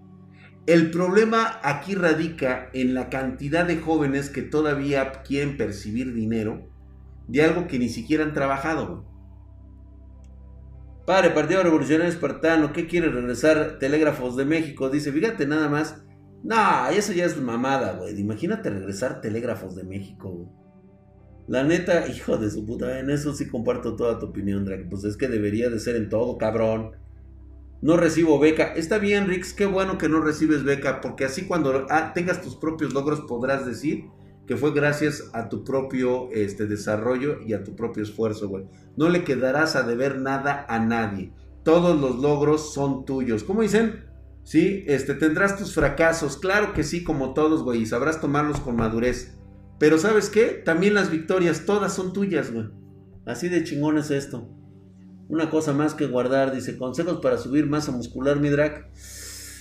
El 0.66 0.90
problema 0.90 1.60
aquí 1.62 1.94
radica 1.94 2.68
en 2.72 2.94
la 2.94 3.10
cantidad 3.10 3.64
de 3.64 3.76
jóvenes 3.76 4.28
que 4.28 4.42
todavía 4.42 5.22
quieren 5.22 5.56
percibir 5.56 6.14
dinero 6.14 6.66
de 7.28 7.42
algo 7.42 7.66
que 7.66 7.78
ni 7.78 7.88
siquiera 7.88 8.24
han 8.24 8.34
trabajado. 8.34 9.04
Padre, 11.06 11.30
Partido 11.30 11.62
Revolucionario 11.62 12.10
Espartano, 12.10 12.72
¿qué 12.72 12.86
quiere 12.86 13.08
regresar 13.08 13.78
Telégrafos 13.78 14.36
de 14.36 14.44
México? 14.44 14.88
Dice, 14.88 15.12
fíjate 15.12 15.46
nada 15.46 15.68
más 15.68 16.04
no, 16.44 16.88
eso 16.90 17.14
ya 17.14 17.24
es 17.24 17.40
mamada, 17.40 17.94
güey. 17.94 18.20
Imagínate 18.20 18.68
regresar 18.68 19.22
Telégrafos 19.22 19.74
de 19.74 19.84
México, 19.84 20.46
La 21.48 21.64
neta, 21.64 22.06
hijo 22.08 22.36
de 22.36 22.50
su 22.50 22.66
puta, 22.66 22.98
en 23.00 23.08
eso 23.08 23.32
sí 23.32 23.48
comparto 23.48 23.96
toda 23.96 24.18
tu 24.18 24.26
opinión, 24.26 24.64
Drake. 24.66 24.86
Pues 24.90 25.04
es 25.04 25.16
que 25.16 25.28
debería 25.28 25.70
de 25.70 25.80
ser 25.80 25.96
en 25.96 26.10
todo, 26.10 26.36
cabrón. 26.36 26.92
No 27.80 27.96
recibo 27.96 28.38
beca. 28.38 28.74
Está 28.74 28.98
bien, 28.98 29.26
Rix, 29.26 29.54
qué 29.54 29.64
bueno 29.64 29.96
que 29.96 30.08
no 30.10 30.20
recibes 30.20 30.64
beca, 30.64 31.00
porque 31.00 31.24
así 31.24 31.46
cuando 31.46 31.86
ah, 31.88 32.12
tengas 32.14 32.42
tus 32.42 32.56
propios 32.56 32.92
logros 32.92 33.22
podrás 33.22 33.64
decir 33.64 34.04
que 34.46 34.56
fue 34.56 34.72
gracias 34.72 35.30
a 35.32 35.48
tu 35.48 35.64
propio 35.64 36.30
este, 36.32 36.66
desarrollo 36.66 37.40
y 37.40 37.54
a 37.54 37.64
tu 37.64 37.74
propio 37.74 38.02
esfuerzo, 38.02 38.48
güey. 38.48 38.64
No 38.96 39.08
le 39.08 39.24
quedarás 39.24 39.76
a 39.76 39.82
deber 39.82 40.18
nada 40.18 40.66
a 40.68 40.78
nadie. 40.78 41.32
Todos 41.62 41.98
los 42.00 42.16
logros 42.16 42.74
son 42.74 43.04
tuyos. 43.04 43.42
¿Cómo 43.42 43.62
dicen? 43.62 44.04
¿sí? 44.44 44.84
Este, 44.86 45.14
tendrás 45.14 45.58
tus 45.58 45.74
fracasos, 45.74 46.36
claro 46.36 46.72
que 46.72 46.84
sí, 46.84 47.02
como 47.02 47.34
todos, 47.34 47.64
güey, 47.64 47.82
y 47.82 47.86
sabrás 47.86 48.20
tomarlos 48.20 48.60
con 48.60 48.76
madurez. 48.76 49.34
Pero 49.78 49.98
¿sabes 49.98 50.30
qué? 50.30 50.62
También 50.64 50.94
las 50.94 51.10
victorias, 51.10 51.64
todas 51.66 51.94
son 51.94 52.12
tuyas, 52.12 52.52
güey. 52.52 52.68
Así 53.26 53.48
de 53.48 53.64
chingón 53.64 53.98
es 53.98 54.10
esto. 54.10 54.48
Una 55.28 55.50
cosa 55.50 55.72
más 55.72 55.94
que 55.94 56.06
guardar, 56.06 56.54
dice, 56.54 56.76
consejos 56.76 57.18
para 57.20 57.38
subir 57.38 57.66
masa 57.66 57.90
muscular, 57.90 58.38
mi 58.38 58.50
drag. 58.50 58.90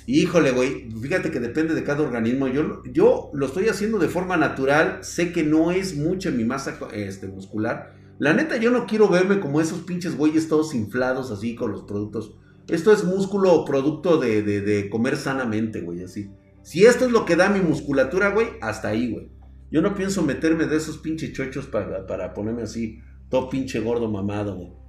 Híjole, 0.05 0.51
güey, 0.51 0.89
fíjate 0.91 1.31
que 1.31 1.39
depende 1.39 1.73
de 1.73 1.83
cada 1.83 2.03
organismo. 2.03 2.47
Yo, 2.47 2.83
yo 2.91 3.31
lo 3.33 3.45
estoy 3.45 3.69
haciendo 3.69 3.99
de 3.99 4.09
forma 4.09 4.35
natural, 4.35 4.99
sé 5.01 5.31
que 5.31 5.43
no 5.43 5.71
es 5.71 5.95
mucha 5.95 6.29
mi 6.29 6.43
masa 6.43 6.77
este, 6.93 7.27
muscular. 7.27 7.95
La 8.19 8.33
neta, 8.33 8.57
yo 8.57 8.69
no 8.69 8.85
quiero 8.85 9.07
verme 9.07 9.39
como 9.39 9.61
esos 9.61 9.81
pinches 9.81 10.17
güeyes 10.17 10.47
todos 10.47 10.75
inflados 10.75 11.31
así 11.31 11.55
con 11.55 11.71
los 11.71 11.83
productos. 11.83 12.35
Esto 12.67 12.91
es 12.91 13.03
músculo 13.03 13.65
producto 13.65 14.17
de, 14.17 14.41
de, 14.41 14.89
comer 14.89 15.17
sanamente, 15.17 15.81
güey, 15.81 16.03
así. 16.03 16.31
Si 16.61 16.85
esto 16.85 17.05
es 17.05 17.11
lo 17.11 17.25
que 17.25 17.35
da 17.35 17.49
mi 17.49 17.59
musculatura, 17.59 18.29
güey, 18.29 18.47
hasta 18.61 18.89
ahí, 18.89 19.11
güey. 19.11 19.31
Yo 19.71 19.81
no 19.81 19.95
pienso 19.95 20.21
meterme 20.21 20.65
de 20.65 20.77
esos 20.77 20.97
pinches 20.97 21.33
chochos 21.33 21.65
para, 21.65 22.05
para 22.05 22.33
ponerme 22.33 22.61
así, 22.61 22.99
todo 23.29 23.49
pinche 23.49 23.79
gordo 23.79 24.09
mamado, 24.09 24.55
güey. 24.55 24.82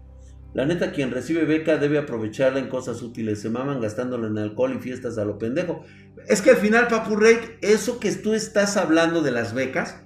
La 0.54 0.64
neta, 0.64 0.92
quien 0.92 1.10
recibe 1.10 1.44
beca 1.44 1.78
debe 1.78 1.98
aprovecharla 1.98 2.60
en 2.60 2.68
cosas 2.68 3.02
útiles. 3.02 3.40
Se 3.40 3.50
maman 3.50 3.80
gastándolo 3.80 4.28
en 4.28 4.38
alcohol 4.38 4.74
y 4.76 4.80
fiestas 4.80 5.18
a 5.18 5.24
lo 5.24 5.36
pendejo. 5.36 5.84
Es 6.28 6.42
que 6.42 6.50
al 6.50 6.56
final, 6.56 6.86
Papu 6.86 7.16
Rey, 7.16 7.38
eso 7.60 7.98
que 7.98 8.12
tú 8.12 8.34
estás 8.34 8.76
hablando 8.76 9.20
de 9.20 9.32
las 9.32 9.52
becas, 9.52 10.04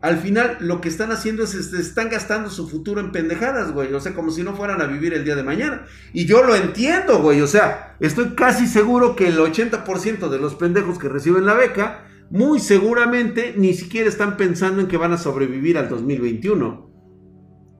al 0.00 0.18
final 0.18 0.58
lo 0.60 0.80
que 0.80 0.88
están 0.88 1.10
haciendo 1.10 1.42
es, 1.42 1.54
este, 1.54 1.80
están 1.80 2.10
gastando 2.10 2.48
su 2.48 2.68
futuro 2.68 3.00
en 3.00 3.10
pendejadas, 3.10 3.72
güey. 3.72 3.92
O 3.92 3.98
sea, 3.98 4.14
como 4.14 4.30
si 4.30 4.44
no 4.44 4.54
fueran 4.54 4.80
a 4.80 4.86
vivir 4.86 5.12
el 5.14 5.24
día 5.24 5.34
de 5.34 5.42
mañana. 5.42 5.84
Y 6.12 6.26
yo 6.26 6.44
lo 6.44 6.54
entiendo, 6.54 7.20
güey. 7.20 7.40
O 7.40 7.48
sea, 7.48 7.96
estoy 7.98 8.36
casi 8.36 8.68
seguro 8.68 9.16
que 9.16 9.26
el 9.26 9.38
80% 9.38 10.28
de 10.28 10.38
los 10.38 10.54
pendejos 10.54 11.00
que 11.00 11.08
reciben 11.08 11.44
la 11.44 11.54
beca, 11.54 12.06
muy 12.30 12.60
seguramente 12.60 13.54
ni 13.56 13.74
siquiera 13.74 14.08
están 14.08 14.36
pensando 14.36 14.80
en 14.80 14.86
que 14.86 14.96
van 14.96 15.12
a 15.12 15.18
sobrevivir 15.18 15.76
al 15.76 15.88
2021. 15.88 16.85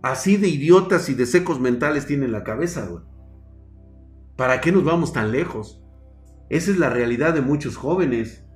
Así 0.06 0.36
de 0.36 0.46
idiotas 0.46 1.08
y 1.08 1.14
de 1.14 1.26
secos 1.26 1.58
mentales 1.58 2.06
tienen 2.06 2.30
la 2.30 2.44
cabeza, 2.44 2.86
güey. 2.86 3.02
¿Para 4.36 4.60
qué 4.60 4.70
nos 4.70 4.84
vamos 4.84 5.12
tan 5.12 5.32
lejos? 5.32 5.82
Esa 6.48 6.70
es 6.70 6.78
la 6.78 6.90
realidad 6.90 7.34
de 7.34 7.40
muchos 7.40 7.76
jóvenes. 7.76 8.46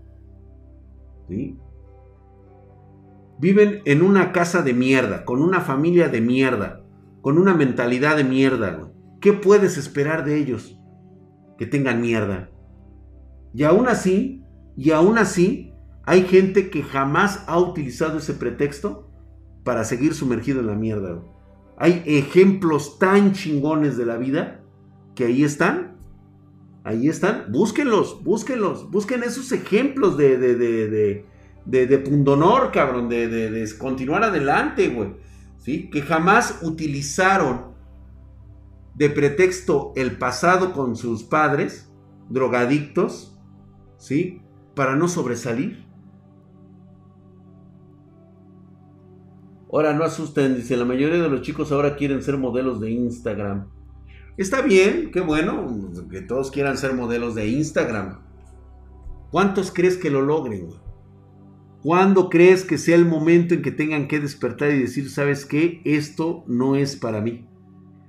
Viven 3.41 3.83
en 3.85 4.03
una 4.03 4.31
casa 4.31 4.63
de 4.63 4.75
mierda, 4.75 5.25
con 5.25 5.43
una 5.43 5.61
familia 5.61 6.09
de 6.09 6.21
mierda, 6.21 6.85
con 7.21 7.37
una 7.37 7.53
mentalidad 7.53 8.17
de 8.17 8.23
mierda, 8.23 8.71
güey. 8.75 8.93
¿Qué 9.21 9.33
puedes 9.33 9.77
esperar 9.77 10.25
de 10.25 10.37
ellos? 10.37 10.79
Que 11.59 11.67
tengan 11.67 12.01
mierda. 12.01 12.49
Y 13.53 13.65
aún 13.65 13.89
así, 13.89 14.45
y 14.77 14.93
aún 14.93 15.19
así, 15.19 15.75
hay 16.05 16.23
gente 16.23 16.71
que 16.71 16.85
jamás 16.85 17.43
ha 17.49 17.59
utilizado 17.59 18.19
ese 18.19 18.35
pretexto 18.35 19.11
para 19.65 19.83
seguir 19.83 20.15
sumergido 20.15 20.61
en 20.61 20.69
la 20.69 20.77
mierda. 20.77 21.15
Güey. 21.15 21.40
Hay 21.81 22.03
ejemplos 22.05 22.99
tan 22.99 23.33
chingones 23.33 23.97
de 23.97 24.05
la 24.05 24.19
vida 24.19 24.61
que 25.15 25.25
ahí 25.25 25.45
están. 25.45 25.97
Ahí 26.85 27.09
están. 27.09 27.51
Búsquenlos, 27.51 28.23
búsquenlos. 28.23 28.91
Busquen 28.91 29.23
esos 29.23 29.51
ejemplos 29.51 30.19
de, 30.19 30.37
de, 30.37 30.57
de, 30.57 31.25
de, 31.65 31.87
de 31.87 31.99
pundonor, 31.99 32.71
cabrón. 32.71 33.09
De, 33.09 33.67
continuar 33.79 34.23
adelante, 34.23 34.89
güey. 34.89 35.15
¿Sí? 35.57 35.89
Que 35.89 36.03
jamás 36.03 36.59
utilizaron 36.61 37.71
de 38.95 39.09
pretexto 39.09 39.95
el 39.97 40.19
pasado 40.19 40.75
con 40.75 40.97
sus 40.97 41.23
padres, 41.23 41.91
drogadictos, 42.29 43.39
¿sí? 43.97 44.43
Para 44.75 44.97
no 44.97 45.09
sobresalir. 45.09 45.87
Ahora 49.73 49.93
no 49.93 50.05
asusten, 50.05 50.57
dice, 50.57 50.77
la 50.77 50.85
mayoría 50.85 51.23
de 51.23 51.29
los 51.29 51.43
chicos 51.43 51.71
ahora 51.71 51.95
quieren 51.97 52.23
ser 52.23 52.37
modelos 52.37 52.81
de 52.81 52.91
Instagram. 52.91 53.69
Está 54.37 54.63
bien, 54.63 55.11
qué 55.13 55.21
bueno, 55.21 55.93
que 56.11 56.23
todos 56.23 56.51
quieran 56.51 56.77
ser 56.77 56.95
modelos 56.95 57.35
de 57.35 57.47
Instagram. 57.49 58.21
¿Cuántos 59.31 59.71
crees 59.71 59.97
que 59.97 60.11
lo 60.11 60.23
logren? 60.23 60.71
¿Cuándo 61.83 62.29
crees 62.29 62.65
que 62.65 62.79
sea 62.79 62.97
el 62.97 63.07
momento 63.07 63.55
en 63.55 63.63
que 63.63 63.71
tengan 63.71 64.09
que 64.09 64.19
despertar 64.19 64.71
y 64.73 64.81
decir, 64.81 65.09
sabes 65.09 65.47
qué, 65.47 65.81
esto 65.85 66.43
no 66.47 66.75
es 66.75 66.97
para 66.97 67.21
mí? 67.21 67.47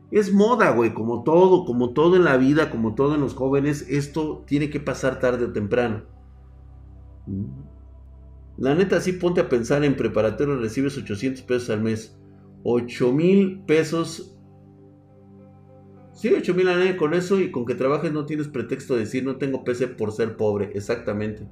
Es 0.10 0.34
moda, 0.34 0.72
güey, 0.72 0.94
como 0.94 1.24
todo, 1.24 1.64
como 1.64 1.92
todo 1.92 2.16
en 2.16 2.26
la 2.26 2.38
vida, 2.38 2.70
como 2.72 2.96
todo 2.96 3.16
en 3.16 3.22
los 3.22 3.36
jóvenes, 3.36 3.86
esto 3.88 4.44
tiene 4.48 4.70
que 4.70 4.80
pasar 4.80 5.20
tarde 5.20 5.46
o 5.46 5.54
temprano. 5.54 6.04
La 8.62 8.76
neta, 8.76 9.02
sí 9.02 9.14
ponte 9.14 9.42
a 9.42 9.50
pensar 9.50 9.84
en 9.84 9.96
preparatorio, 9.96 10.56
recibes 10.56 10.96
800 10.96 11.42
pesos 11.42 11.72
al 11.72 11.82
mes. 11.82 12.16
8 12.62 13.12
mil 13.12 13.64
pesos. 13.66 14.38
Sí, 16.14 16.32
8 16.32 16.54
mil 16.54 16.68
al 16.68 16.80
año 16.80 16.96
con 16.96 17.16
eso 17.16 17.40
y 17.40 17.50
con 17.50 17.66
que 17.66 17.74
trabajes 17.74 18.14
no 18.14 18.28
tienes 18.28 18.48
pretexto 18.48 18.94
de 18.94 19.00
decir 19.00 19.24
no 19.24 19.38
tengo 19.38 19.64
PC 19.64 19.88
por 19.88 20.12
ser 20.12 20.38
pobre. 20.38 20.70
Exactamente. 20.76 21.48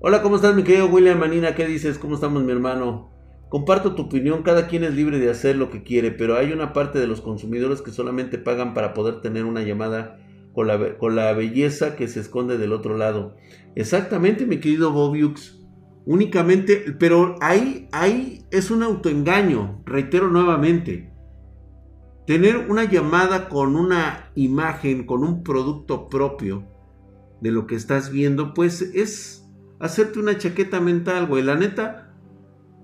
Hola, 0.00 0.22
¿cómo 0.22 0.36
estás 0.36 0.56
mi 0.56 0.62
querido 0.62 0.86
William 0.86 1.18
Manina? 1.18 1.54
¿Qué 1.54 1.66
dices? 1.66 1.98
¿Cómo 1.98 2.14
estamos 2.14 2.42
mi 2.42 2.52
hermano? 2.52 3.10
Comparto 3.50 3.94
tu 3.94 4.04
opinión, 4.04 4.42
cada 4.42 4.68
quien 4.68 4.84
es 4.84 4.94
libre 4.94 5.18
de 5.18 5.28
hacer 5.28 5.56
lo 5.56 5.68
que 5.68 5.82
quiere, 5.82 6.12
pero 6.12 6.38
hay 6.38 6.50
una 6.50 6.72
parte 6.72 6.98
de 6.98 7.08
los 7.08 7.20
consumidores 7.20 7.82
que 7.82 7.90
solamente 7.90 8.38
pagan 8.38 8.72
para 8.72 8.94
poder 8.94 9.20
tener 9.20 9.44
una 9.44 9.60
llamada 9.64 10.18
con 10.54 10.66
la, 10.66 10.96
con 10.96 11.14
la 11.14 11.34
belleza 11.34 11.94
que 11.94 12.08
se 12.08 12.20
esconde 12.20 12.56
del 12.56 12.72
otro 12.72 12.96
lado. 12.96 13.36
Exactamente, 13.74 14.46
mi 14.46 14.60
querido 14.60 14.92
Bobiux. 14.92 15.65
Únicamente, 16.06 16.94
pero 16.98 17.34
ahí, 17.40 17.88
ahí 17.90 18.46
es 18.52 18.70
un 18.70 18.84
autoengaño, 18.84 19.82
reitero 19.84 20.30
nuevamente. 20.30 21.12
Tener 22.26 22.70
una 22.70 22.84
llamada 22.84 23.48
con 23.48 23.74
una 23.76 24.30
imagen, 24.36 25.04
con 25.04 25.24
un 25.24 25.42
producto 25.42 26.08
propio 26.08 26.64
de 27.40 27.50
lo 27.50 27.66
que 27.66 27.74
estás 27.74 28.10
viendo, 28.10 28.54
pues 28.54 28.82
es 28.82 29.48
hacerte 29.80 30.20
una 30.20 30.38
chaqueta 30.38 30.80
mental, 30.80 31.26
güey. 31.26 31.42
La 31.42 31.56
neta, 31.56 32.14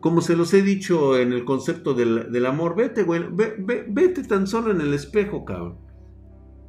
como 0.01 0.21
se 0.21 0.37
los 0.37 0.53
he 0.53 0.63
dicho 0.63 1.17
en 1.17 1.33
el 1.33 1.45
concepto 1.45 1.95
del, 1.95 2.45
amor, 2.45 2.75
vete, 2.75 3.05
güey, 3.05 3.25
vete 3.89 4.25
tan 4.25 4.49
solo 4.49 4.73
en 4.73 4.81
el 4.81 4.95
espejo, 4.95 5.45
cabrón. 5.45 5.79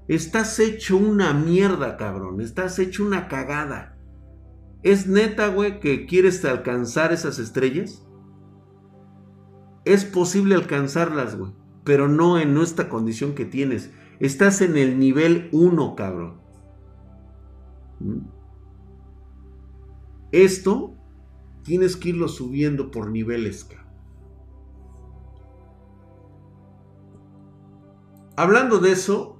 Estás 0.07 0.59
hecho 0.59 0.97
una 0.97 1.33
mierda, 1.33 1.97
cabrón. 1.97 2.41
Estás 2.41 2.77
hecho 2.79 3.03
una 3.03 3.27
cagada. 3.27 3.92
¿Es 4.83 5.07
neta, 5.07 5.47
güey, 5.47 5.79
que 5.79 6.05
quieres 6.05 6.43
alcanzar 6.43 7.13
esas 7.13 7.39
estrellas? 7.39 8.05
Es 9.85 10.03
posible 10.03 10.55
alcanzarlas, 10.55 11.37
güey, 11.37 11.53
pero 11.85 12.09
no 12.09 12.37
en 12.37 12.57
esta 12.57 12.89
condición 12.89 13.33
que 13.33 13.45
tienes. 13.45 13.91
Estás 14.19 14.61
en 14.61 14.77
el 14.77 14.99
nivel 14.99 15.49
1, 15.53 15.95
cabrón. 15.95 16.41
¿Mm? 17.99 18.19
Esto 20.33 20.95
tienes 21.63 21.95
que 21.95 22.09
irlo 22.09 22.27
subiendo 22.27 22.91
por 22.91 23.09
niveles, 23.09 23.63
cabrón. 23.63 23.83
Hablando 28.35 28.79
de 28.79 28.91
eso, 28.91 29.37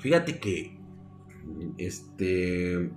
fíjate 0.00 0.40
que 0.40 0.80
este 1.78 2.90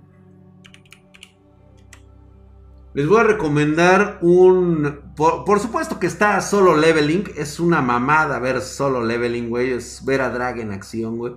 les 2.94 3.08
voy 3.08 3.18
a 3.18 3.24
recomendar 3.24 4.18
un... 4.22 5.00
Por, 5.16 5.58
supuesto 5.58 5.98
que 5.98 6.06
está 6.06 6.40
solo 6.40 6.76
leveling. 6.76 7.24
Es 7.36 7.58
una 7.58 7.82
mamada 7.82 8.38
ver 8.38 8.60
solo 8.60 9.04
leveling, 9.04 9.48
güey. 9.48 9.72
Es 9.72 10.04
ver 10.04 10.20
a 10.20 10.30
Drag 10.30 10.60
en 10.60 10.70
acción, 10.70 11.18
güey. 11.18 11.34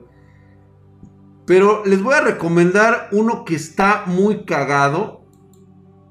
Pero 1.47 1.83
les 1.83 2.03
voy 2.03 2.13
a 2.13 2.21
recomendar 2.21 3.09
uno 3.11 3.43
que 3.43 3.55
está 3.55 4.03
muy 4.05 4.45
cagado. 4.45 5.25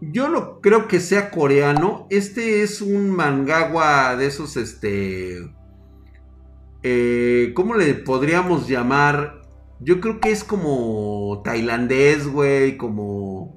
Yo 0.01 0.29
no 0.29 0.61
creo 0.61 0.89
que 0.89 0.99
sea 0.99 1.31
coreano. 1.31 2.09
Este 2.11 2.65
es 2.65 2.83
un 2.83 3.11
mangawa 3.11 4.17
de 4.17 4.27
esos, 4.27 4.57
este... 4.57 5.49
Eh, 6.83 7.53
¿Cómo 7.55 7.77
le 7.77 7.95
podríamos 7.95 8.67
llamar? 8.67 9.43
Yo 9.79 10.01
creo 10.01 10.19
que 10.19 10.33
es 10.33 10.43
como 10.43 11.41
tailandés, 11.45 12.27
güey. 12.27 12.77
Como 12.77 13.56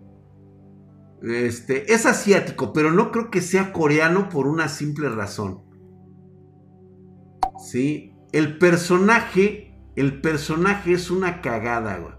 este, 1.21 1.93
es 1.93 2.05
asiático, 2.05 2.73
pero 2.73 2.91
no 2.91 3.11
creo 3.11 3.29
que 3.29 3.41
sea 3.41 3.73
coreano 3.73 4.29
por 4.29 4.47
una 4.47 4.67
simple 4.67 5.09
razón. 5.09 5.61
¿Sí? 7.59 8.13
El 8.31 8.57
personaje, 8.57 9.75
el 9.95 10.21
personaje 10.21 10.93
es 10.93 11.11
una 11.11 11.41
cagada, 11.41 11.97
güey. 11.97 12.13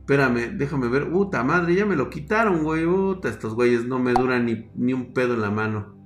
Espérame, 0.00 0.56
déjame 0.58 0.88
ver. 0.88 1.10
Puta 1.10 1.44
madre, 1.44 1.74
ya 1.74 1.86
me 1.86 1.96
lo 1.96 2.10
quitaron, 2.10 2.64
güey. 2.64 2.84
Puta, 2.84 3.28
estos 3.28 3.54
güeyes 3.54 3.86
no 3.86 3.98
me 3.98 4.14
duran 4.14 4.46
ni, 4.46 4.70
ni 4.74 4.92
un 4.92 5.12
pedo 5.12 5.34
en 5.34 5.40
la 5.42 5.50
mano. 5.50 5.96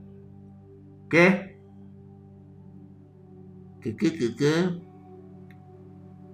¿Qué? 1.09 1.61
¿Qué, 3.81 3.97
qué, 3.97 4.13
qué, 4.13 4.37
qué? 4.37 4.86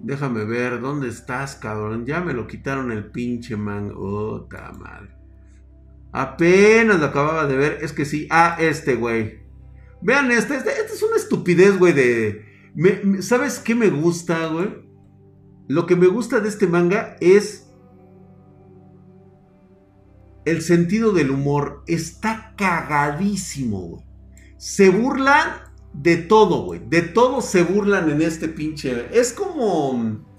Déjame 0.02 0.44
ver, 0.44 0.80
¿dónde 0.80 1.08
estás, 1.08 1.54
cabrón? 1.56 2.04
Ya 2.06 2.20
me 2.20 2.32
lo 2.32 2.46
quitaron 2.46 2.90
el 2.90 3.10
pinche 3.10 3.56
man. 3.56 3.92
Oh, 3.96 4.48
madre. 4.78 5.10
Apenas 6.12 7.00
lo 7.00 7.06
acababa 7.06 7.46
de 7.46 7.56
ver. 7.56 7.78
Es 7.82 7.92
que 7.92 8.04
sí. 8.04 8.26
Ah, 8.30 8.56
este, 8.58 8.96
güey. 8.96 9.40
Vean 10.02 10.30
este. 10.30 10.56
Este, 10.56 10.70
este 10.70 10.92
es 10.92 11.02
una 11.02 11.16
estupidez, 11.16 11.78
güey, 11.78 11.92
de... 11.92 12.44
¿Sabes 13.20 13.58
qué 13.58 13.74
me 13.74 13.88
gusta, 13.88 14.46
güey? 14.46 14.82
lo 15.68 15.86
que 15.86 15.96
me 15.96 16.06
gusta 16.06 16.40
de 16.40 16.48
este 16.48 16.66
manga 16.66 17.16
es 17.20 17.70
el 20.44 20.60
sentido 20.60 21.12
del 21.12 21.30
humor. 21.30 21.82
Está 21.86 22.54
cagadísimo, 22.56 23.80
güey. 23.80 24.04
Se 24.58 24.90
burlan 24.90 25.61
de 25.94 26.16
todo, 26.16 26.64
güey. 26.64 26.80
De 26.88 27.02
todo 27.02 27.40
se 27.40 27.62
burlan 27.62 28.10
en 28.10 28.22
este 28.22 28.48
pinche. 28.48 29.06
Es 29.12 29.32
como. 29.32 30.30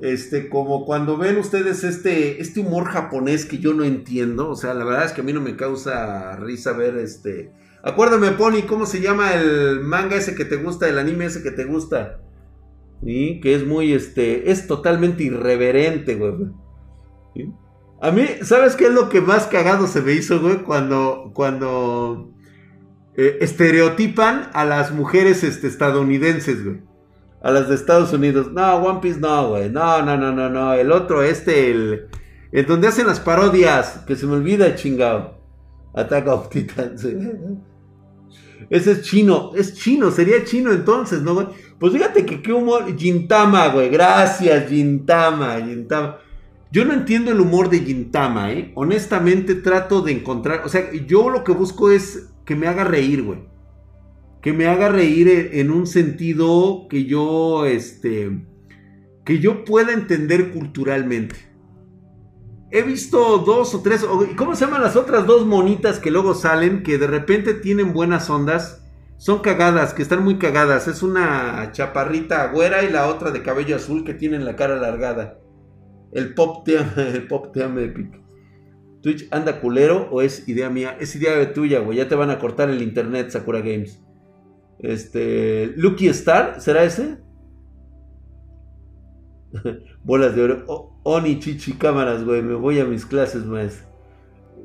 Este, 0.00 0.50
como 0.50 0.84
cuando 0.84 1.16
ven 1.16 1.38
ustedes 1.38 1.82
este, 1.82 2.42
este 2.42 2.60
humor 2.60 2.84
japonés 2.84 3.46
que 3.46 3.58
yo 3.58 3.72
no 3.72 3.84
entiendo. 3.84 4.50
O 4.50 4.56
sea, 4.56 4.74
la 4.74 4.84
verdad 4.84 5.06
es 5.06 5.12
que 5.12 5.22
a 5.22 5.24
mí 5.24 5.32
no 5.32 5.40
me 5.40 5.56
causa 5.56 6.36
risa 6.36 6.72
ver 6.72 6.96
este. 6.96 7.52
Acuérdame, 7.82 8.32
Pony, 8.32 8.62
¿cómo 8.68 8.84
se 8.84 9.00
llama 9.00 9.34
el 9.34 9.80
manga 9.80 10.16
ese 10.16 10.34
que 10.34 10.44
te 10.44 10.56
gusta, 10.56 10.88
el 10.88 10.98
anime 10.98 11.26
ese 11.26 11.42
que 11.42 11.52
te 11.52 11.64
gusta? 11.64 12.20
¿Sí? 13.04 13.40
Que 13.40 13.54
es 13.54 13.64
muy, 13.64 13.92
este, 13.92 14.50
es 14.50 14.66
totalmente 14.66 15.22
irreverente, 15.22 16.16
güey. 16.16 16.34
A 18.00 18.10
mí, 18.10 18.24
¿sabes 18.42 18.74
qué 18.74 18.86
es 18.86 18.92
lo 18.92 19.08
que 19.08 19.20
más 19.20 19.46
cagado 19.46 19.86
se 19.86 20.02
me 20.02 20.12
hizo, 20.12 20.40
güey? 20.40 20.64
Cuando, 20.64 21.30
cuando 21.32 22.35
eh, 23.16 23.38
estereotipan 23.40 24.50
a 24.52 24.64
las 24.64 24.92
mujeres 24.92 25.42
este, 25.42 25.66
estadounidenses, 25.66 26.64
güey. 26.64 26.80
A 27.42 27.50
las 27.50 27.68
de 27.68 27.74
Estados 27.74 28.12
Unidos. 28.12 28.52
No, 28.52 28.76
One 28.76 29.00
Piece 29.00 29.20
no, 29.20 29.50
güey. 29.50 29.70
No, 29.70 30.02
no, 30.02 30.16
no, 30.16 30.32
no, 30.32 30.50
no. 30.50 30.74
El 30.74 30.92
otro, 30.92 31.22
este, 31.22 31.70
el, 31.70 32.08
el 32.52 32.66
donde 32.66 32.88
hacen 32.88 33.06
las 33.06 33.20
parodias. 33.20 34.04
Que 34.06 34.16
se 34.16 34.26
me 34.26 34.34
olvida, 34.34 34.74
chingado. 34.74 35.38
Attack 35.94 36.26
of 36.26 36.48
Titans. 36.50 37.06
Ese 38.68 38.92
es 38.92 39.02
chino. 39.02 39.52
Es 39.54 39.74
chino. 39.74 40.10
Sería 40.10 40.44
chino 40.44 40.72
entonces, 40.72 41.22
¿no, 41.22 41.34
güey? 41.34 41.46
Pues 41.78 41.92
fíjate 41.92 42.26
que 42.26 42.42
qué 42.42 42.52
humor. 42.52 42.96
Gintama, 42.98 43.68
güey. 43.68 43.88
Gracias, 43.88 44.68
Gintama. 44.68 45.56
Gintama. 45.60 46.18
Yo 46.72 46.84
no 46.84 46.92
entiendo 46.92 47.30
el 47.30 47.40
humor 47.40 47.70
de 47.70 47.78
Gintama, 47.78 48.52
¿eh? 48.52 48.72
Honestamente 48.74 49.54
trato 49.54 50.02
de 50.02 50.12
encontrar. 50.12 50.62
O 50.64 50.68
sea, 50.68 50.90
yo 50.92 51.30
lo 51.30 51.44
que 51.44 51.52
busco 51.52 51.90
es 51.90 52.30
que 52.46 52.56
me 52.56 52.68
haga 52.68 52.84
reír, 52.84 53.22
güey. 53.22 53.40
Que 54.40 54.52
me 54.52 54.66
haga 54.68 54.88
reír 54.88 55.50
en 55.52 55.70
un 55.70 55.86
sentido 55.86 56.86
que 56.88 57.04
yo, 57.04 57.66
este, 57.66 58.46
que 59.24 59.40
yo 59.40 59.64
pueda 59.64 59.92
entender 59.92 60.52
culturalmente. 60.52 61.34
He 62.70 62.82
visto 62.82 63.38
dos 63.38 63.74
o 63.74 63.82
tres, 63.82 64.06
¿cómo 64.36 64.54
se 64.54 64.64
llaman 64.64 64.82
las 64.82 64.96
otras 64.96 65.26
dos 65.26 65.46
monitas 65.46 65.98
que 65.98 66.10
luego 66.10 66.34
salen, 66.34 66.82
que 66.82 66.98
de 66.98 67.06
repente 67.06 67.54
tienen 67.54 67.92
buenas 67.92 68.30
ondas? 68.30 68.82
Son 69.18 69.40
cagadas, 69.40 69.94
que 69.94 70.02
están 70.02 70.22
muy 70.22 70.38
cagadas. 70.38 70.88
Es 70.88 71.02
una 71.02 71.70
chaparrita 71.72 72.46
güera 72.48 72.84
y 72.84 72.90
la 72.90 73.08
otra 73.08 73.30
de 73.30 73.42
cabello 73.42 73.76
azul 73.76 74.04
que 74.04 74.14
tienen 74.14 74.44
la 74.44 74.56
cara 74.56 74.74
alargada. 74.74 75.38
El 76.12 76.34
pop 76.34 76.64
te 76.64 76.76
el 76.96 77.26
pop 77.26 77.52
te. 77.52 77.64
Twitch 79.06 79.28
anda 79.30 79.60
culero 79.60 80.08
o 80.10 80.20
es 80.20 80.48
idea 80.48 80.68
mía? 80.68 80.96
Es 80.98 81.14
idea 81.14 81.52
tuya, 81.52 81.78
güey. 81.78 81.98
Ya 81.98 82.08
te 82.08 82.16
van 82.16 82.30
a 82.30 82.40
cortar 82.40 82.70
el 82.70 82.82
internet, 82.82 83.30
Sakura 83.30 83.60
Games. 83.60 84.02
Este. 84.80 85.72
Lucky 85.76 86.08
Star, 86.08 86.60
¿será 86.60 86.82
ese? 86.82 87.18
Bolas 90.02 90.34
de 90.34 90.42
oro. 90.42 90.98
Oni, 91.04 91.38
chichi, 91.38 91.74
cámaras, 91.74 92.24
güey. 92.24 92.42
Me 92.42 92.56
voy 92.56 92.80
a 92.80 92.84
mis 92.84 93.06
clases, 93.06 93.44
maestro. 93.44 93.86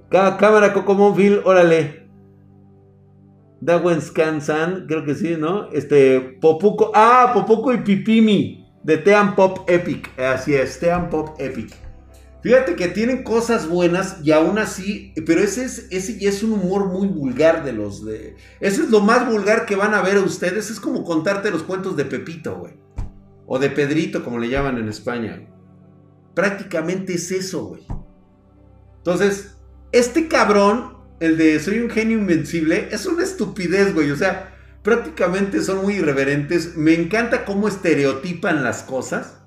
cámara 0.09 0.73
Cocomonville, 0.73 1.41
órale. 1.43 2.07
Dawen 3.59 4.01
Scan 4.01 4.39
creo 4.87 5.05
que 5.05 5.13
sí, 5.13 5.35
¿no? 5.37 5.69
Este, 5.71 6.19
Popuco. 6.41 6.91
Ah, 6.95 7.29
Popuco 7.31 7.73
y 7.73 7.77
Pipimi. 7.77 8.67
De 8.81 8.97
Team 8.97 9.35
Pop 9.35 9.69
Epic. 9.69 10.19
Así 10.19 10.55
es, 10.55 10.79
Team 10.79 11.11
Pop 11.11 11.29
Epic. 11.37 11.90
Fíjate 12.41 12.75
que 12.75 12.87
tienen 12.87 13.23
cosas 13.23 13.67
buenas 13.67 14.17
y 14.23 14.31
aún 14.31 14.57
así, 14.57 15.13
pero 15.27 15.41
ese 15.41 15.63
es, 15.63 15.87
ese 15.91 16.25
es 16.27 16.41
un 16.41 16.53
humor 16.53 16.87
muy 16.87 17.07
vulgar 17.07 17.63
de 17.63 17.71
los 17.71 18.03
de... 18.03 18.35
Ese 18.59 18.83
es 18.83 18.89
lo 18.89 18.99
más 18.99 19.27
vulgar 19.27 19.67
que 19.67 19.75
van 19.75 19.93
a 19.93 20.01
ver 20.01 20.17
a 20.17 20.21
ustedes. 20.21 20.71
Es 20.71 20.79
como 20.79 21.03
contarte 21.03 21.51
los 21.51 21.61
cuentos 21.61 21.95
de 21.95 22.05
Pepito, 22.05 22.57
güey. 22.57 22.73
O 23.45 23.59
de 23.59 23.69
Pedrito, 23.69 24.23
como 24.23 24.39
le 24.39 24.49
llaman 24.49 24.79
en 24.79 24.89
España. 24.89 25.47
Prácticamente 26.33 27.13
es 27.13 27.31
eso, 27.31 27.65
güey. 27.65 27.85
Entonces, 28.97 29.57
este 29.91 30.27
cabrón, 30.27 30.97
el 31.19 31.37
de 31.37 31.59
soy 31.59 31.79
un 31.79 31.91
genio 31.91 32.17
invencible, 32.17 32.87
es 32.91 33.05
una 33.05 33.23
estupidez, 33.23 33.93
güey. 33.93 34.09
O 34.09 34.15
sea, 34.15 34.55
prácticamente 34.81 35.61
son 35.61 35.83
muy 35.83 35.95
irreverentes. 35.95 36.75
Me 36.75 36.95
encanta 36.95 37.45
cómo 37.45 37.67
estereotipan 37.67 38.63
las 38.63 38.81
cosas. 38.81 39.40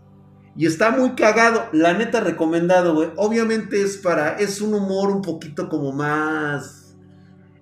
Y 0.57 0.67
está 0.67 0.91
muy 0.91 1.11
cagado. 1.11 1.69
La 1.73 1.95
neta 1.95 2.21
recomendado, 2.21 2.95
güey. 2.95 3.11
Obviamente 3.17 3.83
es 3.83 3.97
para. 3.97 4.37
Es 4.37 4.61
un 4.61 4.75
humor 4.75 5.11
un 5.11 5.23
poquito 5.23 5.69
como 5.69 5.93
más. 5.93 6.97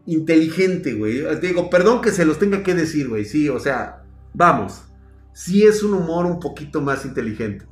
Inteligente, 0.07 0.95
güey. 0.95 1.25
Digo, 1.41 1.71
perdón 1.71 2.01
que 2.01 2.11
se 2.11 2.25
los 2.25 2.39
tenga 2.39 2.63
que 2.63 2.75
decir, 2.75 3.09
güey. 3.09 3.25
Sí, 3.25 3.49
o 3.49 3.59
sea, 3.59 4.03
vamos. 4.35 4.85
Sí 5.33 5.65
es 5.65 5.83
un 5.83 5.95
humor 5.95 6.27
un 6.27 6.39
poquito 6.39 6.81
más 6.81 7.05
inteligente. 7.05 7.67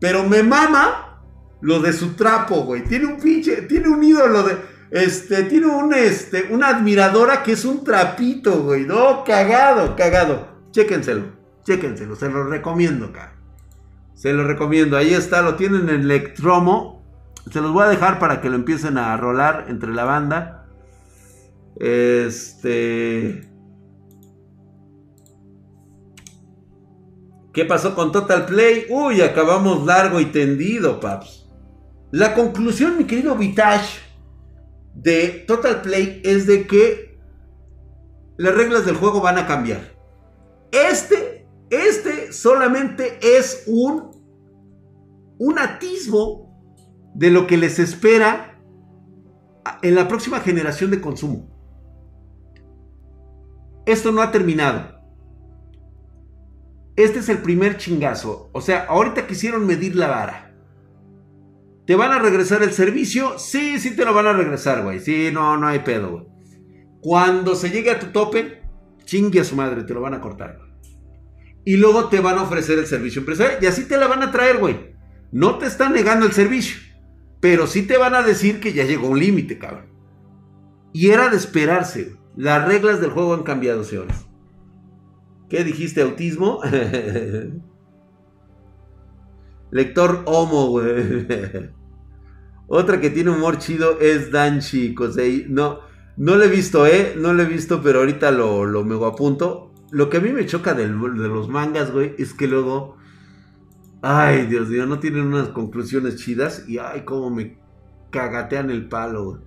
Pero 0.00 0.24
me 0.24 0.42
mama 0.42 1.20
lo 1.60 1.80
de 1.80 1.92
su 1.92 2.14
trapo, 2.14 2.62
güey. 2.62 2.84
Tiene 2.84 3.06
un 3.06 3.20
pinche. 3.20 3.62
Tiene 3.62 3.88
un 3.88 4.02
ídolo 4.02 4.42
de. 4.42 4.56
Este, 4.90 5.44
tiene 5.44 5.66
un, 5.68 5.94
este, 5.94 6.48
una 6.50 6.68
admiradora 6.68 7.42
que 7.42 7.52
es 7.52 7.64
un 7.64 7.82
trapito, 7.82 8.62
güey. 8.62 8.84
No, 8.84 9.24
cagado, 9.24 9.96
cagado. 9.96 10.48
Chéquenselo, 10.70 11.32
chéquenselo, 11.64 12.14
se 12.14 12.28
lo 12.28 12.44
recomiendo, 12.44 13.10
cara. 13.10 13.41
Se 14.14 14.32
lo 14.32 14.44
recomiendo. 14.44 14.96
Ahí 14.96 15.14
está, 15.14 15.42
lo 15.42 15.56
tienen 15.56 15.88
en 15.88 16.02
Electromo. 16.02 17.02
Se 17.50 17.60
los 17.60 17.72
voy 17.72 17.84
a 17.84 17.88
dejar 17.88 18.18
para 18.18 18.40
que 18.40 18.48
lo 18.48 18.56
empiecen 18.56 18.98
a 18.98 19.16
rolar 19.16 19.66
entre 19.68 19.92
la 19.92 20.04
banda. 20.04 20.66
Este. 21.76 23.48
¿Qué 27.52 27.64
pasó 27.66 27.94
con 27.94 28.12
Total 28.12 28.46
Play? 28.46 28.86
Uy, 28.88 29.20
acabamos 29.20 29.84
largo 29.84 30.20
y 30.20 30.26
tendido, 30.26 31.00
paps. 31.00 31.50
La 32.10 32.34
conclusión, 32.34 32.96
mi 32.96 33.04
querido 33.04 33.34
Vitash, 33.36 33.98
de 34.94 35.44
Total 35.46 35.82
Play 35.82 36.22
es 36.24 36.46
de 36.46 36.66
que 36.66 37.18
las 38.36 38.54
reglas 38.54 38.86
del 38.86 38.96
juego 38.96 39.20
van 39.20 39.38
a 39.38 39.46
cambiar. 39.46 39.80
Este, 40.70 41.41
este 41.72 42.32
solamente 42.32 43.18
es 43.22 43.64
un 43.66 44.12
un 45.38 45.58
atisbo 45.58 46.52
de 47.14 47.30
lo 47.30 47.46
que 47.46 47.56
les 47.56 47.78
espera 47.78 48.60
en 49.82 49.94
la 49.94 50.06
próxima 50.06 50.40
generación 50.40 50.90
de 50.90 51.00
consumo. 51.00 51.48
Esto 53.86 54.12
no 54.12 54.22
ha 54.22 54.30
terminado. 54.30 55.00
Este 56.94 57.18
es 57.18 57.28
el 57.28 57.38
primer 57.38 57.76
chingazo. 57.78 58.50
O 58.52 58.60
sea, 58.60 58.84
ahorita 58.84 59.26
quisieron 59.26 59.66
medir 59.66 59.96
la 59.96 60.08
vara. 60.08 60.54
¿Te 61.86 61.96
van 61.96 62.12
a 62.12 62.20
regresar 62.20 62.62
el 62.62 62.72
servicio? 62.72 63.38
Sí, 63.38 63.80
sí 63.80 63.96
te 63.96 64.04
lo 64.04 64.14
van 64.14 64.26
a 64.26 64.32
regresar, 64.32 64.84
güey. 64.84 65.00
Sí, 65.00 65.30
no, 65.32 65.56
no 65.56 65.66
hay 65.66 65.80
pedo, 65.80 66.10
güey. 66.10 66.26
Cuando 67.00 67.56
se 67.56 67.70
llegue 67.70 67.90
a 67.90 67.98
tu 67.98 68.06
tope, 68.12 68.62
chingue 69.04 69.40
a 69.40 69.44
su 69.44 69.56
madre, 69.56 69.82
te 69.82 69.94
lo 69.94 70.00
van 70.00 70.14
a 70.14 70.20
cortar. 70.20 70.71
Y 71.64 71.76
luego 71.76 72.08
te 72.08 72.20
van 72.20 72.38
a 72.38 72.42
ofrecer 72.42 72.78
el 72.78 72.86
servicio 72.86 73.20
empresarial. 73.20 73.62
Y 73.62 73.66
así 73.66 73.84
te 73.84 73.96
la 73.96 74.08
van 74.08 74.22
a 74.22 74.32
traer, 74.32 74.58
güey. 74.58 74.92
No 75.30 75.58
te 75.58 75.66
están 75.66 75.92
negando 75.92 76.26
el 76.26 76.32
servicio, 76.32 76.78
pero 77.40 77.66
sí 77.66 77.82
te 77.82 77.96
van 77.96 78.14
a 78.14 78.22
decir 78.22 78.60
que 78.60 78.72
ya 78.72 78.84
llegó 78.84 79.08
un 79.08 79.18
límite, 79.18 79.58
cabrón. 79.58 79.86
Y 80.92 81.10
era 81.10 81.30
de 81.30 81.36
esperarse. 81.36 82.16
Las 82.36 82.66
reglas 82.66 83.00
del 83.00 83.10
juego 83.10 83.34
han 83.34 83.42
cambiado, 83.42 83.82
señores. 83.84 84.26
¿Qué 85.48 85.64
dijiste, 85.64 86.02
autismo? 86.02 86.60
Lector 89.70 90.22
Homo, 90.26 90.68
güey. 90.68 91.26
Otra 92.68 93.00
que 93.00 93.10
tiene 93.10 93.30
humor 93.30 93.58
chido 93.58 93.98
es 94.00 94.30
Danchi 94.30 94.94
Kosei. 94.94 95.46
No, 95.48 95.80
no 96.16 96.36
lo 96.36 96.44
he 96.44 96.48
visto, 96.48 96.86
¿eh? 96.86 97.14
No 97.16 97.32
lo 97.32 97.42
he 97.42 97.46
visto, 97.46 97.82
pero 97.82 98.00
ahorita 98.00 98.30
lo, 98.30 98.64
lo 98.66 98.84
me 98.84 98.94
apunto. 99.06 99.71
Lo 99.92 100.10
que 100.10 100.16
a 100.16 100.20
mí 100.20 100.32
me 100.32 100.46
choca 100.46 100.74
de 100.74 100.88
los 100.88 101.48
mangas, 101.48 101.92
güey, 101.92 102.16
es 102.18 102.34
que 102.34 102.48
luego 102.48 102.96
Ay, 104.04 104.46
Dios 104.46 104.68
mío, 104.68 104.84
no 104.84 104.98
tienen 104.98 105.28
unas 105.28 105.50
conclusiones 105.50 106.16
chidas 106.16 106.64
y 106.66 106.78
ay, 106.78 107.02
cómo 107.04 107.30
me 107.30 107.56
cagatean 108.10 108.68
el 108.70 108.88
palo. 108.88 109.42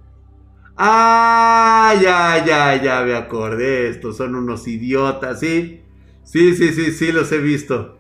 Ah, 0.78 1.94
ya, 2.02 2.44
ya, 2.46 2.82
ya 2.82 3.04
me 3.04 3.16
acordé. 3.16 3.90
Estos 3.90 4.16
son 4.16 4.34
unos 4.34 4.66
idiotas, 4.70 5.42
¿sí? 5.42 5.82
Sí, 6.24 6.56
sí, 6.56 6.72
sí, 6.72 6.92
sí, 6.94 7.12
los 7.12 7.34
he 7.34 7.40
visto. 7.40 8.00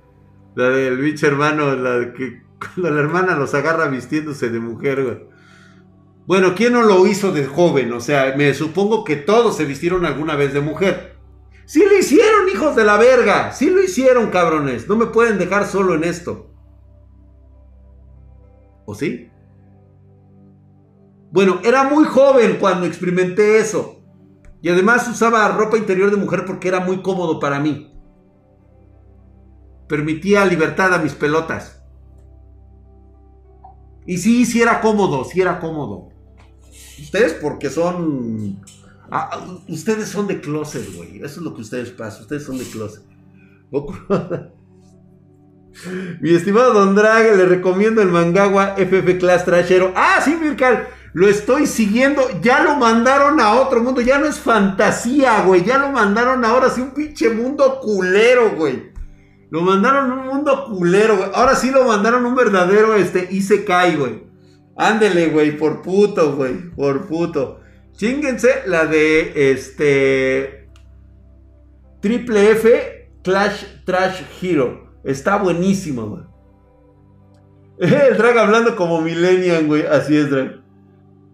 La 0.56 0.70
del 0.70 0.98
bicho 0.98 1.28
hermano, 1.28 1.76
la 1.76 2.14
que 2.14 2.41
la 2.78 2.88
hermana 2.88 3.36
los 3.36 3.54
agarra 3.54 3.88
vistiéndose 3.89 4.50
de 4.50 4.60
mujer, 4.62 5.04
güey. 5.04 5.18
Bueno, 6.26 6.56
¿quién 6.56 6.72
no 6.72 6.84
lo 6.84 7.06
hizo 7.06 7.34
de 7.34 7.46
joven? 7.46 7.91
O 7.91 8.00
sea, 8.00 8.34
me 8.38 8.54
supongo 8.54 9.04
que 9.04 9.18
todos 9.18 9.58
se 9.58 9.66
vistieron 9.66 10.06
alguna 10.06 10.36
vez 10.36 10.54
de 10.54 10.62
mujer. 10.62 11.14
Sí 11.66 11.84
lo 11.84 11.97
hicieron, 11.97 12.47
hijos 12.53 12.76
de 12.76 12.84
la 12.84 12.97
verga. 12.97 13.51
Sí 13.51 13.70
lo 13.70 13.82
hicieron, 13.82 14.30
cabrones. 14.30 14.88
No 14.88 14.95
me 14.95 15.07
pueden 15.07 15.38
dejar 15.38 15.66
solo 15.66 15.95
en 15.95 16.03
esto. 16.03 16.51
¿O 18.86 18.93
sí? 18.93 19.32
Bueno, 21.32 21.59
era 21.63 21.84
muy 21.84 22.05
joven 22.05 22.57
cuando 22.59 22.86
experimenté 22.86 23.59
eso. 23.59 24.03
Y 24.61 24.70
además 24.70 25.07
usaba 25.07 25.47
ropa 25.49 25.78
interior 25.78 26.11
de 26.11 26.18
mujer 26.18 26.45
porque 26.45 26.68
era 26.68 26.80
muy 26.80 27.01
cómodo 27.01 27.39
para 27.39 27.59
mí. 27.59 27.93
Permitía 29.88 30.45
libertad 30.45 30.93
a 30.93 30.99
mis 30.99 31.13
pelotas. 31.13 31.84
Y 34.05 34.18
sí, 34.20 34.45
sí 34.45 34.61
era 34.61 34.82
cómodo, 34.82 35.24
sí 35.24 35.41
era 35.41 35.59
cómodo. 35.59 36.09
Ustedes 36.99 37.34
porque 37.34 37.70
son... 37.70 38.61
Ah, 39.12 39.45
ustedes 39.68 40.10
son 40.10 40.28
de 40.28 40.39
closet, 40.41 40.93
güey. 40.95 41.18
Eso 41.18 41.39
es 41.39 41.45
lo 41.45 41.53
que 41.53 41.62
ustedes 41.62 41.89
pasan. 41.91 42.24
Ustedes 42.24 42.43
son 42.43 42.58
de 42.58 42.66
closet. 42.66 43.03
Mi 46.22 46.34
estimado 46.34 46.74
Don 46.74 46.95
Drag, 46.95 47.36
le 47.36 47.45
recomiendo 47.45 48.01
el 48.01 48.08
Mangawa 48.10 48.76
FF 48.78 49.18
Class 49.20 49.45
Trashero. 49.45 49.91
Ah, 49.95 50.22
sí, 50.24 50.38
Mirkal. 50.41 50.88
Lo 51.14 51.28
estoy 51.28 51.66
siguiendo. 51.68 52.24
Ya 52.41 52.64
lo 52.64 52.76
mandaron 52.76 53.39
a 53.39 53.53
otro 53.56 53.82
mundo. 53.84 54.01
Ya 54.01 54.18
no 54.18 54.26
es 54.26 54.39
fantasía, 54.39 55.43
güey. 55.43 55.64
Ya 55.64 55.78
lo 55.78 55.91
mandaron 55.91 56.43
ahora 56.45 56.70
sí 56.70 56.82
un 56.82 56.91
pinche 56.91 57.30
mundo 57.30 57.80
culero, 57.82 58.56
güey. 58.56 58.93
Lo 59.49 59.62
mandaron 59.62 60.12
a 60.12 60.16
un 60.16 60.28
mundo 60.28 60.66
culero, 60.66 61.18
güey. 61.18 61.30
Ahora 61.34 61.56
sí 61.56 61.72
lo 61.72 61.86
mandaron 61.86 62.26
un 62.26 62.36
verdadero 62.36 62.95
este 62.95 63.28
Isekai, 63.32 63.95
güey. 63.95 64.24
Ándele, 64.78 65.28
güey, 65.28 65.58
por 65.58 65.82
puto, 65.82 66.36
güey. 66.36 66.70
Por 66.72 67.08
puto. 67.08 67.62
Chinguense 67.96 68.64
la 68.68 68.86
de 68.86 69.52
este. 69.52 70.70
Triple 72.02 72.52
F 72.52 73.10
Clash 73.24 73.64
Trash 73.86 74.22
Hero. 74.41 75.00
Está 75.04 75.38
buenísimo, 75.38 76.08
güey. 76.08 76.24
El 78.10 78.18
drag 78.18 78.38
hablando 78.38 78.76
como 78.76 79.02
Millennium, 79.02 79.68
güey. 79.68 79.86
Así 79.86 80.16
es, 80.16 80.30
drag. 80.30 80.66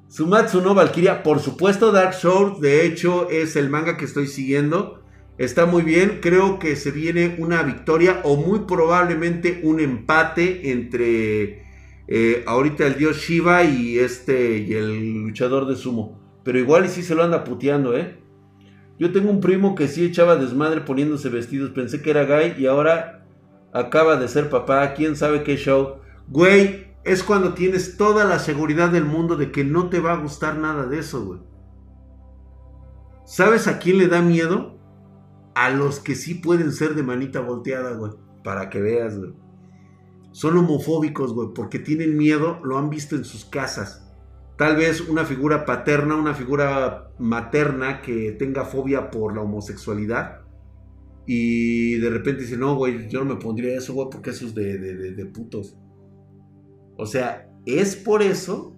Sumatsu 0.07 0.62
no 0.62 0.76
Valkyria, 0.76 1.24
por 1.24 1.39
supuesto 1.39 1.93
Dark 1.93 2.14
Souls, 2.14 2.59
de 2.59 2.86
hecho 2.86 3.30
es 3.30 3.55
el 3.55 3.70
manga 3.70 3.95
que 3.95 4.03
estoy 4.03 4.28
siguiendo. 4.28 5.05
Está 5.38 5.66
muy 5.66 5.84
bien, 5.84 6.20
creo 6.22 6.59
que 6.59 6.76
se 6.76 6.91
viene 6.91 7.38
una 7.39 7.64
victoria 7.64 8.20
o 8.26 8.36
muy 8.36 8.59
probablemente 8.68 9.62
un 9.64 9.80
empate 9.80 10.70
entre 10.72 11.64
eh, 12.09 12.43
ahorita 12.45 12.86
el 12.88 12.97
dios 12.97 13.20
Shiva 13.20 13.64
y 13.64 13.99
este 13.99 14.57
y 14.57 14.74
el 14.74 15.24
luchador 15.24 15.66
de 15.66 15.78
sumo. 15.78 16.20
Pero 16.44 16.60
igual 16.60 16.86
y 16.86 16.89
sí 16.89 17.04
se 17.04 17.16
lo 17.16 17.24
anda 17.24 17.44
puteando, 17.44 17.96
¿eh? 17.96 18.20
Yo 19.00 19.12
tengo 19.12 19.30
un 19.30 19.42
primo 19.42 19.74
que 19.76 19.88
sí 19.88 20.06
echaba 20.06 20.36
desmadre 20.36 20.82
poniéndose 20.82 21.30
vestidos, 21.30 21.72
pensé 21.72 22.02
que 22.02 22.12
era 22.12 22.26
gay 22.26 22.56
y 22.58 22.68
ahora 22.68 23.26
acaba 23.74 24.16
de 24.16 24.28
ser 24.28 24.50
papá, 24.50 24.94
quién 24.94 25.16
sabe 25.16 25.44
qué 25.44 25.58
show. 25.58 25.98
Güey, 26.28 26.88
es 27.04 27.24
cuando 27.24 27.54
tienes 27.54 27.98
toda 27.98 28.26
la 28.26 28.39
seguridad 28.39 28.89
del 28.89 29.06
mundo 29.06 29.38
de 29.38 29.52
que 29.52 29.64
no 29.64 29.89
te 29.89 30.00
va 30.00 30.14
a 30.14 30.18
gustar 30.18 30.58
nada 30.58 30.86
de 30.86 31.00
eso, 31.00 31.26
güey. 31.26 31.39
¿Sabes 33.26 33.68
a 33.68 33.80
quién 33.80 33.98
le 33.98 34.08
da 34.08 34.22
miedo? 34.22 34.78
A 35.56 35.70
los 35.70 36.00
que 36.00 36.16
sí 36.16 36.36
pueden 36.36 36.72
ser 36.72 36.96
de 36.96 37.04
manita 37.04 37.39
volteada, 37.39 37.94
güey. 37.94 38.12
Para 38.44 38.70
que 38.70 38.82
veas, 38.82 39.18
güey. 39.18 39.34
Son 40.32 40.58
homofóbicos, 40.58 41.34
güey, 41.34 41.50
porque 41.54 41.80
tienen 41.80 42.18
miedo, 42.18 42.60
lo 42.64 42.78
han 42.78 42.89
visto 42.89 43.16
en 43.16 43.26
sus 43.26 43.46
casas. 43.46 44.01
Tal 44.62 44.76
vez 44.76 45.01
una 45.01 45.26
figura 45.26 45.66
paterna, 45.66 46.16
una 46.16 46.36
figura 46.36 47.12
materna 47.18 47.99
que 47.99 48.34
tenga 48.34 48.64
fobia 48.64 49.09
por 49.09 49.36
la 49.36 49.41
homosexualidad. 49.41 50.41
Y 51.26 51.95
de 51.95 52.12
repente 52.12 52.43
dice, 52.43 52.57
no, 52.57 52.76
güey, 52.76 53.09
yo 53.09 53.26
no 53.26 53.34
me 53.34 53.41
pondría 53.41 53.76
eso, 53.76 53.95
güey, 53.95 54.09
porque 54.12 54.30
eso 54.30 54.45
es 54.45 54.53
de, 54.53 54.78
de, 54.78 55.14
de 55.14 55.26
putos. 55.26 55.80
O 56.95 57.07
sea, 57.07 57.51
¿es 57.66 57.95
por 57.95 58.22
eso? 58.22 58.78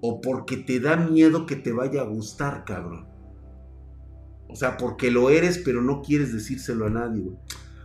¿O 0.00 0.20
porque 0.20 0.58
te 0.58 0.78
da 0.78 0.94
miedo 0.94 1.44
que 1.44 1.56
te 1.56 1.72
vaya 1.72 2.02
a 2.02 2.04
gustar, 2.04 2.64
cabrón? 2.64 3.08
O 4.48 4.54
sea, 4.54 4.76
porque 4.76 5.10
lo 5.10 5.28
eres, 5.28 5.58
pero 5.58 5.82
no 5.82 6.02
quieres 6.02 6.32
decírselo 6.32 6.86
a 6.86 6.90
nadie, 6.90 7.20
güey. 7.20 7.36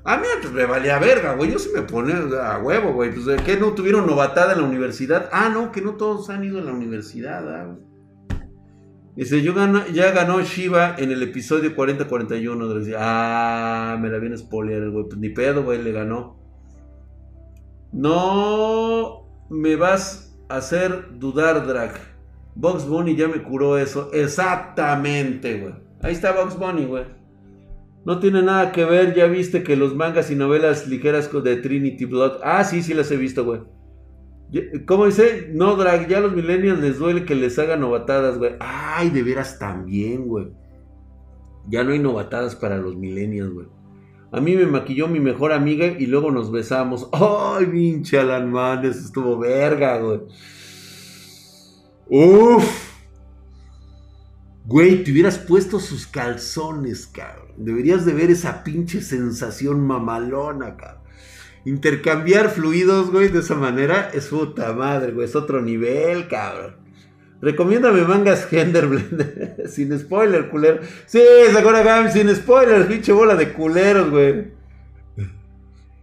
A 0.04 0.18
mí 0.18 0.24
pues, 0.42 0.54
me 0.54 0.66
valía 0.66 0.98
verga, 1.00 1.36
güey. 1.36 1.52
Yo 1.52 1.60
sí 1.60 1.70
me 1.74 1.84
pone 1.84 2.14
a 2.14 2.58
huevo, 2.58 2.94
güey. 2.94 3.14
Pues, 3.14 3.42
¿qué 3.44 3.58
no 3.58 3.74
tuvieron 3.74 4.08
novatada 4.08 4.54
en 4.54 4.62
la 4.62 4.68
universidad? 4.68 5.30
Ah, 5.32 5.50
no, 5.50 5.72
que 5.72 5.82
no 5.82 5.96
todos 5.96 6.30
han 6.30 6.44
ido 6.44 6.60
a 6.60 6.64
la 6.64 6.72
universidad, 6.72 7.48
ah, 7.48 7.78
Dice, 9.16 9.42
yo 9.42 9.54
ya 9.94 10.12
ganó 10.12 10.42
Shiva 10.42 10.96
en 10.98 11.12
el 11.12 11.22
episodio 11.22 11.76
40-41. 11.76 12.96
Ah, 12.98 13.98
me 14.02 14.10
la 14.10 14.18
viene 14.20 14.36
a 14.36 14.38
spoiler, 14.38 14.90
güey. 14.90 15.06
Pues 15.06 15.18
ni 15.18 15.30
pedo, 15.30 15.64
güey, 15.64 15.84
le 15.84 15.92
ganó. 15.92 16.40
No 17.92 19.28
me 19.50 19.76
vas 19.76 20.40
a 20.48 20.58
hacer 20.58 21.20
dudar, 21.20 21.68
Drag. 21.68 21.94
Box 22.56 22.86
Bunny 22.86 23.16
ya 23.16 23.28
me 23.28 23.44
curó 23.44 23.78
eso. 23.78 24.10
Exactamente, 24.14 25.60
güey. 25.60 25.74
Ahí 26.02 26.14
está 26.14 26.32
Box 26.32 26.58
Bunny, 26.58 26.86
güey. 26.86 27.21
No 28.06 28.20
tiene 28.20 28.42
nada 28.42 28.72
que 28.72 28.84
ver, 28.84 29.14
ya 29.14 29.28
viste 29.28 29.64
que 29.64 29.76
los 29.76 29.96
mangas 29.96 30.32
y 30.32 30.36
novelas 30.36 30.88
ligeras 30.88 31.30
de 31.44 31.56
Trinity 31.58 32.06
Blood. 32.06 32.40
Ah, 32.44 32.64
sí, 32.64 32.82
sí 32.82 32.94
las 32.94 33.12
he 33.12 33.18
visto, 33.18 33.46
güey. 33.46 33.62
¿Cómo 34.86 35.06
dice? 35.06 35.50
No, 35.54 35.76
Drag, 35.76 36.08
ya 36.08 36.18
a 36.18 36.22
los 36.22 36.36
millennials 36.36 36.80
les 36.80 36.98
duele 36.98 37.26
que 37.26 37.36
les 37.36 37.58
hagan 37.60 37.80
novatadas, 37.80 38.38
güey. 38.38 38.56
Ay, 38.60 39.10
de 39.12 39.24
veras 39.24 39.60
también, 39.60 40.28
güey. 40.28 40.52
Ya 41.70 41.84
no 41.84 41.92
hay 41.92 42.00
novatadas 42.00 42.56
para 42.56 42.78
los 42.78 42.98
millennials, 42.98 43.54
güey. 43.54 43.68
A 44.34 44.42
mí 44.42 44.56
me 44.56 44.66
maquilló 44.66 45.08
mi 45.08 45.20
mejor 45.20 45.52
amiga 45.52 45.86
y 45.86 46.06
luego 46.06 46.32
nos 46.32 46.52
besamos. 46.52 47.08
¡Ay, 47.12 47.66
pinche 47.68 48.18
Alan! 48.18 48.84
Eso 48.84 49.00
estuvo 49.00 49.38
verga, 49.38 50.00
güey. 50.00 50.22
¡Uf! 52.08 52.92
Güey, 54.66 55.04
te 55.04 55.12
hubieras 55.12 55.38
puesto 55.38 55.80
sus 55.80 56.08
calzones, 56.08 57.08
cabrón. 57.08 57.41
Deberías 57.58 58.06
de 58.06 58.14
ver 58.14 58.32
esa 58.32 58.64
pinche 58.64 59.02
sensación 59.02 59.86
mamalona. 59.86 60.76
Intercambiar 61.66 62.50
fluidos, 62.50 63.12
güey, 63.12 63.28
de 63.28 63.40
esa 63.40 63.56
manera 63.56 64.10
es 64.14 64.28
puta 64.28 64.74
madre, 64.74 65.12
güey. 65.12 65.26
Es 65.26 65.36
otro 65.36 65.62
nivel, 65.62 66.28
cabrón. 66.28 66.76
Recomiéndame 67.42 68.02
mangas 68.04 68.46
Genderblend. 68.46 69.68
sin 69.70 69.98
spoiler, 69.98 70.50
culero. 70.50 70.80
Sí, 71.06 71.22
Sakura 71.52 71.84
Gam, 71.84 72.12
sin 72.12 72.34
spoilers, 72.36 72.86
pinche 72.88 73.12
bola 73.12 73.36
de 73.36 73.54
culeros, 73.54 74.10
güey. 74.10 74.62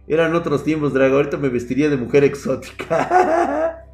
Eran 0.07 0.33
otros 0.35 0.63
tiempos, 0.63 0.93
Drago. 0.93 1.17
Ahorita 1.17 1.37
me 1.37 1.49
vestiría 1.49 1.89
de 1.89 1.97
mujer 1.97 2.23
exótica. 2.23 3.85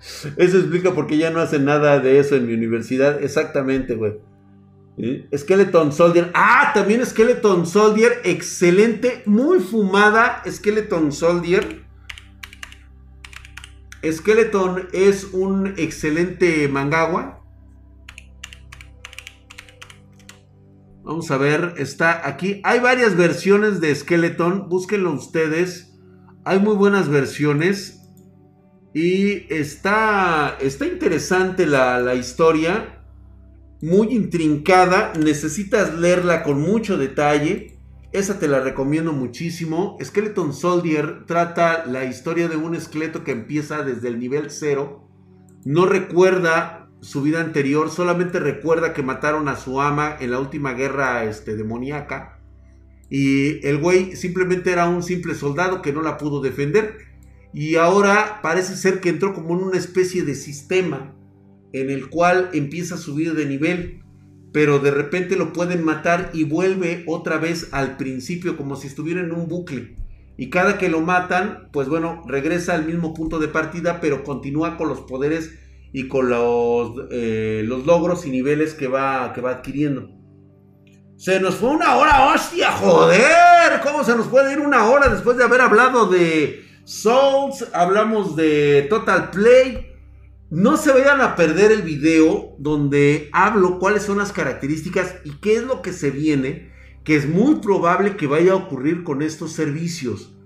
Eso 0.36 0.58
explica 0.58 0.92
por 0.92 1.06
qué 1.06 1.18
ya 1.18 1.30
no 1.30 1.40
hacen 1.40 1.66
nada 1.66 2.00
de 2.00 2.18
eso 2.18 2.34
en 2.34 2.46
mi 2.46 2.54
universidad. 2.54 3.22
Exactamente, 3.22 3.94
güey. 3.94 4.14
Skeleton 5.36 5.92
Soldier. 5.92 6.30
Ah, 6.34 6.72
también 6.74 7.04
Skeleton 7.04 7.66
Soldier. 7.66 8.20
Excelente. 8.24 9.22
Muy 9.26 9.60
fumada. 9.60 10.42
Skeleton 10.48 11.12
Soldier. 11.12 11.84
Skeleton 14.04 14.88
es 14.92 15.24
un 15.32 15.74
excelente 15.76 16.68
mangawa. 16.68 17.40
Vamos 21.02 21.30
a 21.30 21.38
ver, 21.38 21.74
está 21.76 22.28
aquí. 22.28 22.60
Hay 22.62 22.78
varias 22.78 23.16
versiones 23.16 23.80
de 23.80 23.94
Skeleton, 23.94 24.68
búsquenlo 24.68 25.12
ustedes. 25.12 25.98
Hay 26.44 26.60
muy 26.60 26.76
buenas 26.76 27.08
versiones. 27.08 28.00
Y 28.94 29.52
está, 29.52 30.56
está 30.60 30.86
interesante 30.86 31.66
la, 31.66 32.00
la 32.00 32.14
historia. 32.14 32.99
Muy 33.82 34.08
intrincada. 34.08 35.12
Necesitas 35.18 35.98
leerla 35.98 36.42
con 36.42 36.60
mucho 36.60 36.98
detalle. 36.98 37.78
Esa 38.12 38.38
te 38.38 38.48
la 38.48 38.60
recomiendo 38.60 39.12
muchísimo. 39.12 39.96
Skeleton 40.02 40.52
Soldier 40.52 41.24
trata 41.26 41.86
la 41.86 42.04
historia 42.04 42.48
de 42.48 42.56
un 42.56 42.74
esqueleto 42.74 43.24
que 43.24 43.32
empieza 43.32 43.82
desde 43.82 44.08
el 44.08 44.18
nivel 44.18 44.50
0. 44.50 45.08
No 45.64 45.86
recuerda 45.86 46.90
su 47.00 47.22
vida 47.22 47.40
anterior, 47.40 47.90
solamente 47.90 48.38
recuerda 48.38 48.92
que 48.92 49.02
mataron 49.02 49.48
a 49.48 49.56
su 49.56 49.80
ama 49.80 50.16
en 50.20 50.32
la 50.32 50.40
última 50.40 50.74
guerra 50.74 51.24
este, 51.24 51.56
demoníaca. 51.56 52.38
Y 53.08 53.66
el 53.66 53.78
güey 53.78 54.14
simplemente 54.14 54.72
era 54.72 54.88
un 54.88 55.02
simple 55.02 55.34
soldado 55.34 55.80
que 55.80 55.92
no 55.92 56.02
la 56.02 56.18
pudo 56.18 56.40
defender. 56.40 56.98
Y 57.54 57.76
ahora 57.76 58.40
parece 58.42 58.76
ser 58.76 59.00
que 59.00 59.08
entró 59.08 59.32
como 59.32 59.54
en 59.54 59.64
una 59.64 59.78
especie 59.78 60.22
de 60.22 60.34
sistema 60.34 61.14
en 61.72 61.90
el 61.90 62.08
cual 62.08 62.50
empieza 62.52 62.96
a 62.96 62.98
subir 62.98 63.34
de 63.34 63.46
nivel 63.46 64.00
pero 64.52 64.78
de 64.78 64.90
repente 64.90 65.36
lo 65.36 65.52
pueden 65.52 65.84
matar 65.84 66.30
y 66.32 66.44
vuelve 66.44 67.04
otra 67.06 67.38
vez 67.38 67.68
al 67.72 67.96
principio 67.96 68.56
como 68.56 68.76
si 68.76 68.88
estuviera 68.88 69.20
en 69.20 69.32
un 69.32 69.48
bucle. 69.48 69.96
Y 70.36 70.50
cada 70.50 70.78
que 70.78 70.88
lo 70.88 71.00
matan, 71.00 71.68
pues 71.72 71.88
bueno, 71.88 72.22
regresa 72.26 72.74
al 72.74 72.86
mismo 72.86 73.14
punto 73.14 73.38
de 73.38 73.48
partida, 73.48 74.00
pero 74.00 74.24
continúa 74.24 74.76
con 74.76 74.88
los 74.88 75.02
poderes 75.02 75.54
y 75.92 76.08
con 76.08 76.30
los, 76.30 76.94
eh, 77.10 77.62
los 77.64 77.84
logros 77.84 78.26
y 78.26 78.30
niveles 78.30 78.74
que 78.74 78.88
va, 78.88 79.32
que 79.34 79.40
va 79.40 79.50
adquiriendo. 79.50 80.08
Se 81.16 81.38
nos 81.38 81.56
fue 81.56 81.68
una 81.68 81.96
hora, 81.96 82.32
hostia, 82.32 82.72
joder. 82.72 83.80
¿Cómo 83.82 84.02
se 84.02 84.16
nos 84.16 84.28
puede 84.28 84.54
ir 84.54 84.60
una 84.60 84.88
hora 84.88 85.08
después 85.08 85.36
de 85.36 85.44
haber 85.44 85.60
hablado 85.60 86.06
de 86.06 86.64
Souls, 86.84 87.66
hablamos 87.74 88.34
de 88.34 88.86
Total 88.88 89.30
Play. 89.30 89.89
No 90.50 90.76
se 90.76 90.90
vayan 90.90 91.20
a 91.20 91.36
perder 91.36 91.70
el 91.70 91.82
video 91.82 92.56
donde 92.58 93.30
hablo 93.32 93.78
cuáles 93.78 94.02
son 94.02 94.18
las 94.18 94.32
características 94.32 95.14
y 95.22 95.34
qué 95.34 95.54
es 95.54 95.62
lo 95.62 95.80
que 95.80 95.92
se 95.92 96.10
viene, 96.10 96.72
que 97.04 97.14
es 97.14 97.28
muy 97.28 97.60
probable 97.60 98.16
que 98.16 98.26
vaya 98.26 98.50
a 98.50 98.56
ocurrir 98.56 99.04
con 99.04 99.22
estos 99.22 99.52
servicios. 99.52 100.36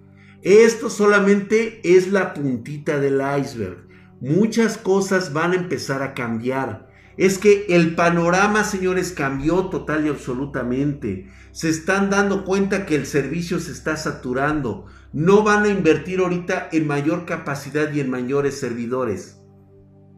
Esto 0.43 0.91
solamente 0.91 1.81
es 1.85 2.13
la 2.13 2.35
puntita 2.35 3.01
del 3.01 3.23
iceberg. 3.41 3.89
Muchas 4.21 4.77
cosas 4.77 5.33
van 5.33 5.53
a 5.53 5.57
empezar 5.57 6.03
a 6.03 6.13
cambiar. 6.13 6.91
Es 7.17 7.39
que 7.39 7.65
el 7.71 7.95
panorama, 7.95 8.63
señores, 8.65 9.11
cambió 9.11 9.71
total 9.71 10.05
y 10.05 10.11
absolutamente. 10.11 11.31
Se 11.53 11.71
están 11.71 12.11
dando 12.11 12.45
cuenta 12.45 12.85
que 12.85 12.97
el 12.97 13.07
servicio 13.07 13.59
se 13.59 13.73
está 13.73 13.97
saturando. 13.97 14.85
No 15.15 15.45
van 15.45 15.65
a 15.65 15.71
invertir 15.71 16.21
ahorita 16.21 16.69
en 16.73 16.87
mayor 16.87 17.25
capacidad 17.25 17.91
y 17.91 18.01
en 18.01 18.11
mayores 18.11 18.61
servidores. 18.61 19.41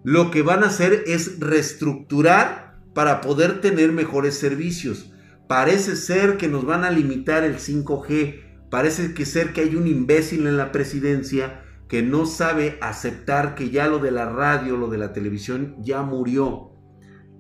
Lo 0.07 0.31
que 0.31 0.43
van 0.43 0.63
a 0.63 0.69
hacer 0.69 1.03
es 1.09 1.41
reestructurar 1.41 2.79
para 2.95 3.21
poder 3.21 3.61
tener 3.61 3.91
mejores 3.91 4.39
servicios. 4.39 5.13
Parece 5.49 5.97
ser 5.97 6.37
que 6.37 6.47
nos 6.47 6.65
van 6.65 6.85
a 6.85 6.93
limitar 6.93 7.43
el 7.43 7.57
5G. 7.57 8.69
Parece 8.71 9.15
que 9.15 9.27
ser 9.27 9.53
que 9.53 9.63
hay 9.63 9.75
un 9.75 9.89
imbécil 9.89 10.47
en 10.47 10.59
la 10.59 10.71
presidencia 10.71 11.65
que 11.89 12.05
no 12.05 12.25
sabe 12.25 12.79
aceptar 12.81 13.57
que 13.57 13.71
ya 13.71 13.89
lo 13.89 13.99
de 13.99 14.13
la 14.13 14.31
radio, 14.31 14.77
lo 14.77 14.87
de 14.87 14.99
la 14.99 15.13
televisión 15.13 15.75
ya 15.83 16.03
murió. 16.03 16.71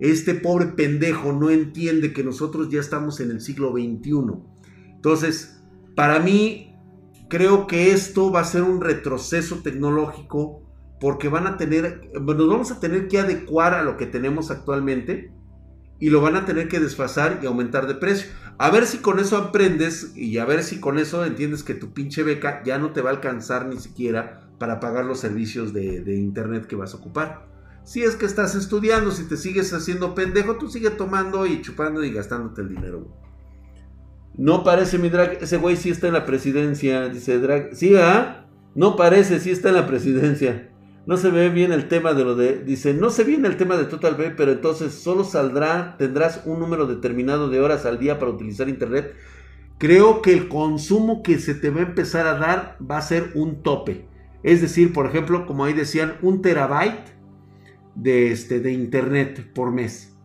Este 0.00 0.34
pobre 0.34 0.66
pendejo 0.66 1.32
no 1.32 1.50
entiende 1.50 2.12
que 2.12 2.24
nosotros 2.24 2.68
ya 2.68 2.80
estamos 2.80 3.20
en 3.20 3.30
el 3.30 3.40
siglo 3.40 3.70
XXI. 3.70 4.42
Entonces, 4.96 5.62
para 5.94 6.18
mí, 6.18 6.74
creo 7.28 7.68
que 7.68 7.92
esto 7.92 8.32
va 8.32 8.40
a 8.40 8.44
ser 8.44 8.64
un 8.64 8.80
retroceso 8.80 9.62
tecnológico 9.62 10.65
porque 11.00 11.28
van 11.28 11.46
a 11.46 11.56
tener, 11.56 12.10
nos 12.20 12.48
vamos 12.48 12.70
a 12.70 12.80
tener 12.80 13.08
que 13.08 13.18
adecuar 13.18 13.74
a 13.74 13.82
lo 13.82 13.96
que 13.96 14.06
tenemos 14.06 14.50
actualmente 14.50 15.32
y 15.98 16.10
lo 16.10 16.20
van 16.20 16.36
a 16.36 16.44
tener 16.44 16.68
que 16.68 16.80
desfasar 16.80 17.40
y 17.42 17.46
aumentar 17.46 17.86
de 17.86 17.94
precio. 17.94 18.30
A 18.58 18.70
ver 18.70 18.86
si 18.86 18.98
con 18.98 19.18
eso 19.18 19.36
aprendes 19.36 20.16
y 20.16 20.38
a 20.38 20.44
ver 20.44 20.62
si 20.62 20.80
con 20.80 20.98
eso 20.98 21.24
entiendes 21.24 21.62
que 21.62 21.74
tu 21.74 21.92
pinche 21.92 22.22
beca 22.22 22.62
ya 22.64 22.78
no 22.78 22.92
te 22.92 23.02
va 23.02 23.10
a 23.10 23.14
alcanzar 23.14 23.66
ni 23.66 23.78
siquiera 23.78 24.48
para 24.58 24.80
pagar 24.80 25.04
los 25.04 25.20
servicios 25.20 25.72
de, 25.72 26.14
internet 26.16 26.66
que 26.66 26.76
vas 26.76 26.94
a 26.94 26.96
ocupar. 26.96 27.46
Si 27.84 28.02
es 28.02 28.16
que 28.16 28.26
estás 28.26 28.54
estudiando, 28.54 29.10
si 29.10 29.24
te 29.24 29.36
sigues 29.36 29.72
haciendo 29.72 30.14
pendejo, 30.14 30.56
tú 30.56 30.68
sigue 30.68 30.90
tomando 30.90 31.46
y 31.46 31.62
chupando 31.62 32.02
y 32.02 32.12
gastándote 32.12 32.62
el 32.62 32.70
dinero. 32.70 33.06
No 34.36 34.64
parece 34.64 34.98
mi 34.98 35.08
drag, 35.08 35.42
ese 35.42 35.56
güey 35.56 35.76
sí 35.76 35.90
está 35.90 36.08
en 36.08 36.14
la 36.14 36.26
presidencia, 36.26 37.08
dice 37.08 37.38
drag. 37.38 37.74
Sí, 37.74 37.94
¿ah? 37.96 38.46
No 38.74 38.96
parece, 38.96 39.38
sí 39.38 39.50
está 39.50 39.68
en 39.68 39.76
la 39.76 39.86
presidencia. 39.86 40.70
No 41.06 41.16
se 41.16 41.30
ve 41.30 41.50
bien 41.50 41.70
el 41.70 41.86
tema 41.86 42.14
de 42.14 42.24
lo 42.24 42.34
de, 42.34 42.64
dice, 42.64 42.92
no 42.92 43.10
se 43.10 43.22
ve 43.22 43.30
bien 43.30 43.46
el 43.46 43.56
tema 43.56 43.76
de 43.76 43.84
Total 43.84 44.16
B, 44.16 44.32
pero 44.36 44.50
entonces 44.50 44.92
solo 44.92 45.22
saldrá, 45.22 45.96
tendrás 45.98 46.42
un 46.46 46.58
número 46.58 46.88
determinado 46.88 47.48
de 47.48 47.60
horas 47.60 47.86
al 47.86 48.00
día 48.00 48.18
para 48.18 48.32
utilizar 48.32 48.68
internet. 48.68 49.14
Creo 49.78 50.20
que 50.20 50.32
el 50.32 50.48
consumo 50.48 51.22
que 51.22 51.38
se 51.38 51.54
te 51.54 51.70
va 51.70 51.80
a 51.80 51.84
empezar 51.84 52.26
a 52.26 52.38
dar 52.38 52.76
va 52.78 52.98
a 52.98 53.02
ser 53.02 53.30
un 53.34 53.62
tope. 53.62 54.08
Es 54.42 54.60
decir, 54.60 54.92
por 54.92 55.06
ejemplo, 55.06 55.46
como 55.46 55.64
ahí 55.64 55.74
decían, 55.74 56.16
un 56.22 56.42
terabyte 56.42 57.14
de, 57.94 58.32
este, 58.32 58.58
de 58.58 58.72
internet 58.72 59.52
por 59.54 59.70
mes. 59.70 60.16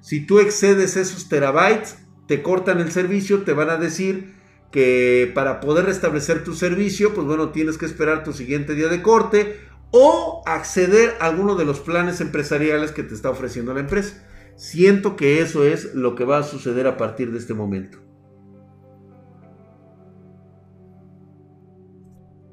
Si 0.00 0.26
tú 0.26 0.38
excedes 0.38 0.96
esos 0.96 1.28
terabytes, 1.28 1.98
te 2.26 2.40
cortan 2.40 2.78
el 2.78 2.92
servicio, 2.92 3.42
te 3.42 3.52
van 3.52 3.70
a 3.70 3.78
decir 3.78 4.32
que 4.70 5.32
para 5.34 5.58
poder 5.58 5.86
restablecer 5.86 6.44
tu 6.44 6.54
servicio, 6.54 7.12
pues 7.14 7.26
bueno, 7.26 7.50
tienes 7.50 7.76
que 7.76 7.86
esperar 7.86 8.22
tu 8.22 8.32
siguiente 8.32 8.76
día 8.76 8.86
de 8.86 9.02
corte 9.02 9.69
o 9.90 10.42
acceder 10.46 11.16
a 11.20 11.26
alguno 11.26 11.54
de 11.54 11.64
los 11.64 11.80
planes 11.80 12.20
empresariales 12.20 12.92
que 12.92 13.02
te 13.02 13.14
está 13.14 13.30
ofreciendo 13.30 13.74
la 13.74 13.80
empresa. 13.80 14.24
Siento 14.56 15.16
que 15.16 15.40
eso 15.40 15.64
es 15.64 15.94
lo 15.94 16.14
que 16.14 16.24
va 16.24 16.38
a 16.38 16.42
suceder 16.42 16.86
a 16.86 16.96
partir 16.96 17.32
de 17.32 17.38
este 17.38 17.54
momento. 17.54 17.98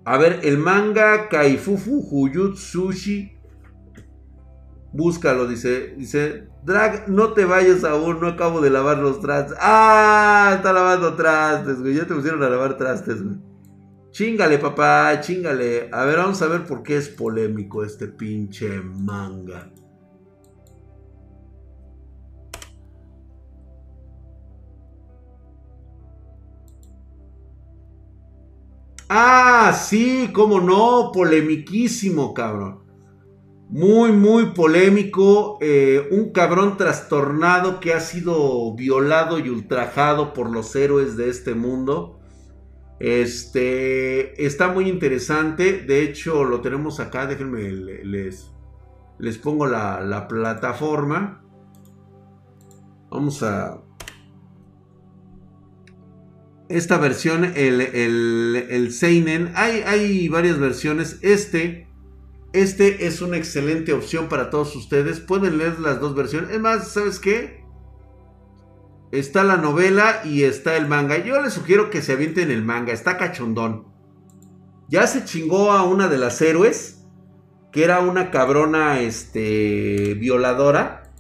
A 0.06 0.18
ver, 0.18 0.40
el 0.44 0.58
manga 0.58 1.28
Kaifufu 1.28 2.08
Huyutsushi 2.10 3.38
Búscalo, 4.98 5.48
dice. 5.48 5.94
Dice, 5.98 6.48
Drag, 6.64 7.08
no 7.08 7.34
te 7.34 7.46
vayas 7.46 7.84
aún, 7.84 8.20
no 8.20 8.28
acabo 8.28 8.62
de 8.62 8.70
lavar 8.70 8.98
los 8.98 9.20
trastes. 9.20 9.56
¡Ah! 9.62 10.54
Está 10.56 10.74
lavando 10.74 11.14
trastes, 11.16 11.80
güey. 11.80 11.96
Ya 11.96 12.08
te 12.08 12.16
pusieron 12.16 12.42
a 12.42 12.50
lavar 12.50 12.78
trastes, 12.78 13.22
güey. 13.22 13.38
Chingale, 14.12 14.58
papá, 14.58 15.20
chingale. 15.22 15.90
A 15.92 16.06
ver, 16.06 16.18
vamos 16.18 16.42
a 16.42 16.48
ver 16.48 16.66
por 16.66 16.82
qué 16.84 16.98
es 16.98 17.10
polémico 17.10 17.84
este 17.84 18.08
pinche 18.08 18.82
manga. 18.82 19.72
Ah, 29.10 29.74
sí, 29.74 30.32
cómo 30.34 30.60
no, 30.60 31.12
polemiquísimo, 31.14 32.34
cabrón. 32.34 32.84
Muy, 33.70 34.12
muy 34.12 34.48
polémico. 34.48 35.58
Eh, 35.62 36.08
un 36.12 36.32
cabrón 36.32 36.78
trastornado 36.78 37.80
que 37.80 37.94
ha 37.94 38.00
sido 38.00 38.74
violado 38.76 39.40
y 39.40 39.50
ultrajado 39.50 40.34
por 40.34 40.50
los 40.50 40.76
héroes 40.76 41.16
de 41.16 41.30
este 41.30 41.54
mundo. 41.54 42.17
Este 43.00 44.46
está 44.46 44.70
muy 44.70 44.90
interesante. 44.90 45.80
De 45.82 46.04
hecho, 46.04 46.44
lo 46.44 46.62
tenemos 46.62 47.00
acá. 47.00 47.28
Déjenme, 47.28 47.72
les, 47.72 48.52
les 49.20 49.38
pongo 49.38 49.68
la, 49.68 50.28
plataforma. 50.28 51.44
Vamos 53.10 53.44
a. 53.44 53.82
Esta 56.70 56.98
versión, 56.98 57.46
el, 57.46 57.82
el, 57.82 58.68
el 58.70 58.92
Seinen. 58.92 59.52
Hay, 59.56 59.84
hay 59.86 60.28
varias 60.28 60.60
versiones. 60.60 61.20
Este 61.22 61.88
este 62.54 63.06
es 63.06 63.22
una 63.22 63.38
excelente 63.38 63.94
opción 63.94 64.30
para 64.30 64.50
todos 64.50 64.76
ustedes. 64.76 65.20
Pueden 65.20 65.58
leer 65.58 65.80
las 65.80 66.00
dos 66.00 66.16
versiones. 66.16 66.52
Es 66.52 66.60
más, 66.60 66.92
¿sabes 66.92 67.20
qué? 67.20 67.57
Está 69.12 69.44
la 69.44 69.58
novela 69.58 70.22
y 70.26 70.44
está 70.44 70.76
el 70.76 70.88
manga. 70.88 71.18
Yo 71.18 71.42
les 71.42 71.54
sugiero 71.54 71.90
que 71.90 72.02
se 72.02 72.14
avienten 72.14 72.52
el 72.52 72.64
manga. 72.64 72.94
Está 72.94 73.18
cachondón. 73.18 73.86
Ya 74.90 75.08
se 75.08 75.24
chingó 75.24 75.72
a 75.72 75.84
una 75.84 76.08
de 76.08 76.18
las 76.18 76.42
héroes. 76.42 77.06
Que 77.72 77.84
era 77.84 78.00
una 78.00 78.32
cabrona 78.32 79.00
este, 79.00 80.16
violadora. 80.16 81.12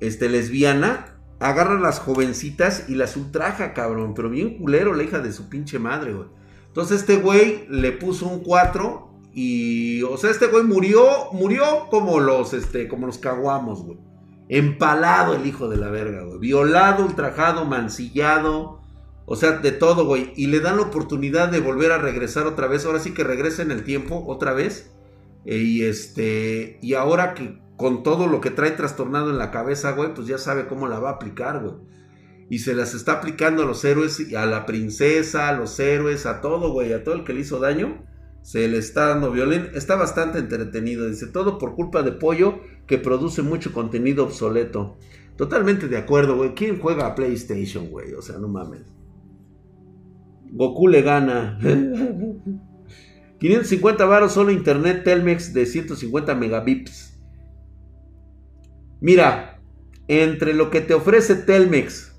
Este, 0.00 0.28
lesbiana. 0.28 1.16
Agarra 1.38 1.76
a 1.76 1.80
las 1.80 2.00
jovencitas 2.00 2.84
y 2.88 2.96
las 2.96 3.16
ultraja, 3.16 3.72
cabrón. 3.72 4.12
Pero 4.14 4.28
bien 4.28 4.58
culero, 4.58 4.92
la 4.92 5.02
hija 5.02 5.20
de 5.20 5.32
su 5.32 5.48
pinche 5.48 5.78
madre, 5.78 6.12
güey. 6.12 6.28
Entonces 6.66 7.00
este 7.00 7.16
güey 7.16 7.66
le 7.68 7.92
puso 7.92 8.28
un 8.28 8.44
4 8.44 9.10
y, 9.32 10.02
o 10.02 10.16
sea, 10.16 10.30
este 10.30 10.46
güey 10.46 10.64
murió, 10.64 11.32
murió 11.32 11.88
como 11.90 12.20
los, 12.20 12.52
este, 12.52 12.88
como 12.88 13.06
los 13.06 13.18
caguamos, 13.18 13.82
güey. 13.84 13.98
Empalado 14.52 15.34
el 15.34 15.46
hijo 15.46 15.68
de 15.68 15.76
la 15.76 15.90
verga, 15.90 16.24
güey. 16.24 16.40
Violado, 16.40 17.06
ultrajado, 17.06 17.64
mancillado. 17.64 18.80
O 19.24 19.36
sea, 19.36 19.52
de 19.52 19.70
todo, 19.70 20.06
güey. 20.06 20.32
Y 20.34 20.48
le 20.48 20.58
dan 20.58 20.76
la 20.76 20.82
oportunidad 20.82 21.50
de 21.50 21.60
volver 21.60 21.92
a 21.92 21.98
regresar 21.98 22.48
otra 22.48 22.66
vez. 22.66 22.84
Ahora 22.84 22.98
sí 22.98 23.14
que 23.14 23.22
regresa 23.22 23.62
en 23.62 23.70
el 23.70 23.84
tiempo 23.84 24.24
otra 24.26 24.52
vez. 24.52 24.90
E, 25.44 25.58
y 25.58 25.84
este, 25.84 26.80
y 26.82 26.94
ahora 26.94 27.34
que 27.34 27.60
con 27.76 28.02
todo 28.02 28.26
lo 28.26 28.40
que 28.40 28.50
trae 28.50 28.72
trastornado 28.72 29.30
en 29.30 29.38
la 29.38 29.52
cabeza, 29.52 29.92
güey, 29.92 30.14
pues 30.14 30.26
ya 30.26 30.36
sabe 30.36 30.66
cómo 30.66 30.88
la 30.88 30.98
va 30.98 31.10
a 31.10 31.12
aplicar, 31.12 31.62
güey. 31.62 31.74
Y 32.50 32.58
se 32.58 32.74
las 32.74 32.92
está 32.92 33.12
aplicando 33.12 33.62
a 33.62 33.66
los 33.66 33.84
héroes, 33.84 34.34
a 34.36 34.46
la 34.46 34.66
princesa, 34.66 35.48
a 35.48 35.52
los 35.52 35.78
héroes, 35.78 36.26
a 36.26 36.40
todo, 36.40 36.72
güey, 36.72 36.92
a 36.92 37.04
todo 37.04 37.14
el 37.14 37.22
que 37.22 37.34
le 37.34 37.42
hizo 37.42 37.60
daño 37.60 38.04
se 38.42 38.68
le 38.68 38.78
está 38.78 39.08
dando 39.08 39.30
violín. 39.30 39.68
Está 39.74 39.96
bastante 39.96 40.38
entretenido. 40.38 41.08
Dice, 41.08 41.26
todo 41.26 41.58
por 41.58 41.74
culpa 41.74 42.02
de 42.02 42.12
Pollo 42.12 42.60
que 42.86 42.98
produce 42.98 43.42
mucho 43.42 43.72
contenido 43.72 44.24
obsoleto. 44.24 44.96
Totalmente 45.36 45.88
de 45.88 45.96
acuerdo, 45.96 46.36
güey. 46.36 46.54
¿Quién 46.54 46.78
juega 46.78 47.06
a 47.06 47.14
PlayStation, 47.14 47.88
güey? 47.88 48.12
O 48.14 48.22
sea, 48.22 48.38
no 48.38 48.48
mames. 48.48 48.82
Goku 50.52 50.88
le 50.88 51.02
gana. 51.02 51.58
550 53.40 54.04
varos 54.04 54.32
solo 54.32 54.50
internet 54.50 55.02
Telmex 55.02 55.54
de 55.54 55.64
150 55.64 56.34
megabits. 56.34 57.18
Mira, 59.00 59.62
entre 60.08 60.52
lo 60.52 60.70
que 60.70 60.82
te 60.82 60.92
ofrece 60.92 61.36
Telmex 61.36 62.09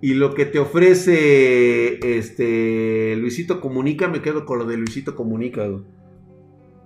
y 0.00 0.14
lo 0.14 0.34
que 0.34 0.46
te 0.46 0.58
ofrece 0.58 1.98
este 2.16 3.16
Luisito 3.16 3.60
Comunica, 3.60 4.08
me 4.08 4.22
quedo 4.22 4.44
con 4.44 4.60
lo 4.60 4.64
de 4.64 4.76
Luisito 4.76 5.16
Comunica. 5.16 5.66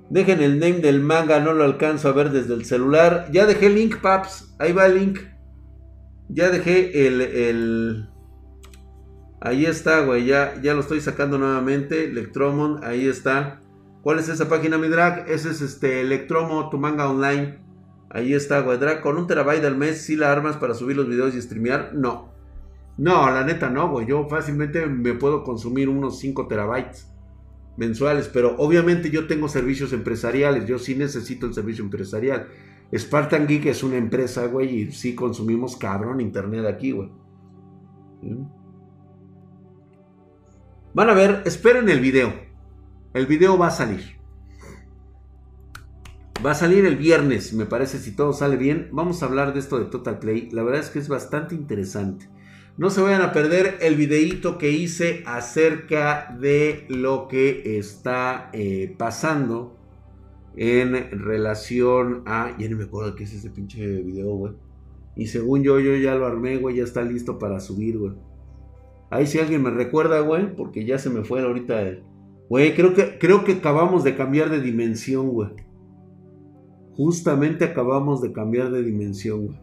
Dejen 0.08 0.42
el 0.42 0.58
name 0.58 0.80
del 0.80 1.00
manga, 1.00 1.40
no 1.40 1.52
lo 1.52 1.64
alcanzo 1.64 2.08
a 2.08 2.12
ver 2.12 2.30
desde 2.30 2.54
el 2.54 2.64
celular. 2.64 3.28
Ya 3.32 3.46
dejé 3.46 3.66
el 3.66 3.74
link, 3.74 3.96
paps. 4.00 4.54
Ahí 4.58 4.72
va 4.72 4.86
el 4.86 4.94
link. 4.94 5.20
Ya 6.28 6.50
dejé 6.50 7.06
el, 7.06 7.20
el, 7.20 8.08
Ahí 9.40 9.66
está, 9.66 10.00
güey. 10.00 10.24
Ya, 10.24 10.60
ya 10.62 10.74
lo 10.74 10.80
estoy 10.80 11.00
sacando 11.00 11.36
nuevamente. 11.36 12.04
Electromon, 12.04 12.84
ahí 12.84 13.06
está. 13.06 13.60
¿Cuál 14.02 14.18
es 14.18 14.28
esa 14.28 14.48
página, 14.48 14.78
mi 14.78 14.88
drag? 14.88 15.28
Ese 15.28 15.50
es 15.50 15.60
este 15.60 16.00
Electromo, 16.00 16.70
tu 16.70 16.78
manga 16.78 17.08
online. 17.08 17.58
Ahí 18.10 18.34
está, 18.34 18.60
güey. 18.60 18.78
Drag, 18.78 19.00
con 19.00 19.16
un 19.16 19.26
terabyte 19.26 19.64
al 19.64 19.76
mes, 19.76 20.02
¿sí 20.02 20.16
la 20.16 20.32
armas 20.32 20.56
para 20.56 20.74
subir 20.74 20.96
los 20.96 21.08
videos 21.08 21.34
y 21.34 21.42
streamear? 21.42 21.92
No. 21.94 22.31
No, 22.98 23.30
la 23.30 23.44
neta 23.44 23.70
no, 23.70 23.90
güey. 23.90 24.06
Yo 24.06 24.28
fácilmente 24.28 24.86
me 24.86 25.14
puedo 25.14 25.44
consumir 25.44 25.88
unos 25.88 26.18
5 26.18 26.46
terabytes 26.46 27.08
mensuales, 27.76 28.28
pero 28.28 28.54
obviamente 28.58 29.10
yo 29.10 29.26
tengo 29.26 29.48
servicios 29.48 29.92
empresariales. 29.92 30.66
Yo 30.66 30.78
sí 30.78 30.94
necesito 30.94 31.46
el 31.46 31.54
servicio 31.54 31.84
empresarial. 31.84 32.48
Spartan 32.94 33.46
Geek 33.46 33.66
es 33.66 33.82
una 33.82 33.96
empresa, 33.96 34.46
güey, 34.46 34.82
y 34.82 34.92
sí 34.92 35.14
consumimos 35.14 35.76
cabrón 35.76 36.20
internet 36.20 36.66
aquí, 36.66 36.92
güey. 36.92 37.10
Van 40.94 41.08
a 41.08 41.14
ver, 41.14 41.42
esperen 41.46 41.88
el 41.88 42.00
video. 42.00 42.32
El 43.14 43.26
video 43.26 43.56
va 43.56 43.68
a 43.68 43.70
salir. 43.70 44.20
Va 46.44 46.50
a 46.50 46.54
salir 46.54 46.84
el 46.84 46.96
viernes, 46.96 47.54
me 47.54 47.66
parece, 47.66 47.98
si 47.98 48.14
todo 48.14 48.32
sale 48.32 48.56
bien. 48.56 48.90
Vamos 48.92 49.22
a 49.22 49.26
hablar 49.26 49.54
de 49.54 49.60
esto 49.60 49.78
de 49.78 49.86
Total 49.86 50.18
Play. 50.18 50.50
La 50.50 50.62
verdad 50.62 50.80
es 50.80 50.90
que 50.90 50.98
es 50.98 51.08
bastante 51.08 51.54
interesante. 51.54 52.28
No 52.78 52.88
se 52.88 53.02
vayan 53.02 53.20
a 53.20 53.32
perder 53.32 53.76
el 53.82 53.96
videíto 53.96 54.56
que 54.56 54.70
hice 54.70 55.22
acerca 55.26 56.34
de 56.40 56.86
lo 56.88 57.28
que 57.28 57.78
está 57.78 58.48
eh, 58.54 58.94
pasando 58.96 59.76
en 60.56 61.10
relación 61.20 62.22
a... 62.24 62.56
Ya 62.58 62.70
no 62.70 62.78
me 62.78 62.84
acuerdo 62.84 63.14
qué 63.14 63.24
es 63.24 63.34
ese 63.34 63.50
pinche 63.50 63.86
video, 64.02 64.34
güey. 64.34 64.54
Y 65.16 65.26
según 65.26 65.62
yo, 65.62 65.80
yo 65.80 65.94
ya 65.96 66.14
lo 66.14 66.26
armé, 66.26 66.56
güey. 66.56 66.76
Ya 66.76 66.84
está 66.84 67.02
listo 67.02 67.38
para 67.38 67.60
subir, 67.60 67.98
güey. 67.98 68.12
Ahí 69.10 69.26
si 69.26 69.38
alguien 69.38 69.62
me 69.62 69.70
recuerda, 69.70 70.20
güey. 70.20 70.56
Porque 70.56 70.86
ya 70.86 70.98
se 70.98 71.10
me 71.10 71.24
fue 71.24 71.42
ahorita 71.42 71.82
el... 71.82 72.02
Güey, 72.48 72.74
creo 72.74 72.94
que, 72.94 73.18
creo 73.18 73.44
que 73.44 73.52
acabamos 73.52 74.02
de 74.02 74.14
cambiar 74.14 74.48
de 74.48 74.62
dimensión, 74.62 75.28
güey. 75.28 75.50
Justamente 76.96 77.66
acabamos 77.66 78.22
de 78.22 78.32
cambiar 78.32 78.70
de 78.70 78.82
dimensión, 78.82 79.46
güey. 79.46 79.61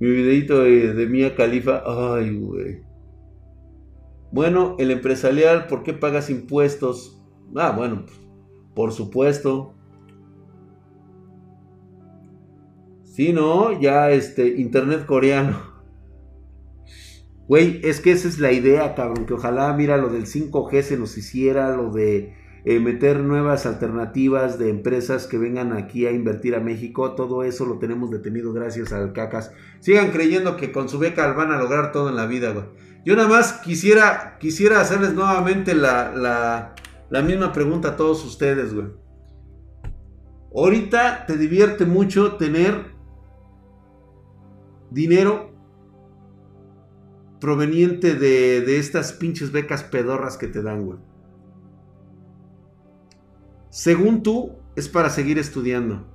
Mi 0.00 0.08
videito 0.08 0.62
de, 0.62 1.06
Mía 1.06 1.36
Califa. 1.36 1.82
Ay, 1.86 2.34
güey. 2.38 2.82
Bueno, 4.32 4.76
el 4.78 4.90
empresarial, 4.90 5.66
¿por 5.66 5.82
qué 5.82 5.92
pagas 5.92 6.30
impuestos? 6.30 7.22
Ah, 7.54 7.72
bueno, 7.76 8.06
por 8.74 8.92
supuesto. 8.92 9.74
Sí, 13.04 13.34
¿no? 13.34 13.78
Ya 13.78 14.10
este, 14.10 14.48
internet 14.60 15.04
coreano. 15.04 15.70
Güey, 17.46 17.80
es 17.82 18.00
que 18.00 18.12
esa 18.12 18.28
es 18.28 18.38
la 18.38 18.52
idea, 18.52 18.94
cabrón, 18.94 19.26
que 19.26 19.34
ojalá, 19.34 19.72
mira, 19.74 19.98
lo 19.98 20.08
del 20.08 20.26
5G 20.26 20.82
se 20.82 20.96
nos 20.96 21.18
hiciera, 21.18 21.76
lo 21.76 21.90
de 21.90 22.39
eh, 22.64 22.80
meter 22.80 23.20
nuevas 23.20 23.66
alternativas 23.66 24.58
de 24.58 24.70
empresas 24.70 25.26
que 25.26 25.38
vengan 25.38 25.72
aquí 25.72 26.06
a 26.06 26.12
invertir 26.12 26.54
a 26.54 26.60
México, 26.60 27.14
todo 27.14 27.42
eso 27.42 27.64
lo 27.66 27.78
tenemos 27.78 28.10
detenido 28.10 28.52
gracias 28.52 28.92
al 28.92 29.12
CACAS. 29.12 29.52
Sigan 29.80 30.10
creyendo 30.10 30.56
que 30.56 30.72
con 30.72 30.88
su 30.88 30.98
beca 30.98 31.32
van 31.32 31.52
a 31.52 31.58
lograr 31.58 31.92
todo 31.92 32.08
en 32.08 32.16
la 32.16 32.26
vida, 32.26 32.52
güey. 32.52 32.66
Yo 33.04 33.16
nada 33.16 33.28
más 33.28 33.54
quisiera, 33.54 34.36
quisiera 34.38 34.80
hacerles 34.80 35.14
nuevamente 35.14 35.74
la, 35.74 36.14
la, 36.14 36.74
la 37.08 37.22
misma 37.22 37.52
pregunta 37.52 37.88
a 37.88 37.96
todos 37.96 38.24
ustedes, 38.24 38.74
güey. 38.74 38.88
Ahorita 40.54 41.26
te 41.26 41.36
divierte 41.36 41.86
mucho 41.86 42.36
tener 42.36 42.92
dinero 44.90 45.50
proveniente 47.40 48.14
de, 48.14 48.78
estas 48.78 49.12
pinches 49.12 49.52
becas 49.52 49.82
pedorras 49.82 50.36
que 50.36 50.48
te 50.48 50.62
dan, 50.62 50.84
güey. 50.84 50.98
Según 53.70 54.22
tú, 54.22 54.56
es 54.76 54.88
para 54.88 55.10
seguir 55.10 55.38
estudiando. 55.38 56.06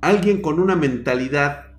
Alguien 0.00 0.42
con 0.42 0.58
una 0.58 0.74
mentalidad 0.74 1.74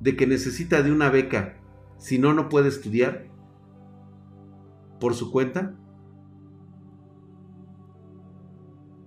de 0.00 0.16
que 0.16 0.26
necesita 0.26 0.82
de 0.82 0.90
una 0.90 1.10
beca, 1.10 1.58
si 1.98 2.18
no, 2.18 2.32
no 2.32 2.48
puede 2.48 2.68
estudiar 2.68 3.26
por 4.98 5.14
su 5.14 5.30
cuenta, 5.30 5.74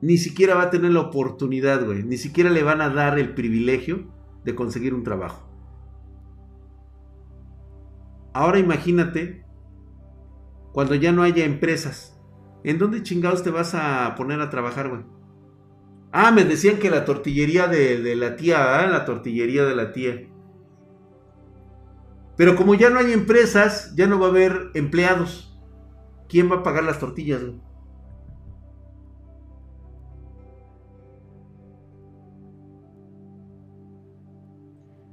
ni 0.02 0.18
siquiera 0.18 0.56
va 0.56 0.64
a 0.64 0.70
tener 0.70 0.92
la 0.92 1.02
oportunidad, 1.02 1.84
güey. 1.84 2.04
Ni 2.04 2.18
siquiera 2.18 2.50
le 2.52 2.62
van 2.62 2.82
a 2.82 2.90
dar 2.90 3.18
el 3.18 3.34
privilegio 3.34 4.06
de 4.44 4.54
conseguir 4.54 4.94
un 4.94 5.04
trabajo. 5.04 5.50
Ahora 8.34 8.60
imagínate 8.60 9.46
cuando 10.74 10.94
ya 10.94 11.12
no 11.12 11.24
haya 11.24 11.46
empresas. 11.46 12.15
¿En 12.66 12.80
dónde 12.80 13.04
chingados 13.04 13.44
te 13.44 13.52
vas 13.52 13.76
a 13.76 14.16
poner 14.18 14.42
a 14.42 14.50
trabajar, 14.50 14.90
güey? 14.90 15.04
Ah, 16.12 16.32
me 16.32 16.46
decían 16.46 16.80
que 16.80 16.90
la 16.90 17.06
tortillería 17.06 17.68
de, 17.68 18.16
la 18.16 18.36
tía, 18.38 18.84
¿eh? 18.84 18.90
la 18.90 19.06
tortillería 19.06 19.66
de 19.66 19.76
la 19.76 19.92
tía. 19.92 20.28
Pero 22.36 22.56
como 22.56 22.74
ya 22.74 22.90
no 22.90 22.98
hay 22.98 23.14
empresas, 23.14 23.94
ya 23.96 24.08
no 24.08 24.20
va 24.20 24.26
a 24.26 24.30
haber 24.30 24.72
empleados. 24.74 25.56
¿Quién 26.28 26.52
va 26.52 26.56
a 26.56 26.64
pagar 26.64 26.86
las 26.86 26.98
tortillas, 26.98 27.44
güey? 27.44 27.62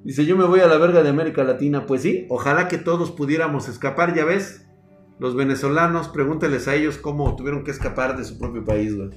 Dice, 0.04 0.24
yo 0.24 0.38
me 0.38 0.44
voy 0.44 0.60
a 0.60 0.66
la 0.66 0.78
verga 0.78 1.02
de 1.02 1.10
América 1.10 1.44
Latina. 1.44 1.84
Pues 1.84 2.00
sí, 2.00 2.26
ojalá 2.30 2.66
que 2.68 2.78
todos 2.78 3.10
pudiéramos 3.10 3.68
escapar, 3.68 4.14
ya 4.14 4.24
ves. 4.24 4.71
Los 5.22 5.36
venezolanos, 5.36 6.08
pregúnteles 6.08 6.66
a 6.66 6.74
ellos 6.74 6.98
cómo 6.98 7.36
tuvieron 7.36 7.62
que 7.62 7.70
escapar 7.70 8.16
de 8.16 8.24
su 8.24 8.40
propio 8.40 8.64
país, 8.64 8.96
güey. 8.96 9.10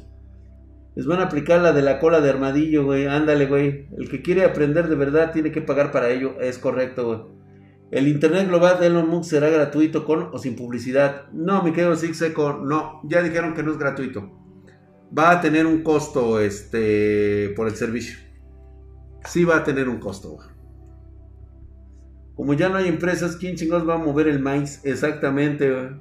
Les 0.93 1.08
van 1.08 1.20
a 1.20 1.24
aplicar 1.24 1.60
la 1.62 1.74
de 1.74 1.82
la 1.82 1.97
cola 1.97 2.22
de 2.22 2.30
armadillo, 2.30 2.86
güey. 2.86 3.08
Ándale, 3.08 3.47
güey. 3.47 3.88
El 3.97 4.08
que 4.08 4.22
quiere 4.22 4.45
aprender 4.45 4.88
de 4.88 4.93
verdad 4.93 5.32
tiene 5.34 5.51
que 5.51 5.64
pagar 5.64 5.91
para 5.91 6.12
ello. 6.12 6.39
Es 6.39 6.60
correcto, 6.60 7.08
güey. 7.08 7.22
El 7.89 8.08
Internet 8.08 8.49
global 8.49 8.80
de 8.80 8.86
Elon 8.86 9.10
Musk 9.10 9.32
será 9.32 9.49
gratuito 9.49 10.06
con 10.06 10.30
o 10.32 10.38
sin 10.38 10.56
publicidad. 10.56 11.28
No, 11.34 11.64
mi 11.64 11.74
querido 11.74 11.95
Seco, 11.95 12.53
no. 12.53 13.01
Ya 13.06 13.24
dijeron 13.24 13.56
que 13.56 13.64
no 13.64 13.72
es 13.72 13.80
gratuito. 13.80 14.30
Va 15.18 15.32
a 15.32 15.41
tener 15.41 15.66
un 15.66 15.82
costo, 15.82 16.39
este, 16.39 17.51
por 17.56 17.66
el 17.68 17.74
servicio. 17.74 18.20
Sí 19.24 19.43
va 19.43 19.58
a 19.58 19.64
tener 19.64 19.89
un 19.89 19.97
costo, 19.97 20.34
güey. 20.34 20.55
Como 22.36 22.54
ya 22.54 22.70
no 22.70 22.78
hay 22.78 22.88
empresas, 22.88 23.38
¿quién 23.38 23.56
chingados 23.56 23.88
va 23.88 23.96
a 23.96 23.98
mover 23.98 24.28
el 24.28 24.40
maíz? 24.40 24.82
Exactamente, 24.84 25.92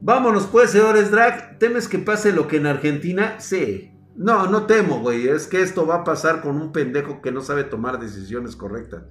Vámonos 0.00 0.46
pues, 0.46 0.70
señores 0.70 1.10
drag. 1.10 1.58
¿Temes 1.58 1.88
que 1.88 1.98
pase 1.98 2.32
lo 2.32 2.48
que 2.48 2.58
en 2.58 2.66
Argentina? 2.66 3.40
Sí. 3.40 3.92
No, 4.14 4.46
no 4.46 4.66
temo, 4.66 5.00
güey. 5.00 5.28
Es 5.28 5.46
que 5.46 5.62
esto 5.62 5.86
va 5.86 5.96
a 5.96 6.04
pasar 6.04 6.42
con 6.42 6.56
un 6.56 6.72
pendejo 6.72 7.22
que 7.22 7.32
no 7.32 7.40
sabe 7.40 7.64
tomar 7.64 7.98
decisiones 7.98 8.56
correctas. 8.56 9.04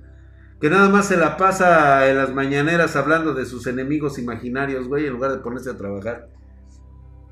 Que 0.61 0.69
nada 0.69 0.87
más 0.89 1.07
se 1.07 1.17
la 1.17 1.37
pasa 1.37 2.07
en 2.09 2.17
las 2.17 2.33
mañaneras 2.33 2.95
hablando 2.95 3.33
de 3.33 3.45
sus 3.45 3.67
enemigos 3.67 4.19
imaginarios, 4.19 4.87
güey, 4.87 5.05
en 5.05 5.13
lugar 5.13 5.31
de 5.31 5.39
ponerse 5.39 5.71
a 5.71 5.77
trabajar. 5.77 6.29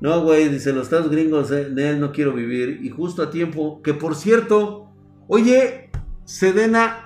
No, 0.00 0.22
güey, 0.22 0.48
dice 0.48 0.72
los 0.72 0.84
Estados 0.84 1.10
gringos, 1.10 1.50
eh, 1.50 1.96
no 1.98 2.12
quiero 2.12 2.32
vivir. 2.32 2.80
Y 2.82 2.90
justo 2.90 3.22
a 3.22 3.30
tiempo, 3.30 3.80
que 3.82 3.94
por 3.94 4.14
cierto, 4.14 4.90
oye, 5.28 5.90
Sedena, 6.24 7.03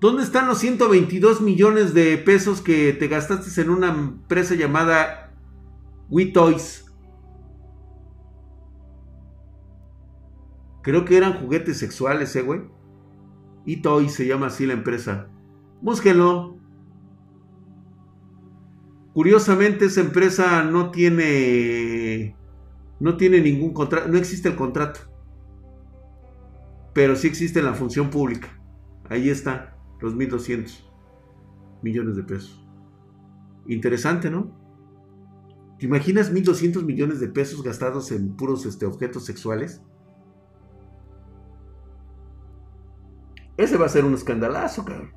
¿Dónde 0.00 0.22
están 0.22 0.46
los 0.46 0.56
122 0.58 1.42
millones 1.42 1.92
de 1.92 2.16
pesos 2.16 2.62
que 2.62 2.94
te 2.94 3.06
gastaste 3.06 3.60
en 3.60 3.68
una 3.68 3.88
empresa 3.88 4.54
llamada 4.54 5.34
WeToys? 6.08 6.90
Creo 10.82 11.04
que 11.04 11.18
eran 11.18 11.38
juguetes 11.38 11.78
sexuales, 11.78 12.34
¿eh, 12.34 12.40
güey? 12.40 12.62
E-Toys 13.66 14.14
se 14.14 14.26
llama 14.26 14.46
así 14.46 14.64
la 14.64 14.72
empresa. 14.72 15.28
Búsquenlo. 15.82 16.56
Curiosamente, 19.12 19.84
esa 19.84 20.00
empresa 20.00 20.64
no 20.64 20.90
tiene. 20.90 22.34
No 23.00 23.18
tiene 23.18 23.42
ningún 23.42 23.74
contrato. 23.74 24.08
No 24.08 24.16
existe 24.16 24.48
el 24.48 24.56
contrato. 24.56 25.00
Pero 26.94 27.16
sí 27.16 27.26
existe 27.26 27.60
la 27.60 27.74
función 27.74 28.08
pública. 28.08 28.48
Ahí 29.10 29.28
está 29.28 29.79
los 30.00 30.14
1.200 30.14 30.84
millones 31.82 32.16
de 32.16 32.22
pesos. 32.22 32.64
Interesante, 33.66 34.30
¿no? 34.30 34.58
¿Te 35.78 35.86
imaginas 35.86 36.32
1.200 36.32 36.82
millones 36.84 37.20
de 37.20 37.28
pesos 37.28 37.62
gastados 37.62 38.12
en 38.12 38.36
puros 38.36 38.66
este, 38.66 38.86
objetos 38.86 39.24
sexuales? 39.24 39.80
Ese 43.56 43.76
va 43.76 43.86
a 43.86 43.90
ser 43.90 44.04
un 44.04 44.14
escandalazo, 44.14 44.84
cabrón. 44.84 45.12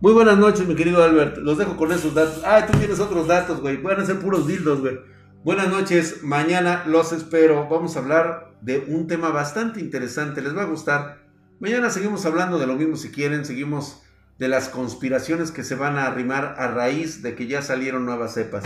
Muy 0.00 0.12
buenas 0.12 0.36
noches, 0.36 0.66
mi 0.66 0.74
querido 0.74 1.02
Albert. 1.02 1.38
Los 1.38 1.58
dejo 1.58 1.76
con 1.76 1.92
esos 1.92 2.12
datos. 2.12 2.42
Ah, 2.44 2.66
tú 2.66 2.76
tienes 2.76 2.98
otros 2.98 3.28
datos, 3.28 3.60
güey. 3.60 3.80
Van 3.80 4.00
a 4.00 4.04
ser 4.04 4.18
puros 4.18 4.48
dildos, 4.48 4.80
güey. 4.80 4.98
Buenas 5.44 5.68
noches. 5.68 6.24
Mañana 6.24 6.84
los 6.86 7.12
espero. 7.12 7.68
Vamos 7.68 7.96
a 7.96 8.00
hablar 8.00 8.56
de 8.62 8.84
un 8.88 9.06
tema 9.06 9.30
bastante 9.30 9.78
interesante. 9.78 10.42
Les 10.42 10.56
va 10.56 10.62
a 10.62 10.66
gustar. 10.66 11.21
Mañana 11.62 11.90
seguimos 11.90 12.26
hablando 12.26 12.58
de 12.58 12.66
lo 12.66 12.74
mismo 12.74 12.96
si 12.96 13.12
quieren, 13.12 13.44
seguimos 13.44 14.02
de 14.36 14.48
las 14.48 14.68
conspiraciones 14.68 15.52
que 15.52 15.62
se 15.62 15.76
van 15.76 15.96
a 15.96 16.06
arrimar 16.08 16.56
a 16.58 16.66
raíz 16.66 17.22
de 17.22 17.36
que 17.36 17.46
ya 17.46 17.62
salieron 17.62 18.04
nuevas 18.04 18.34
cepas. 18.34 18.64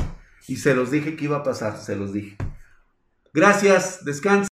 Y 0.48 0.56
se 0.56 0.74
los 0.74 0.90
dije 0.90 1.14
que 1.14 1.26
iba 1.26 1.36
a 1.36 1.42
pasar, 1.42 1.76
se 1.76 1.94
los 1.94 2.14
dije. 2.14 2.38
Gracias, 3.34 4.02
descansen. 4.06 4.44